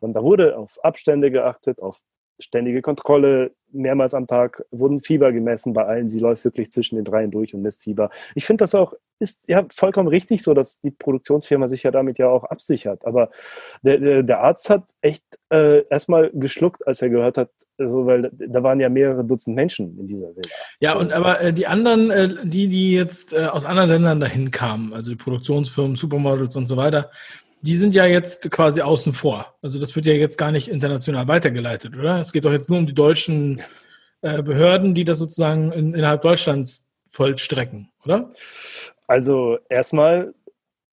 Und 0.00 0.14
da 0.14 0.22
wurde 0.22 0.56
auf 0.56 0.78
Abstände 0.82 1.30
geachtet, 1.30 1.80
auf 1.80 2.00
ständige 2.40 2.82
Kontrolle, 2.82 3.52
mehrmals 3.72 4.14
am 4.14 4.26
Tag 4.26 4.64
wurden 4.70 5.00
Fieber 5.00 5.32
gemessen 5.32 5.72
bei 5.72 5.84
allen. 5.84 6.08
Sie 6.08 6.18
läuft 6.18 6.44
wirklich 6.44 6.72
zwischen 6.72 6.96
den 6.96 7.04
dreien 7.04 7.30
durch 7.30 7.54
und 7.54 7.62
misst 7.62 7.84
Fieber. 7.84 8.10
Ich 8.34 8.44
finde 8.44 8.62
das 8.62 8.74
auch, 8.74 8.94
ist 9.20 9.46
ja 9.48 9.66
vollkommen 9.70 10.08
richtig 10.08 10.42
so, 10.42 10.54
dass 10.54 10.80
die 10.80 10.90
Produktionsfirma 10.90 11.68
sich 11.68 11.82
ja 11.82 11.90
damit 11.90 12.16
ja 12.18 12.28
auch 12.28 12.44
absichert. 12.44 13.04
Aber 13.04 13.30
der, 13.82 13.98
der, 13.98 14.22
der 14.22 14.40
Arzt 14.40 14.70
hat 14.70 14.84
echt 15.02 15.22
äh, 15.50 15.84
erstmal 15.88 16.30
geschluckt, 16.32 16.86
als 16.86 17.02
er 17.02 17.10
gehört 17.10 17.36
hat, 17.36 17.50
also, 17.76 18.06
weil 18.06 18.30
da 18.32 18.62
waren 18.62 18.80
ja 18.80 18.88
mehrere 18.88 19.24
Dutzend 19.24 19.56
Menschen 19.56 19.98
in 19.98 20.08
dieser 20.08 20.34
Welt. 20.34 20.48
Ja, 20.80 20.96
und 20.96 21.12
aber 21.12 21.40
äh, 21.40 21.52
die 21.52 21.66
anderen, 21.66 22.10
äh, 22.10 22.28
die, 22.44 22.68
die 22.68 22.92
jetzt 22.92 23.34
äh, 23.34 23.44
aus 23.44 23.66
anderen 23.66 23.90
Ländern 23.90 24.20
dahin 24.20 24.50
kamen, 24.50 24.94
also 24.94 25.10
die 25.10 25.16
Produktionsfirmen, 25.16 25.96
Supermodels 25.96 26.56
und 26.56 26.66
so 26.66 26.78
weiter, 26.78 27.10
die 27.62 27.74
sind 27.74 27.94
ja 27.94 28.06
jetzt 28.06 28.50
quasi 28.50 28.80
außen 28.80 29.12
vor. 29.12 29.54
Also 29.62 29.78
das 29.78 29.94
wird 29.94 30.06
ja 30.06 30.14
jetzt 30.14 30.38
gar 30.38 30.52
nicht 30.52 30.68
international 30.68 31.28
weitergeleitet, 31.28 31.96
oder? 31.96 32.18
Es 32.20 32.32
geht 32.32 32.44
doch 32.44 32.52
jetzt 32.52 32.68
nur 32.70 32.78
um 32.78 32.86
die 32.86 32.94
deutschen 32.94 33.60
äh, 34.22 34.42
Behörden, 34.42 34.94
die 34.94 35.04
das 35.04 35.18
sozusagen 35.18 35.72
in, 35.72 35.94
innerhalb 35.94 36.22
Deutschlands 36.22 36.90
vollstrecken, 37.10 37.90
oder? 38.04 38.28
Also 39.06 39.58
erstmal, 39.68 40.34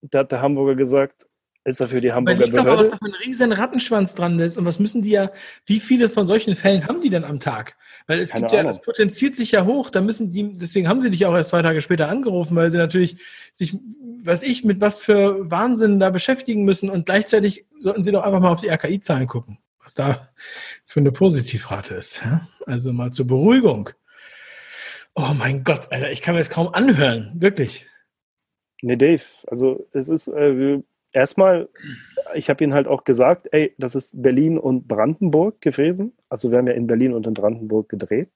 da 0.02 0.20
hat 0.20 0.32
der 0.32 0.42
Hamburger 0.42 0.76
gesagt, 0.76 1.28
ist 1.68 1.82
dafür 1.82 2.02
die 2.02 2.14
Hamburger 2.14 2.48
Behörde. 2.48 2.58
Doch 2.58 2.66
mal, 2.66 2.78
was 2.78 2.90
da 2.90 2.98
für 2.98 3.06
ein 3.06 3.26
riesen 3.26 3.52
Rattenschwanz 3.52 4.16
dran 4.16 4.40
ist 4.40 4.58
und 4.58 4.66
was 4.66 4.80
müssen 4.80 5.02
die 5.02 5.12
ja, 5.12 5.32
wie 5.66 5.80
viele 5.80 6.10
von 6.10 6.26
solchen 6.26 6.56
Fällen 6.56 6.88
haben 6.88 7.02
die 7.02 7.10
denn 7.10 7.26
am 7.26 7.40
Tag? 7.40 7.76
Weil 8.08 8.20
es 8.20 8.30
Keine 8.30 8.44
gibt 8.44 8.54
ja, 8.54 8.60
Ahnung. 8.60 8.72
es 8.72 8.82
potenziert 8.82 9.36
sich 9.36 9.52
ja 9.52 9.66
hoch, 9.66 9.90
da 9.90 10.00
müssen 10.00 10.32
die, 10.32 10.58
deswegen 10.58 10.88
haben 10.88 11.02
sie 11.02 11.10
dich 11.10 11.26
auch 11.26 11.36
erst 11.36 11.50
zwei 11.50 11.62
Tage 11.62 11.82
später 11.82 12.08
angerufen, 12.08 12.56
weil 12.56 12.72
sie 12.72 12.78
natürlich 12.78 13.18
sich 13.52 13.78
was 14.24 14.44
ich, 14.44 14.64
mit 14.64 14.82
was 14.82 15.00
für 15.00 15.50
Wahnsinn 15.50 16.00
da 16.00 16.10
beschäftigen 16.10 16.64
müssen 16.64 16.90
und 16.90 17.06
gleichzeitig 17.06 17.66
sollten 17.80 18.04
sie 18.04 18.12
doch 18.12 18.24
einfach 18.24 18.40
mal 18.40 18.52
auf 18.52 18.62
die 18.62 18.70
RKI-Zahlen 18.70 19.28
gucken, 19.28 19.58
was 19.82 19.94
da 19.94 20.30
für 20.86 21.00
eine 21.00 21.12
Positivrate 21.12 21.96
ist. 21.96 22.24
Also 22.66 22.94
mal 22.94 23.12
zur 23.12 23.28
Beruhigung. 23.28 23.90
Oh 25.16 25.34
mein 25.34 25.64
Gott, 25.64 25.92
Alter, 25.92 26.12
ich 26.12 26.22
kann 26.22 26.36
mir 26.36 26.42
das 26.42 26.50
kaum 26.50 26.74
anhören, 26.74 27.32
wirklich. 27.36 27.88
Nee, 28.82 28.98
Dave, 28.98 29.24
also 29.48 29.88
es 29.94 30.10
ist 30.10 30.28
äh, 30.28 30.82
erstmal, 31.18 31.68
ich 32.36 32.50
habe 32.50 32.64
Ihnen 32.64 32.74
halt 32.74 32.88
auch 32.88 33.04
gesagt, 33.04 33.48
ey, 33.52 33.74
das 33.78 33.96
ist 33.96 34.22
Berlin 34.22 34.58
und 34.58 34.88
Brandenburg 34.88 35.60
gewesen. 35.62 36.14
Also 36.30 36.52
wir 36.52 36.60
haben 36.60 36.68
ja 36.68 36.74
in 36.74 36.88
Berlin 36.88 37.14
und 37.14 37.28
in 37.28 37.34
Brandenburg 37.34 37.90
gedreht. 37.90 38.30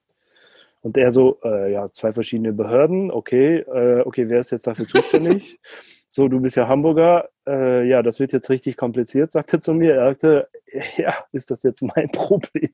Und 0.82 0.98
er 0.98 1.12
so, 1.12 1.39
äh, 1.44 1.72
ja, 1.72 1.91
zwei 1.91 2.12
verschiedene 2.12 2.54
Behörden, 2.54 3.12
okay, 3.12 3.58
äh, 3.60 4.02
okay, 4.02 4.28
wer 4.30 4.39
ist 4.39 4.52
jetzt 4.52 4.65
dafür 4.65 4.88
zuständig? 4.88 5.60
so, 6.13 6.28
du 6.28 6.41
bist 6.41 6.58
ja 6.58 6.67
Hamburger, 6.67 7.30
äh, 7.47 7.88
ja, 7.88 8.04
das 8.04 8.19
wird 8.19 8.34
jetzt 8.34 8.50
richtig 8.50 8.76
kompliziert, 8.76 9.32
sagte 9.32 9.58
er 9.58 9.60
zu 9.62 9.74
mir. 9.74 9.95
Er 9.95 10.10
sagte, 10.10 10.50
ja, 10.97 11.15
ist 11.32 11.52
das 11.52 11.63
jetzt 11.63 11.82
mein 11.82 12.08
Problem? 12.12 12.69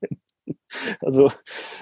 also, 1.02 1.32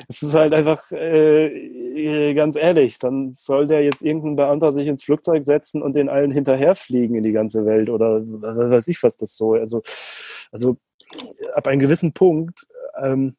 es 0.10 0.22
ist 0.22 0.34
halt 0.34 0.54
einfach, 0.54 0.91
äh, 0.91 2.34
ganz 2.34 2.58
ehrlich, 2.58 3.00
dann 3.00 3.32
soll 3.32 3.68
der 3.68 3.84
jetzt 3.84 4.02
irgendein 4.02 4.36
Beamter 4.36 4.74
sich 4.74 4.88
ins 4.88 5.06
Flugzeug 5.06 5.46
setzen 5.46 5.82
und 5.82 5.94
den 5.96 6.10
allen 6.10 6.32
hinterherfliegen 6.32 7.15
in 7.15 7.24
die 7.24 7.32
ganze 7.32 7.65
Welt 7.65 7.89
oder 7.89 8.22
weiß 8.22 8.89
ich, 8.89 9.02
was 9.02 9.15
das 9.15 9.38
so. 9.38 9.54
Also, 9.54 9.82
also 10.52 10.78
ab 11.54 11.68
einem 11.68 11.80
gewissen 11.80 12.12
Punkt, 12.12 12.68
ähm, 13.02 13.38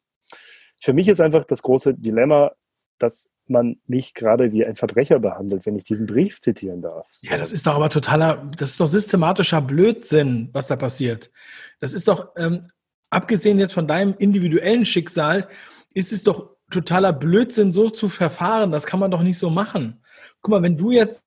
für 0.81 0.93
mich 0.93 1.07
ist 1.07 1.21
einfach 1.21 1.45
das 1.45 1.61
große 1.61 1.93
Dilemma, 1.93 2.53
dass 2.97 3.31
man 3.49 3.77
mich 3.87 4.13
gerade 4.13 4.51
wie 4.51 4.65
ein 4.65 4.75
Verbrecher 4.75 5.19
behandelt, 5.19 5.65
wenn 5.65 5.75
ich 5.75 5.83
diesen 5.83 6.05
Brief 6.05 6.41
zitieren 6.41 6.81
darf. 6.81 7.07
Ja, 7.21 7.37
das 7.37 7.51
ist 7.51 7.67
doch 7.67 7.75
aber 7.75 7.89
totaler, 7.89 8.49
das 8.57 8.71
ist 8.71 8.79
doch 8.79 8.87
systematischer 8.87 9.61
Blödsinn, 9.61 10.49
was 10.53 10.67
da 10.67 10.75
passiert. 10.75 11.31
Das 11.79 11.93
ist 11.93 12.07
doch, 12.07 12.29
ähm, 12.37 12.69
abgesehen 13.09 13.59
jetzt 13.59 13.73
von 13.73 13.87
deinem 13.87 14.15
individuellen 14.17 14.85
Schicksal, 14.85 15.47
ist 15.93 16.11
es 16.11 16.23
doch 16.23 16.57
totaler 16.69 17.13
Blödsinn, 17.13 17.73
so 17.73 17.89
zu 17.89 18.09
verfahren. 18.09 18.71
Das 18.71 18.85
kann 18.85 18.99
man 18.99 19.11
doch 19.11 19.23
nicht 19.23 19.39
so 19.39 19.49
machen. 19.49 20.03
Guck 20.41 20.51
mal, 20.51 20.61
wenn 20.61 20.77
du 20.77 20.91
jetzt 20.91 21.25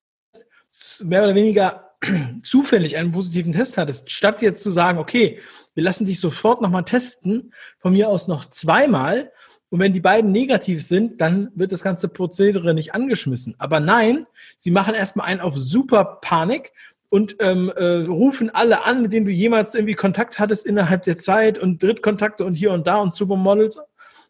mehr 1.02 1.24
oder 1.24 1.35
weniger 1.35 1.90
zufällig 2.42 2.96
einen 2.96 3.12
positiven 3.12 3.52
Test 3.52 3.76
hattest, 3.76 4.11
statt 4.11 4.42
jetzt 4.42 4.62
zu 4.62 4.70
sagen, 4.70 4.98
okay, 4.98 5.40
wir 5.74 5.83
lassen 5.83 6.06
dich 6.06 6.20
sofort 6.20 6.62
nochmal 6.62 6.85
testen, 6.85 7.52
von 7.78 7.92
mir 7.92 8.09
aus 8.09 8.28
noch 8.28 8.44
zweimal, 8.46 9.33
und 9.70 9.78
wenn 9.78 9.92
die 9.92 10.00
beiden 10.00 10.33
negativ 10.33 10.85
sind, 10.85 11.20
dann 11.20 11.50
wird 11.54 11.72
das 11.72 11.85
ganze 11.85 12.09
Prozedere 12.09 12.74
nicht 12.74 12.92
angeschmissen. 12.94 13.54
Aber 13.59 13.78
nein, 13.78 14.26
sie 14.56 14.72
machen 14.72 14.94
erstmal 14.94 15.26
einen 15.26 15.40
auf 15.40 15.56
super 15.56 16.18
Panik 16.20 16.72
und 17.09 17.37
ähm, 17.38 17.72
äh, 17.76 18.04
rufen 18.04 18.50
alle 18.50 18.85
an, 18.85 19.02
mit 19.02 19.12
denen 19.12 19.26
du 19.26 19.33
jemals 19.33 19.74
irgendwie 19.74 19.94
Kontakt 19.94 20.38
hattest 20.38 20.66
innerhalb 20.66 21.04
der 21.04 21.18
Zeit 21.18 21.59
und 21.59 21.83
Drittkontakte 21.83 22.44
und 22.44 22.54
hier 22.54 22.72
und 22.72 22.87
da 22.87 22.96
und 22.96 23.14
Supermodels, 23.14 23.78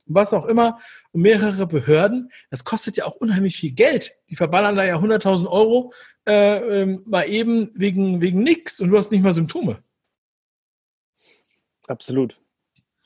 was 0.07 0.35
auch 0.35 0.44
immer 0.44 0.79
und 1.12 1.22
mehrere 1.22 1.66
Behörden. 1.66 2.31
Das 2.50 2.64
kostet 2.64 2.96
ja 2.96 3.07
auch 3.07 3.16
unheimlich 3.16 3.57
viel 3.57 3.72
Geld. 3.72 4.16
Die 4.29 4.37
verballern 4.37 4.76
da 4.76 4.85
ja 4.85 4.96
100.000 4.96 5.46
Euro 5.46 5.92
äh, 6.26 6.83
äh, 6.83 6.98
mal 7.07 7.29
eben 7.29 7.70
wegen, 7.74 8.20
wegen 8.20 8.42
nix 8.42 8.81
und 8.81 8.90
du 8.90 8.98
hast 8.98 9.11
nicht 9.11 9.22
mal 9.22 9.33
Symptome. 9.33 9.83
Absolut. 11.88 12.37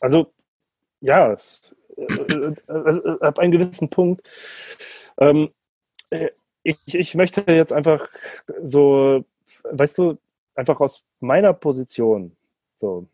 Also, 0.00 0.32
ja, 1.00 1.36
äh, 1.96 2.54
also, 2.66 3.04
äh, 3.04 3.16
ab 3.20 3.38
einem 3.38 3.52
gewissen 3.52 3.88
Punkt. 3.90 4.22
Ähm, 5.18 5.50
äh, 6.10 6.30
ich, 6.62 6.78
ich 6.94 7.14
möchte 7.14 7.44
jetzt 7.46 7.72
einfach 7.72 8.08
so, 8.62 9.24
weißt 9.64 9.98
du, 9.98 10.18
einfach 10.54 10.80
aus 10.80 11.04
meiner 11.20 11.52
Position 11.52 12.32
so. 12.74 13.06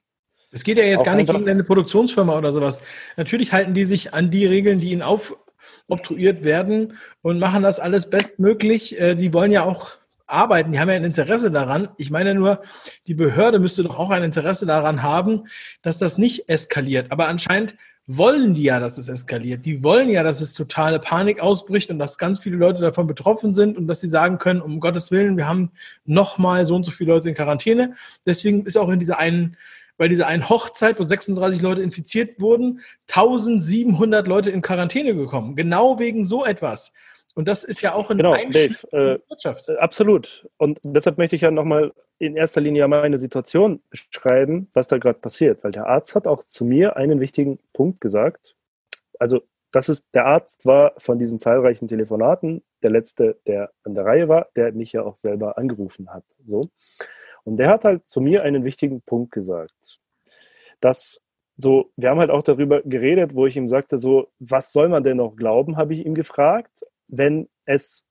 Es 0.53 0.65
geht 0.65 0.79
ja 0.79 0.85
jetzt 0.85 1.05
gar 1.05 1.15
nicht 1.15 1.31
gegen 1.31 1.49
eine 1.49 1.63
Produktionsfirma 1.63 2.37
oder 2.37 2.53
sowas. 2.53 2.83
Natürlich 3.17 3.53
halten 3.53 3.73
die 3.73 3.85
sich 3.85 4.15
an 4.15 4.33
die 4.33 4.47
Regeln, 4.47 4.81
die 4.81 4.91
ihnen 4.91 5.03
aufobtruiert 5.03 6.43
werden 6.43 6.99
und 7.23 7.39
machen 7.39 7.63
das 7.63 7.79
alles 7.79 8.11
bestmöglich. 8.11 8.97
Die 8.99 9.33
wollen 9.33 9.53
ja 9.53 9.65
auch 9.65 10.00
arbeiten, 10.31 10.73
die 10.73 10.81
haben 10.81 10.89
ja 10.89 10.95
ein 10.95 11.05
Interesse 11.05 11.51
daran. 11.51 11.89
Ich 11.97 12.11
meine 12.11 12.35
nur, 12.35 12.63
die 13.07 13.15
Behörde 13.15 13.59
müsste 13.59 13.83
doch 13.83 13.99
auch 13.99 14.11
ein 14.11 14.23
Interesse 14.23 14.67
daran 14.67 15.03
haben, 15.03 15.43
dass 15.83 15.99
das 15.99 16.19
nicht 16.19 16.49
eskaliert. 16.49 17.11
Aber 17.11 17.29
anscheinend 17.29 17.77
wollen 18.07 18.55
die 18.55 18.65
ja, 18.65 18.81
dass 18.81 18.99
es 18.99 19.09
eskaliert. 19.09 19.65
Die 19.65 19.85
wollen 19.85 20.09
ja, 20.09 20.23
dass 20.23 20.41
es 20.41 20.55
totale 20.55 20.99
Panik 20.99 21.41
ausbricht 21.41 21.91
und 21.91 21.99
dass 21.99 22.19
ganz 22.19 22.41
viele 22.41 22.57
Leute 22.57 22.81
davon 22.81 23.07
betroffen 23.07 23.55
sind 23.55 23.77
und 23.77 23.87
dass 23.87 24.01
sie 24.01 24.09
sagen 24.09 24.39
können, 24.39 24.61
um 24.61 24.81
Gottes 24.81 25.11
Willen, 25.11 25.37
wir 25.37 25.47
haben 25.47 25.71
nochmal 26.07 26.67
so 26.67 26.75
und 26.75 26.85
so 26.85 26.91
viele 26.91 27.13
Leute 27.13 27.29
in 27.29 27.35
Quarantäne. 27.35 27.95
Deswegen 28.27 28.65
ist 28.67 28.77
auch 28.77 28.89
in 28.89 28.99
dieser 28.99 29.19
einen, 29.19 29.57
bei 29.97 30.09
dieser 30.09 30.27
einen 30.27 30.49
Hochzeit, 30.49 30.99
wo 30.99 31.05
36 31.05 31.63
Leute 31.63 31.83
infiziert 31.83 32.41
wurden, 32.41 32.81
1700 33.11 34.27
Leute 34.27 34.51
in 34.51 34.63
Quarantäne 34.63 35.15
gekommen. 35.15 35.55
Genau 35.55 35.99
wegen 35.99 36.25
so 36.25 36.45
etwas. 36.45 36.93
Und 37.35 37.47
das 37.47 37.65
ist 37.65 37.81
ja 37.81 37.95
auch 37.95 38.11
ein 38.11 38.17
genau, 38.17 38.35
Dave, 38.35 38.75
äh, 38.93 39.19
Wirtschaft. 39.29 39.69
Äh, 39.69 39.77
absolut. 39.77 40.49
Und 40.57 40.81
deshalb 40.83 41.19
möchte 41.19 41.37
ich 41.37 41.43
ja 41.43 41.51
nochmal 41.51 41.93
in 42.19 42.37
erster 42.37 42.61
Linie 42.61 42.87
meine 42.89 43.19
Situation 43.19 43.83
beschreiben, 43.89 44.69
was 44.75 44.89
da 44.89 44.99
gerade 44.99 45.19
passiert. 45.19 45.63
Weil 45.63 45.73
der 45.73 45.87
Arzt 45.87 46.15
hat 46.15 46.27
auch 46.27 46.45
zu 46.45 46.65
mir 46.65 46.97
einen 46.97 47.21
wichtigen 47.21 47.59
Punkt 47.73 48.01
gesagt. 48.01 48.57
Also, 49.19 49.43
das 49.73 49.89
ist, 49.89 50.13
der 50.15 50.27
Arzt 50.27 50.67
war 50.67 50.95
von 50.99 51.19
diesen 51.19 51.39
zahlreichen 51.39 51.87
Telefonaten 51.87 52.65
der 52.83 52.91
letzte, 52.91 53.39
der 53.47 53.71
an 53.85 53.95
der 53.95 54.05
Reihe 54.05 54.29
war, 54.29 54.49
der 54.57 54.73
mich 54.73 54.93
ja 54.93 55.05
auch 55.05 55.15
selber 55.15 55.57
angerufen 55.57 56.13
hat. 56.13 56.25
So. 56.45 56.63
Und 57.45 57.59
der 57.59 57.69
hat 57.69 57.85
halt 57.85 58.09
zu 58.09 58.21
mir 58.21 58.43
einen 58.43 58.65
wichtigen 58.65 59.01
Punkt 59.03 59.31
gesagt. 59.31 60.01
Dass 60.81 61.21
so, 61.55 61.93
wir 61.97 62.11
haben 62.11 62.19
halt 62.19 62.31
auch 62.31 62.43
darüber 62.43 62.83
geredet, 62.83 63.35
wo 63.35 63.47
ich 63.47 63.57
ihm 63.57 63.69
sagte, 63.69 63.99
so, 63.99 64.33
was 64.41 64.73
soll 64.73 64.89
man 64.89 65.05
denn 65.05 65.19
noch 65.19 65.37
glauben, 65.37 65.77
habe 65.77 65.95
ich 65.95 66.05
ihm 66.05 66.15
gefragt 66.15 66.83
wenn 67.11 67.49
es 67.67 68.07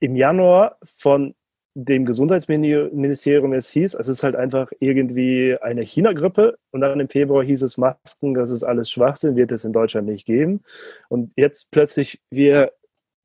im 0.00 0.16
Januar 0.16 0.78
von 0.84 1.34
dem 1.74 2.04
Gesundheitsministerium 2.04 3.52
es 3.54 3.70
hieß, 3.70 3.94
es 3.94 4.08
ist 4.08 4.22
halt 4.22 4.36
einfach 4.36 4.70
irgendwie 4.78 5.56
eine 5.62 5.82
China-Grippe 5.82 6.58
und 6.70 6.82
dann 6.82 7.00
im 7.00 7.08
Februar 7.08 7.42
hieß 7.42 7.62
es 7.62 7.78
Masken, 7.78 8.34
das 8.34 8.50
ist 8.50 8.62
alles 8.62 8.90
Schwachsinn, 8.90 9.36
wird 9.36 9.52
es 9.52 9.64
in 9.64 9.72
Deutschland 9.72 10.06
nicht 10.06 10.26
geben. 10.26 10.62
Und 11.08 11.32
jetzt 11.36 11.70
plötzlich 11.70 12.20
wir 12.30 12.72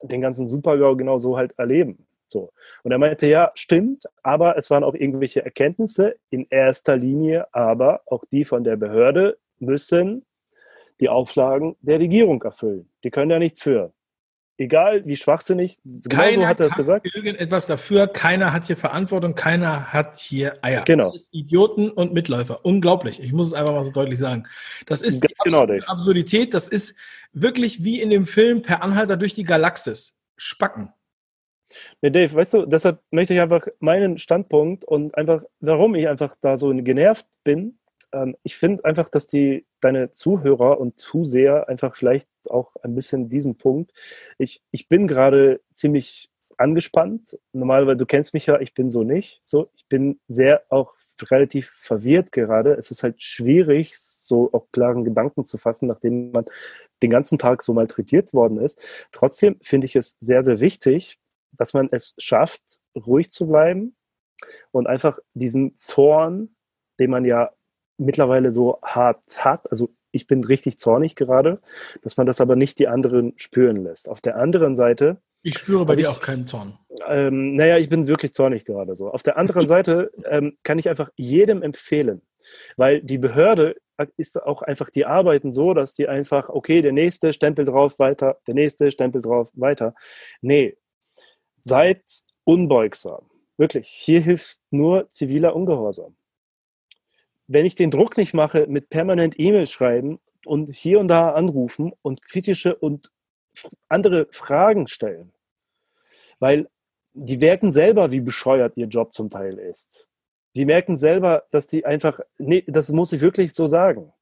den 0.02 0.22
ganzen 0.22 0.48
Supergau 0.48 0.96
genau 0.96 1.18
so 1.18 1.38
halt 1.38 1.58
erleben. 1.58 2.08
So. 2.28 2.52
Und 2.84 2.92
er 2.92 2.98
meinte, 2.98 3.28
ja, 3.28 3.52
stimmt, 3.56 4.06
aber 4.24 4.58
es 4.58 4.70
waren 4.70 4.84
auch 4.84 4.94
irgendwelche 4.94 5.44
Erkenntnisse 5.44 6.16
in 6.30 6.48
erster 6.50 6.96
Linie, 6.96 7.54
aber 7.54 8.02
auch 8.06 8.24
die 8.26 8.46
von 8.46 8.64
der 8.64 8.78
Behörde 8.78 9.38
müssen 9.60 10.26
die 11.00 11.10
Auflagen 11.10 11.76
der 11.82 12.00
Regierung 12.00 12.42
erfüllen. 12.44 12.90
Die 13.04 13.12
können 13.12 13.32
ja 13.32 13.40
nichts 13.40 13.62
für 13.62 13.94
egal 14.58 15.06
wie 15.06 15.16
schwachsinnig, 15.16 15.78
genau 15.84 16.34
so 16.34 16.46
hat 16.46 16.60
er 16.60 16.68
es 16.68 16.76
gesagt. 16.76 17.08
Irgendetwas 17.14 17.68
dafür, 17.68 18.08
keiner 18.08 18.54
hat 18.54 18.66
hier 18.66 18.78
Verantwortung, 18.78 19.36
keiner 19.36 19.94
hat 19.94 20.18
hier 20.18 20.58
Eier. 20.62 20.84
Genau. 20.84 21.12
Das 21.12 21.24
ist 21.24 21.34
Idioten 21.34 21.90
und 21.90 22.14
Mitläufer. 22.14 22.66
Unglaublich. 22.66 23.22
Ich 23.22 23.34
muss 23.34 23.48
es 23.48 23.54
einfach 23.54 23.74
mal 23.74 23.86
so 23.86 23.92
deutlich 23.92 24.20
sagen. 24.20 24.44
Das 24.86 25.02
ist 25.02 25.22
Ganz 25.22 25.34
die 25.34 25.50
genau, 25.50 25.68
Absurdität. 25.88 26.54
Das 26.54 26.68
ist 26.68 26.98
wirklich 27.34 27.84
wie 27.84 28.02
in 28.02 28.10
dem 28.10 28.26
Film 28.26 28.62
Per 28.62 28.84
Anhalter 28.84 29.18
durch 29.18 29.34
die 29.34 29.44
Galaxis. 29.44 30.20
Spacken. 30.36 30.94
Nee, 32.02 32.12
Dave, 32.12 32.34
weißt 32.34 32.54
du, 32.54 32.66
deshalb 32.66 33.02
möchte 33.12 33.34
ich 33.34 33.42
einfach 33.42 33.68
meinen 33.80 34.18
Standpunkt 34.18 34.86
und 34.86 35.18
einfach, 35.18 35.44
warum 35.60 35.96
ich 35.96 36.08
einfach 36.08 36.36
da 36.42 36.58
so 36.58 36.70
genervt 36.70 37.28
bin, 37.44 37.78
ähm, 38.14 38.36
ich 38.44 38.58
finde 38.58 38.86
einfach, 38.86 39.10
dass 39.10 39.28
die 39.28 39.66
deine 39.82 40.12
Zuhörer 40.12 40.80
und 40.80 41.00
Zuseher 41.00 41.70
einfach 41.70 41.96
vielleicht 41.96 42.30
auch 42.50 42.76
ein 42.82 42.96
bisschen 42.96 43.30
diesen 43.30 43.58
Punkt. 43.58 43.92
Ich, 44.38 44.64
ich 44.72 44.88
bin 44.88 45.08
gerade 45.08 45.62
ziemlich 45.72 46.30
angespannt. 46.58 47.38
Normalerweise, 47.54 47.98
du 47.98 48.06
kennst 48.06 48.34
mich 48.34 48.48
ja, 48.48 48.60
ich 48.60 48.74
bin 48.74 48.90
so 48.90 49.04
nicht. 49.04 49.40
So, 49.44 49.70
ich 49.76 49.86
bin 49.88 50.20
sehr 50.28 50.64
auch 50.70 50.96
relativ 51.30 51.70
verwirrt 51.70 52.32
gerade. 52.32 52.74
Es 52.74 52.92
ist 52.92 53.04
halt 53.04 53.22
schwierig, 53.22 53.98
so 53.98 54.50
auch 54.54 54.68
klaren 54.72 55.04
Gedanken 55.04 55.46
zu 55.46 55.58
fassen, 55.58 55.88
nachdem 55.88 56.32
man 56.32 56.46
den 57.04 57.12
ganzen 57.12 57.38
Tag 57.38 57.62
so 57.62 57.74
malträtiert 57.74 58.34
worden 58.34 58.58
ist. 58.58 58.84
Trotzdem 59.12 59.58
finde 59.62 59.86
ich 59.86 59.96
es 59.96 60.18
sehr, 60.20 60.42
sehr 60.42 60.60
wichtig, 60.60 61.20
dass 61.52 61.74
man 61.74 61.88
es 61.92 62.16
schafft, 62.18 62.62
ruhig 62.96 63.30
zu 63.30 63.48
bleiben 63.48 63.96
und 64.72 64.88
einfach 64.88 65.20
diesen 65.34 65.76
Zorn, 65.78 66.56
den 67.00 67.12
man 67.12 67.26
ja 67.26 67.52
mittlerweile 67.98 68.52
so 68.52 68.80
hart 68.84 69.44
hat. 69.44 69.70
Also 69.72 69.90
ich 70.12 70.28
bin 70.28 70.44
richtig 70.44 70.80
zornig 70.80 71.16
gerade, 71.16 71.60
dass 72.02 72.18
man 72.18 72.26
das 72.26 72.42
aber 72.42 72.56
nicht 72.56 72.80
die 72.80 72.88
anderen 72.88 73.34
spüren 73.38 73.78
lässt. 73.78 74.10
Auf 74.10 74.22
der 74.22 74.38
anderen 74.38 74.76
Seite. 74.76 75.22
Ich 75.44 75.58
spüre 75.58 75.86
bei 75.86 75.96
dir 75.96 76.10
auch 76.10 76.22
keinen 76.22 76.46
Zorn. 76.46 76.78
Ähm, 77.08 77.56
naja, 77.56 77.78
ich 77.78 77.90
bin 77.90 78.08
wirklich 78.08 78.34
zornig 78.34 78.66
gerade 78.66 78.96
so. 78.96 79.10
Auf 79.12 79.24
der 79.24 79.38
anderen 79.38 79.68
Seite 79.68 80.12
ähm, 80.26 80.58
kann 80.64 80.80
ich 80.80 80.90
einfach 80.90 81.10
jedem 81.16 81.62
empfehlen, 81.62 82.22
weil 82.76 83.02
die 83.02 83.18
Behörde 83.18 83.76
ist 84.16 84.42
auch 84.42 84.62
einfach, 84.62 84.90
die 84.90 85.06
arbeiten 85.06 85.52
so, 85.52 85.74
dass 85.74 85.94
die 85.94 86.08
einfach, 86.08 86.50
okay, 86.50 86.82
der 86.82 86.92
nächste 86.92 87.34
Stempel 87.34 87.66
drauf, 87.66 87.98
weiter, 88.00 88.38
der 88.48 88.54
nächste 88.54 88.92
Stempel 88.92 89.22
drauf, 89.22 89.50
weiter. 89.54 89.96
Nee, 90.42 90.78
seid 91.62 92.04
unbeugsam. 92.44 93.30
Wirklich, 93.58 93.88
hier 93.88 94.22
hilft 94.22 94.60
nur 94.70 95.10
ziviler 95.10 95.56
Ungehorsam. 95.56 96.16
Wenn 97.48 97.66
ich 97.66 97.76
den 97.76 97.92
Druck 97.92 98.18
nicht 98.18 98.34
mache 98.34 98.68
mit 98.68 98.90
permanent 98.90 99.36
E-Mails 99.40 99.72
schreiben 99.72 100.20
und 100.46 100.70
hier 100.74 101.00
und 101.00 101.08
da 101.08 101.32
anrufen 101.32 101.94
und 102.02 102.22
kritische 102.22 102.76
und 102.76 103.12
andere 103.90 104.28
Fragen 104.32 104.88
stellen, 104.88 105.34
weil 106.40 106.70
die 107.14 107.38
merken 107.38 107.72
selber, 107.72 108.12
wie 108.12 108.22
bescheuert 108.22 108.78
ihr 108.78 108.88
Job 108.88 109.14
zum 109.14 109.30
Teil 109.30 109.58
ist. 109.58 110.08
Die 110.56 110.66
merken 110.66 110.98
selber, 110.98 111.46
dass 111.52 111.68
die 111.68 111.86
einfach, 111.86 112.20
nee, 112.38 112.64
das 112.68 112.90
muss 112.90 113.12
ich 113.12 113.22
wirklich 113.22 113.54
so 113.54 113.66
sagen. 113.68 114.14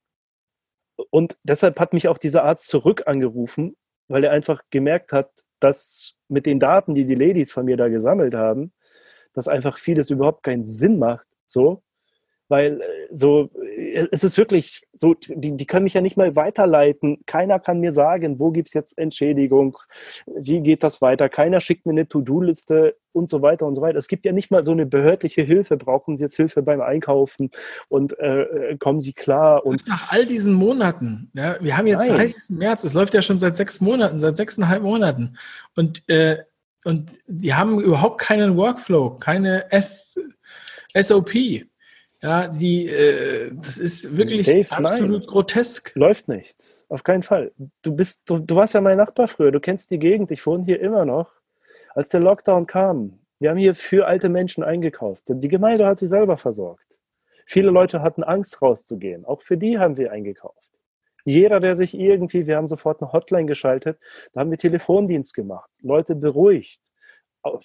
Und 1.10 1.36
deshalb 1.44 1.78
hat 1.78 1.92
mich 1.92 2.08
auch 2.08 2.18
dieser 2.18 2.44
Arzt 2.44 2.68
zurück 2.68 3.02
angerufen, 3.06 3.76
weil 4.08 4.24
er 4.24 4.32
einfach 4.32 4.62
gemerkt 4.70 5.12
hat, 5.12 5.30
dass 5.60 6.14
mit 6.28 6.46
den 6.46 6.58
Daten, 6.58 6.94
die 6.94 7.04
die 7.04 7.14
Ladies 7.14 7.52
von 7.52 7.64
mir 7.64 7.76
da 7.76 7.88
gesammelt 7.88 8.34
haben, 8.34 8.72
dass 9.34 9.48
einfach 9.48 9.78
vieles 9.78 10.10
überhaupt 10.10 10.42
keinen 10.42 10.64
Sinn 10.64 10.98
macht. 10.98 11.26
So, 11.46 11.82
weil 12.48 12.80
äh, 12.80 12.84
so, 13.10 13.50
äh, 13.76 14.06
es 14.10 14.24
ist 14.24 14.38
wirklich 14.38 14.86
so, 14.92 15.14
die, 15.14 15.56
die 15.56 15.66
können 15.66 15.84
mich 15.84 15.94
ja 15.94 16.00
nicht 16.00 16.16
mal 16.16 16.36
weiterleiten. 16.36 17.18
Keiner 17.26 17.58
kann 17.58 17.80
mir 17.80 17.92
sagen, 17.92 18.38
wo 18.38 18.50
gibt 18.50 18.68
es 18.68 18.74
jetzt 18.74 18.98
Entschädigung, 18.98 19.78
wie 20.26 20.60
geht 20.60 20.82
das 20.82 21.02
weiter. 21.02 21.28
Keiner 21.28 21.60
schickt 21.60 21.86
mir 21.86 21.92
eine 21.92 22.08
To-Do-Liste 22.08 22.96
und 23.12 23.30
so 23.30 23.42
weiter 23.42 23.66
und 23.66 23.74
so 23.74 23.82
weiter. 23.82 23.98
Es 23.98 24.08
gibt 24.08 24.24
ja 24.26 24.32
nicht 24.32 24.50
mal 24.50 24.64
so 24.64 24.72
eine 24.72 24.86
behördliche 24.86 25.42
Hilfe. 25.42 25.76
Brauchen 25.76 26.18
Sie 26.18 26.24
jetzt 26.24 26.36
Hilfe 26.36 26.62
beim 26.62 26.80
Einkaufen 26.80 27.50
und 27.88 28.18
äh, 28.18 28.42
äh 28.42 28.76
kommen 28.78 29.00
Sie 29.00 29.12
klar? 29.12 29.64
Und 29.64 29.88
nach 29.88 30.12
all 30.12 30.26
diesen 30.26 30.52
Monaten, 30.52 31.30
ja, 31.34 31.56
wir 31.60 31.76
haben 31.76 31.86
jetzt 31.86 32.08
Nein. 32.08 32.18
30. 32.18 32.56
März, 32.56 32.84
es 32.84 32.94
läuft 32.94 33.14
ja 33.14 33.22
schon 33.22 33.38
seit 33.38 33.56
sechs 33.56 33.80
Monaten, 33.80 34.20
seit 34.20 34.36
sechseinhalb 34.36 34.82
Monaten. 34.82 35.36
Und, 35.74 36.08
äh, 36.08 36.38
und 36.84 37.12
die 37.26 37.54
haben 37.54 37.80
überhaupt 37.80 38.20
keinen 38.20 38.56
Workflow, 38.56 39.18
keine 39.18 39.72
S 39.72 40.16
SOP. 40.94 41.32
Ja, 42.26 42.48
die, 42.48 42.88
äh, 42.88 43.52
das 43.54 43.78
ist 43.78 44.16
wirklich 44.16 44.46
Dave, 44.46 44.72
absolut 44.72 45.20
nein. 45.20 45.26
grotesk. 45.28 45.92
Läuft 45.94 46.26
nicht. 46.26 46.74
Auf 46.88 47.04
keinen 47.04 47.22
Fall. 47.22 47.52
Du 47.82 47.94
bist, 47.94 48.28
du, 48.28 48.40
du 48.40 48.56
warst 48.56 48.74
ja 48.74 48.80
mein 48.80 48.96
Nachbar 48.96 49.28
früher, 49.28 49.52
du 49.52 49.60
kennst 49.60 49.92
die 49.92 50.00
Gegend, 50.00 50.32
ich 50.32 50.44
wohne 50.44 50.64
hier 50.64 50.80
immer 50.80 51.04
noch. 51.04 51.30
Als 51.94 52.08
der 52.08 52.18
Lockdown 52.18 52.66
kam, 52.66 53.20
wir 53.38 53.50
haben 53.50 53.58
hier 53.58 53.76
für 53.76 54.08
alte 54.08 54.28
Menschen 54.28 54.64
eingekauft. 54.64 55.22
Die 55.28 55.46
Gemeinde 55.46 55.86
hat 55.86 55.98
sich 55.98 56.08
selber 56.08 56.36
versorgt. 56.36 56.98
Viele 57.44 57.70
Leute 57.70 58.02
hatten 58.02 58.24
Angst 58.24 58.60
rauszugehen. 58.60 59.24
Auch 59.24 59.40
für 59.40 59.56
die 59.56 59.78
haben 59.78 59.96
wir 59.96 60.10
eingekauft. 60.10 60.80
Jeder, 61.24 61.60
der 61.60 61.76
sich 61.76 61.96
irgendwie, 61.96 62.48
wir 62.48 62.56
haben 62.56 62.66
sofort 62.66 63.00
eine 63.02 63.12
Hotline 63.12 63.46
geschaltet, 63.46 64.00
da 64.32 64.40
haben 64.40 64.50
wir 64.50 64.58
Telefondienst 64.58 65.32
gemacht, 65.32 65.70
Leute 65.80 66.16
beruhigt 66.16 66.80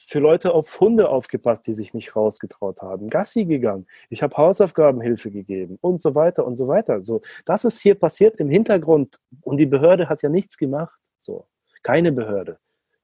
für 0.07 0.19
Leute 0.19 0.53
auf 0.53 0.79
Hunde 0.79 1.09
aufgepasst, 1.09 1.67
die 1.67 1.73
sich 1.73 1.93
nicht 1.93 2.15
rausgetraut 2.15 2.81
haben, 2.81 3.09
Gassi 3.09 3.45
gegangen, 3.45 3.87
ich 4.09 4.23
habe 4.23 4.35
Hausaufgabenhilfe 4.37 5.31
gegeben 5.31 5.77
und 5.81 6.01
so 6.01 6.15
weiter 6.15 6.45
und 6.45 6.55
so 6.55 6.67
weiter. 6.67 7.03
So, 7.03 7.21
das 7.45 7.65
ist 7.65 7.81
hier 7.81 7.95
passiert 7.95 8.37
im 8.37 8.49
Hintergrund 8.49 9.19
und 9.41 9.57
die 9.57 9.65
Behörde 9.65 10.09
hat 10.09 10.21
ja 10.21 10.29
nichts 10.29 10.57
gemacht. 10.57 10.99
So, 11.17 11.47
keine 11.83 12.11
Behörde. 12.11 12.57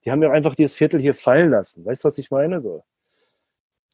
Die 0.06 0.12
haben 0.12 0.22
ja 0.22 0.32
einfach 0.32 0.56
dieses 0.56 0.76
Viertel 0.76 1.02
hier 1.02 1.14
fallen 1.14 1.50
lassen. 1.50 1.86
Weißt 1.86 2.04
du, 2.04 2.08
was 2.08 2.18
ich 2.18 2.32
meine? 2.32 2.62
So. 2.62 2.84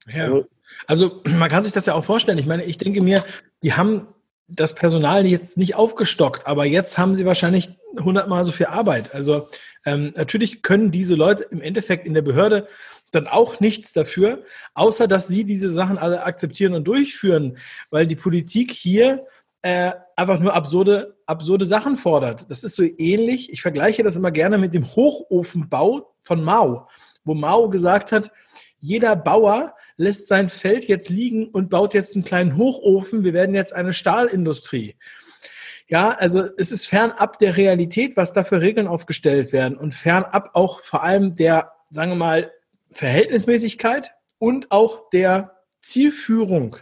Ja. 0.07 0.23
Also, 0.23 0.45
also 0.88 1.21
man 1.25 1.49
kann 1.49 1.63
sich 1.63 1.73
das 1.73 1.86
ja 1.86 1.95
auch 1.95 2.03
vorstellen. 2.03 2.38
Ich 2.38 2.45
meine, 2.45 2.63
ich 2.63 2.77
denke 2.77 3.03
mir, 3.03 3.23
die 3.63 3.73
haben 3.73 4.07
das 4.47 4.75
Personal 4.75 5.25
jetzt 5.25 5.57
nicht 5.57 5.75
aufgestockt, 5.75 6.45
aber 6.45 6.65
jetzt 6.65 6.97
haben 6.97 7.15
sie 7.15 7.25
wahrscheinlich 7.25 7.69
hundertmal 7.99 8.45
so 8.45 8.51
viel 8.51 8.67
Arbeit. 8.67 9.15
Also 9.15 9.47
ähm, 9.86 10.13
natürlich 10.15 10.61
können 10.61 10.91
diese 10.91 11.15
Leute 11.15 11.45
im 11.51 11.61
Endeffekt 11.61 12.07
in 12.07 12.13
der 12.13 12.21
Behörde 12.21 12.67
dann 13.11 13.27
auch 13.27 13.59
nichts 13.59 13.93
dafür, 13.93 14.43
außer 14.73 15.07
dass 15.07 15.27
sie 15.27 15.43
diese 15.43 15.71
Sachen 15.71 15.97
alle 15.97 16.23
akzeptieren 16.23 16.73
und 16.73 16.86
durchführen, 16.86 17.57
weil 17.89 18.07
die 18.07 18.15
Politik 18.15 18.71
hier 18.71 19.25
äh, 19.61 19.91
einfach 20.15 20.39
nur 20.39 20.53
absurde, 20.53 21.15
absurde 21.25 21.65
Sachen 21.65 21.97
fordert. 21.97 22.45
Das 22.49 22.63
ist 22.63 22.75
so 22.75 22.84
ähnlich, 22.84 23.51
ich 23.51 23.61
vergleiche 23.61 24.03
das 24.03 24.15
immer 24.15 24.31
gerne 24.31 24.57
mit 24.57 24.73
dem 24.73 24.86
Hochofenbau 24.95 26.13
von 26.23 26.43
Mao, 26.43 26.89
wo 27.23 27.34
Mao 27.34 27.69
gesagt 27.69 28.11
hat, 28.11 28.31
jeder 28.79 29.15
Bauer 29.15 29.73
lässt 29.95 30.27
sein 30.27 30.49
Feld 30.49 30.86
jetzt 30.89 31.09
liegen 31.09 31.47
und 31.47 31.69
baut 31.69 31.93
jetzt 31.93 32.15
einen 32.15 32.25
kleinen 32.25 32.57
Hochofen. 32.57 33.23
Wir 33.23 33.31
werden 33.31 33.55
jetzt 33.55 33.73
eine 33.73 33.93
Stahlindustrie. 33.93 34.97
Ja, 35.88 36.11
also 36.11 36.47
es 36.57 36.71
ist 36.71 36.88
fernab 36.88 37.39
der 37.39 37.57
Realität, 37.57 38.15
was 38.15 38.34
da 38.34 38.43
für 38.43 38.61
Regeln 38.61 38.88
aufgestellt 38.88 39.51
werden 39.51 39.77
und 39.77 39.93
fernab 39.93 40.51
auch 40.53 40.79
vor 40.81 41.03
allem 41.03 41.36
der, 41.36 41.73
sagen 41.89 42.11
wir 42.11 42.15
mal, 42.15 42.51
Verhältnismäßigkeit 42.91 44.13
und 44.38 44.71
auch 44.71 45.09
der 45.09 45.57
Zielführung. 45.81 46.77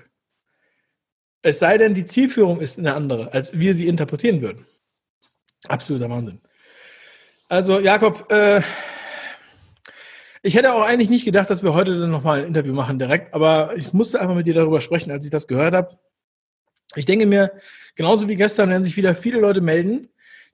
Es 1.41 1.59
sei 1.59 1.77
denn, 1.77 1.93
die 1.93 2.05
Zielführung 2.05 2.61
ist 2.61 2.77
eine 2.77 2.93
andere, 2.93 3.33
als 3.33 3.57
wir 3.57 3.73
sie 3.73 3.87
interpretieren 3.87 4.41
würden. 4.41 4.67
Absoluter 5.67 6.09
Wahnsinn. 6.09 6.41
Also, 7.49 7.79
Jakob, 7.79 8.31
äh, 8.31 8.61
ich 10.43 10.55
hätte 10.55 10.73
auch 10.73 10.83
eigentlich 10.83 11.09
nicht 11.09 11.25
gedacht, 11.25 11.49
dass 11.49 11.63
wir 11.63 11.73
heute 11.73 11.99
dann 11.99 12.11
nochmal 12.11 12.39
ein 12.39 12.47
Interview 12.47 12.73
machen 12.73 12.97
direkt, 12.97 13.33
aber 13.33 13.75
ich 13.75 13.93
musste 13.93 14.19
einfach 14.19 14.35
mit 14.35 14.47
dir 14.47 14.53
darüber 14.53 14.81
sprechen, 14.81 15.11
als 15.11 15.25
ich 15.25 15.31
das 15.31 15.47
gehört 15.47 15.73
habe. 15.75 15.99
Ich 16.95 17.05
denke 17.05 17.25
mir, 17.25 17.51
genauso 17.95 18.27
wie 18.27 18.35
gestern 18.35 18.69
werden 18.69 18.83
sich 18.83 18.97
wieder 18.97 19.15
viele 19.15 19.39
Leute 19.39 19.61
melden, 19.61 20.09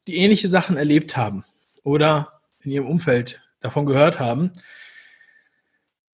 die 0.08 0.18
ähnliche 0.18 0.48
Sachen 0.48 0.78
erlebt 0.78 1.18
haben 1.18 1.44
oder 1.84 2.42
in 2.62 2.72
ihrem 2.72 2.88
Umfeld 2.88 3.42
davon 3.60 3.86
gehört 3.86 4.20
haben. 4.20 4.52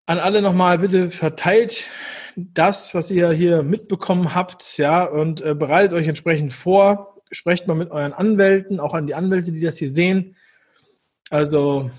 An 0.06 0.20
alle 0.20 0.42
nochmal 0.42 0.80
bitte 0.80 1.12
verteilt 1.12 1.86
das, 2.36 2.94
was 2.94 3.12
ihr 3.12 3.32
hier 3.32 3.64
mitbekommen 3.64 4.34
habt, 4.34 4.78
ja, 4.78 5.04
und 5.04 5.42
äh, 5.42 5.54
bereitet 5.56 5.94
euch 5.94 6.08
entsprechend 6.08 6.54
vor. 6.54 7.22
Sprecht 7.32 7.68
mal 7.68 7.76
mit 7.76 7.92
euren 7.92 8.14
Anwälten, 8.14 8.80
auch 8.80 8.94
an 8.94 9.08
die 9.08 9.16
Anwälte, 9.16 9.52
die 9.52 9.62
das 9.62 9.78
hier 9.78 9.92
sehen. 9.92 10.36
Also 11.30 11.92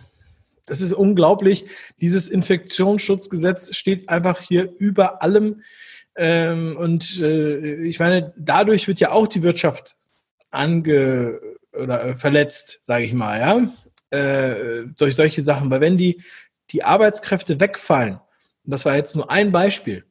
das 0.66 0.81
ist 0.81 0.93
unglaublich. 0.93 1.66
Dieses 2.01 2.29
Infektionsschutzgesetz 2.29 3.77
steht 3.77 4.09
einfach 4.09 4.41
hier 4.41 4.72
über 4.79 5.22
allem. 5.22 5.62
Ähm, 6.17 6.77
und 6.77 7.21
äh, 7.21 7.83
ich 7.83 7.99
meine, 7.99 8.33
dadurch 8.37 8.87
wird 8.87 9.01
ja 9.01 9.11
auch 9.11 9.27
die 9.27 9.43
Wirtschaft 9.43 9.97
ange 10.51 11.41
oder 11.73 12.05
äh, 12.05 12.17
verletzt, 12.17 12.81
sage 12.85 13.05
ich 13.05 13.12
mal, 13.12 13.41
ja, 13.41 14.19
äh, 14.19 14.87
durch 14.97 15.17
solche 15.17 15.43
Sachen. 15.43 15.71
Weil 15.71 15.81
wenn 15.81 15.97
die, 15.97 16.23
die 16.71 16.85
Arbeitskräfte 16.85 17.61
wegfallen, 17.61 18.15
und 18.65 18.71
das 18.71 18.85
war 18.85 18.97
jetzt 18.97 19.17
nur 19.17 19.31
ein 19.31 19.53
Beispiel, 19.53 20.05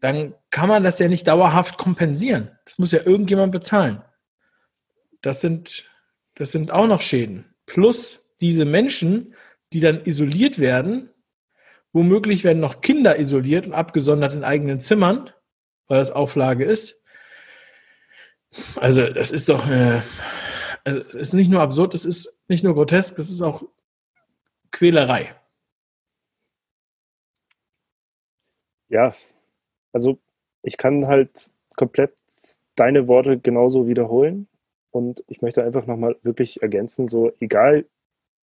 dann 0.00 0.34
kann 0.50 0.68
man 0.68 0.84
das 0.84 0.98
ja 0.98 1.08
nicht 1.08 1.28
dauerhaft 1.28 1.78
kompensieren. 1.78 2.50
Das 2.64 2.78
muss 2.78 2.92
ja 2.92 3.00
irgendjemand 3.04 3.52
bezahlen. 3.52 4.02
Das 5.22 5.40
sind, 5.40 5.84
das 6.34 6.52
sind 6.52 6.70
auch 6.70 6.86
noch 6.86 7.00
Schäden. 7.00 7.46
Plus 7.66 8.34
diese 8.40 8.64
Menschen, 8.64 9.34
die 9.72 9.80
dann 9.80 10.04
isoliert 10.04 10.58
werden, 10.58 11.10
womöglich 11.94 12.44
werden 12.44 12.60
noch 12.60 12.82
Kinder 12.82 13.18
isoliert 13.18 13.66
und 13.66 13.72
abgesondert 13.72 14.34
in 14.34 14.44
eigenen 14.44 14.80
Zimmern, 14.80 15.30
weil 15.86 15.98
das 15.98 16.10
Auflage 16.10 16.64
ist. 16.64 17.02
Also 18.76 19.08
das 19.08 19.30
ist 19.30 19.48
doch, 19.48 19.66
äh, 19.68 20.02
also 20.84 21.00
es 21.00 21.14
ist 21.14 21.32
nicht 21.32 21.50
nur 21.50 21.62
absurd, 21.62 21.94
es 21.94 22.04
ist 22.04 22.38
nicht 22.48 22.62
nur 22.62 22.74
grotesk, 22.74 23.18
es 23.18 23.30
ist 23.30 23.40
auch 23.40 23.64
Quälerei. 24.70 25.34
Ja, 28.88 29.14
also 29.92 30.18
ich 30.62 30.76
kann 30.76 31.06
halt 31.06 31.52
komplett 31.76 32.12
deine 32.74 33.06
Worte 33.08 33.38
genauso 33.38 33.86
wiederholen. 33.86 34.48
Und 34.90 35.24
ich 35.28 35.42
möchte 35.42 35.64
einfach 35.64 35.86
nochmal 35.86 36.16
wirklich 36.22 36.62
ergänzen, 36.62 37.08
so 37.08 37.32
egal 37.40 37.86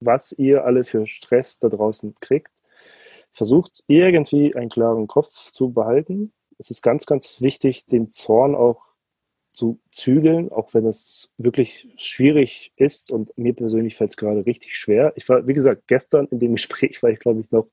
was 0.01 0.33
ihr 0.33 0.65
alle 0.65 0.85
für 0.85 1.07
Stress 1.07 1.59
da 1.59 1.69
draußen 1.69 2.15
kriegt. 2.21 2.60
Versucht 3.33 3.83
irgendwie 3.87 4.55
einen 4.55 4.69
klaren 4.69 5.07
Kopf 5.07 5.53
zu 5.53 5.73
behalten. 5.73 6.33
Es 6.59 6.71
ist 6.71 6.83
ganz, 6.83 7.07
ganz 7.07 7.41
wichtig, 7.41 7.87
den 7.87 8.11
Zorn 8.11 8.55
auch 8.55 8.91
zu 9.53 9.81
zügeln, 9.91 10.53
auch 10.53 10.75
wenn 10.75 10.87
es 10.87 11.33
wirklich 11.37 11.89
schwierig 11.97 12.73
ist 12.77 13.11
und 13.11 13.37
mir 13.37 13.53
persönlich 13.53 13.97
fällt 13.97 14.11
es 14.11 14.17
gerade 14.17 14.47
richtig 14.47 14.77
schwer. 14.77 15.13
Ich 15.17 15.29
war, 15.29 15.47
wie 15.47 15.55
gesagt, 15.55 15.83
gestern 15.87 16.27
in 16.31 16.39
dem 16.39 16.53
Gespräch 16.57 17.03
war 17.03 17.11
ich, 17.11 17.19
glaube 17.19 17.41
ich, 17.41 17.51
noch 17.51 17.67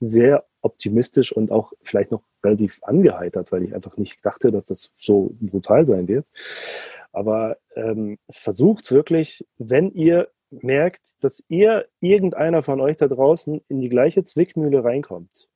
sehr 0.00 0.44
optimistisch 0.62 1.32
und 1.32 1.50
auch 1.50 1.72
vielleicht 1.82 2.12
noch 2.12 2.22
relativ 2.42 2.78
angeheitert, 2.82 3.52
weil 3.52 3.64
ich 3.64 3.74
einfach 3.74 3.96
nicht 3.96 4.24
dachte, 4.24 4.50
dass 4.52 4.64
das 4.64 4.92
so 4.96 5.34
brutal 5.40 5.86
sein 5.86 6.08
wird. 6.08 6.26
Aber 7.12 7.58
ähm, 7.76 8.18
versucht 8.30 8.90
wirklich, 8.90 9.44
wenn 9.58 9.90
ihr 9.90 10.28
merkt, 10.62 11.22
dass 11.22 11.44
ihr, 11.48 11.86
irgendeiner 12.00 12.62
von 12.62 12.80
euch 12.80 12.96
da 12.96 13.08
draußen, 13.08 13.60
in 13.68 13.80
die 13.80 13.88
gleiche 13.88 14.22
Zwickmühle 14.22 14.84
reinkommt. 14.84 15.48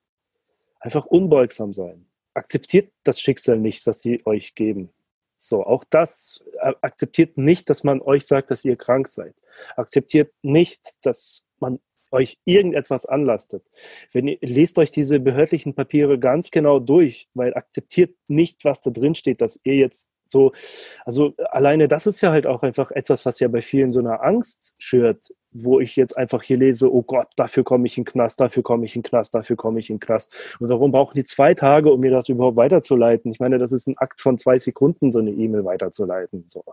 Einfach 0.80 1.06
unbeugsam 1.06 1.72
sein. 1.72 2.06
Akzeptiert 2.34 2.92
das 3.04 3.20
Schicksal 3.20 3.58
nicht, 3.58 3.86
was 3.86 4.00
sie 4.00 4.24
euch 4.26 4.54
geben. 4.54 4.90
So, 5.36 5.64
auch 5.64 5.84
das 5.84 6.44
äh, 6.60 6.72
akzeptiert 6.80 7.38
nicht, 7.38 7.70
dass 7.70 7.84
man 7.84 8.00
euch 8.00 8.26
sagt, 8.26 8.50
dass 8.50 8.64
ihr 8.64 8.76
krank 8.76 9.08
seid. 9.08 9.34
Akzeptiert 9.76 10.32
nicht, 10.42 10.82
dass 11.02 11.44
man 11.60 11.80
euch 12.10 12.38
irgendetwas 12.44 13.06
anlastet, 13.06 13.62
wenn 14.12 14.28
ihr, 14.28 14.38
lest 14.40 14.78
euch 14.78 14.90
diese 14.90 15.20
behördlichen 15.20 15.74
Papiere 15.74 16.18
ganz 16.18 16.50
genau 16.50 16.80
durch, 16.80 17.28
weil 17.34 17.54
akzeptiert 17.54 18.16
nicht, 18.26 18.64
was 18.64 18.80
da 18.80 18.90
drin 18.90 19.14
steht, 19.14 19.40
dass 19.40 19.60
ihr 19.64 19.74
jetzt 19.74 20.08
so, 20.30 20.52
also 21.04 21.34
alleine 21.50 21.88
das 21.88 22.06
ist 22.06 22.20
ja 22.20 22.30
halt 22.30 22.46
auch 22.46 22.62
einfach 22.62 22.90
etwas, 22.90 23.26
was 23.26 23.40
ja 23.40 23.48
bei 23.48 23.62
vielen 23.62 23.92
so 23.92 24.00
eine 24.00 24.20
Angst 24.20 24.74
schürt, 24.78 25.32
wo 25.64 25.80
ich 25.80 25.96
jetzt 25.96 26.16
einfach 26.16 26.42
hier 26.42 26.56
lese, 26.56 26.92
oh 26.92 27.02
Gott, 27.02 27.28
dafür 27.36 27.64
komme 27.64 27.86
ich 27.86 27.96
in 27.98 28.04
den 28.04 28.10
Knast, 28.10 28.40
dafür 28.40 28.62
komme 28.62 28.84
ich 28.84 28.94
in 28.96 29.02
den 29.02 29.08
Knast, 29.08 29.34
dafür 29.34 29.56
komme 29.56 29.80
ich 29.80 29.90
in 29.90 29.96
den 29.96 30.00
Knast. 30.00 30.34
Und 30.60 30.68
warum 30.68 30.92
brauchen 30.92 31.16
die 31.16 31.24
zwei 31.24 31.54
Tage, 31.54 31.92
um 31.92 32.00
mir 32.00 32.10
das 32.10 32.28
überhaupt 32.28 32.56
weiterzuleiten? 32.56 33.30
Ich 33.30 33.40
meine, 33.40 33.58
das 33.58 33.72
ist 33.72 33.86
ein 33.86 33.98
Akt 33.98 34.20
von 34.20 34.38
zwei 34.38 34.58
Sekunden, 34.58 35.12
so 35.12 35.18
eine 35.18 35.30
E-Mail 35.30 35.64
weiterzuleiten. 35.64 36.44
So. 36.46 36.64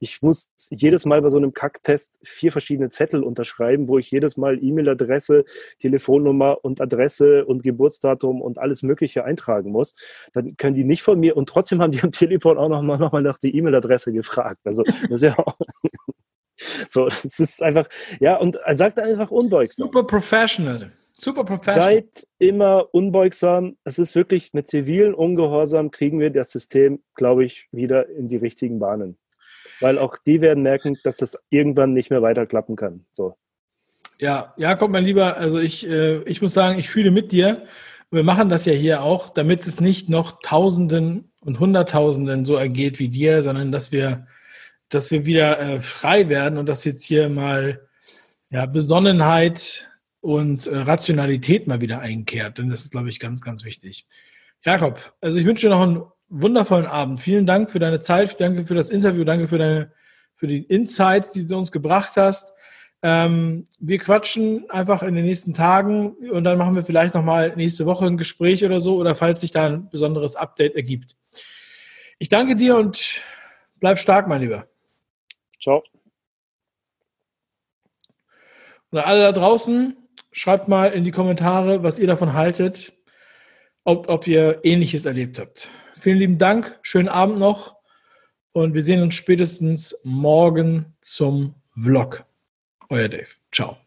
Ich 0.00 0.22
muss 0.22 0.48
jedes 0.70 1.04
Mal 1.04 1.22
bei 1.22 1.30
so 1.30 1.36
einem 1.36 1.54
Kacktest 1.54 2.20
vier 2.22 2.52
verschiedene 2.52 2.90
Zettel 2.90 3.22
unterschreiben, 3.22 3.88
wo 3.88 3.98
ich 3.98 4.10
jedes 4.10 4.36
Mal 4.36 4.62
E-Mail-Adresse, 4.62 5.44
Telefonnummer 5.78 6.58
und 6.62 6.80
Adresse 6.80 7.44
und 7.46 7.62
Geburtsdatum 7.62 8.42
und 8.42 8.58
alles 8.58 8.82
Mögliche 8.82 9.24
eintragen 9.24 9.70
muss. 9.70 9.94
Dann 10.32 10.56
können 10.56 10.74
die 10.74 10.84
nicht 10.84 11.02
von 11.02 11.18
mir 11.18 11.36
und 11.36 11.48
trotzdem 11.48 11.80
haben 11.80 11.92
die 11.92 12.02
am 12.02 12.12
Telefon 12.12 12.58
auch 12.58 12.68
nochmal 12.68 12.98
noch 12.98 13.12
mal 13.12 13.22
nach 13.22 13.38
der 13.38 13.54
E-Mail-Adresse 13.54 14.12
gefragt. 14.12 14.60
Also 14.64 14.82
das 14.84 15.10
ist 15.10 15.22
ja 15.22 15.38
auch 15.38 15.56
so, 16.88 17.06
das 17.06 17.24
ist 17.24 17.62
einfach, 17.62 17.88
ja, 18.20 18.36
und 18.36 18.56
er 18.56 18.74
sagt 18.74 18.98
einfach 18.98 19.30
unbeugsam. 19.30 19.86
Super 19.86 20.04
professional. 20.04 20.92
Super 21.14 21.44
professional. 21.44 21.84
Seid 21.84 22.26
immer 22.38 22.86
unbeugsam. 22.92 23.76
Es 23.84 23.98
ist 23.98 24.14
wirklich 24.14 24.52
mit 24.52 24.68
zivilen 24.68 25.14
Ungehorsam 25.14 25.90
kriegen 25.90 26.20
wir 26.20 26.30
das 26.30 26.50
System, 26.50 27.02
glaube 27.14 27.44
ich, 27.44 27.66
wieder 27.72 28.08
in 28.08 28.28
die 28.28 28.36
richtigen 28.36 28.78
Bahnen. 28.78 29.18
Weil 29.80 29.98
auch 29.98 30.16
die 30.16 30.40
werden 30.40 30.62
merken, 30.62 30.98
dass 31.04 31.18
das 31.18 31.38
irgendwann 31.50 31.92
nicht 31.92 32.10
mehr 32.10 32.22
weiterklappen 32.22 32.76
kann. 32.76 33.04
So. 33.12 33.36
Ja, 34.20 34.54
Jakob, 34.56 34.90
mein 34.90 35.04
Lieber, 35.04 35.36
also 35.36 35.58
ich, 35.58 35.88
äh, 35.88 36.22
ich 36.22 36.42
muss 36.42 36.54
sagen, 36.54 36.78
ich 36.78 36.88
fühle 36.88 37.10
mit 37.10 37.30
dir. 37.30 37.64
Wir 38.10 38.24
machen 38.24 38.48
das 38.48 38.64
ja 38.64 38.72
hier 38.72 39.02
auch, 39.02 39.28
damit 39.28 39.66
es 39.66 39.80
nicht 39.80 40.08
noch 40.08 40.40
Tausenden 40.42 41.30
und 41.40 41.60
Hunderttausenden 41.60 42.44
so 42.44 42.56
ergeht 42.56 42.98
wie 42.98 43.08
dir, 43.08 43.42
sondern 43.42 43.70
dass 43.70 43.92
wir 43.92 44.26
dass 44.88 45.10
wir 45.10 45.26
wieder 45.26 45.58
äh, 45.60 45.80
frei 45.80 46.28
werden 46.28 46.58
und 46.58 46.66
dass 46.66 46.84
jetzt 46.84 47.04
hier 47.04 47.28
mal 47.28 47.88
ja, 48.50 48.66
Besonnenheit 48.66 49.88
und 50.20 50.66
äh, 50.66 50.76
Rationalität 50.76 51.66
mal 51.66 51.80
wieder 51.80 52.00
einkehrt. 52.00 52.58
Denn 52.58 52.70
das 52.70 52.84
ist, 52.84 52.92
glaube 52.92 53.08
ich, 53.08 53.20
ganz, 53.20 53.40
ganz 53.40 53.64
wichtig. 53.64 54.06
Jakob, 54.64 55.14
also 55.20 55.38
ich 55.38 55.46
wünsche 55.46 55.66
dir 55.66 55.74
noch 55.74 55.82
einen 55.82 56.02
wundervollen 56.28 56.86
Abend. 56.86 57.20
Vielen 57.20 57.46
Dank 57.46 57.70
für 57.70 57.78
deine 57.78 58.00
Zeit, 58.00 58.40
danke 58.40 58.66
für 58.66 58.74
das 58.74 58.90
Interview, 58.90 59.24
danke 59.24 59.48
für 59.48 59.58
deine 59.58 59.92
für 60.38 60.46
die 60.46 60.62
Insights, 60.62 61.32
die 61.32 61.46
du 61.46 61.58
uns 61.58 61.72
gebracht 61.72 62.12
hast. 62.16 62.52
Ähm, 63.02 63.64
wir 63.78 63.98
quatschen 63.98 64.68
einfach 64.70 65.02
in 65.02 65.14
den 65.14 65.24
nächsten 65.24 65.52
Tagen 65.52 66.10
und 66.30 66.44
dann 66.44 66.58
machen 66.58 66.74
wir 66.74 66.84
vielleicht 66.84 67.14
nochmal 67.14 67.52
nächste 67.56 67.86
Woche 67.86 68.06
ein 68.06 68.16
Gespräch 68.16 68.64
oder 68.64 68.80
so 68.80 68.96
oder 68.96 69.14
falls 69.14 69.40
sich 69.40 69.52
da 69.52 69.66
ein 69.66 69.90
besonderes 69.90 70.36
Update 70.36 70.74
ergibt. 70.74 71.16
Ich 72.18 72.28
danke 72.28 72.56
dir 72.56 72.76
und 72.76 73.20
bleib 73.78 74.00
stark, 74.00 74.26
mein 74.26 74.40
Lieber. 74.40 74.66
Ciao. 75.60 75.82
Und 78.90 78.98
alle 78.98 79.20
da 79.20 79.32
draußen, 79.32 79.96
schreibt 80.32 80.68
mal 80.68 80.92
in 80.92 81.04
die 81.04 81.10
Kommentare, 81.10 81.82
was 81.82 81.98
ihr 81.98 82.06
davon 82.06 82.32
haltet, 82.32 82.92
ob, 83.84 84.08
ob 84.08 84.26
ihr 84.26 84.60
Ähnliches 84.62 85.04
erlebt 85.06 85.38
habt. 85.38 85.70
Vielen 85.98 86.18
lieben 86.18 86.38
Dank, 86.38 86.78
schönen 86.82 87.08
Abend 87.08 87.38
noch 87.38 87.76
und 88.52 88.74
wir 88.74 88.82
sehen 88.82 89.02
uns 89.02 89.14
spätestens 89.14 90.00
morgen 90.04 90.96
zum 91.00 91.54
Vlog. 91.76 92.24
Euer 92.88 93.08
Dave. 93.08 93.28
Ciao. 93.52 93.78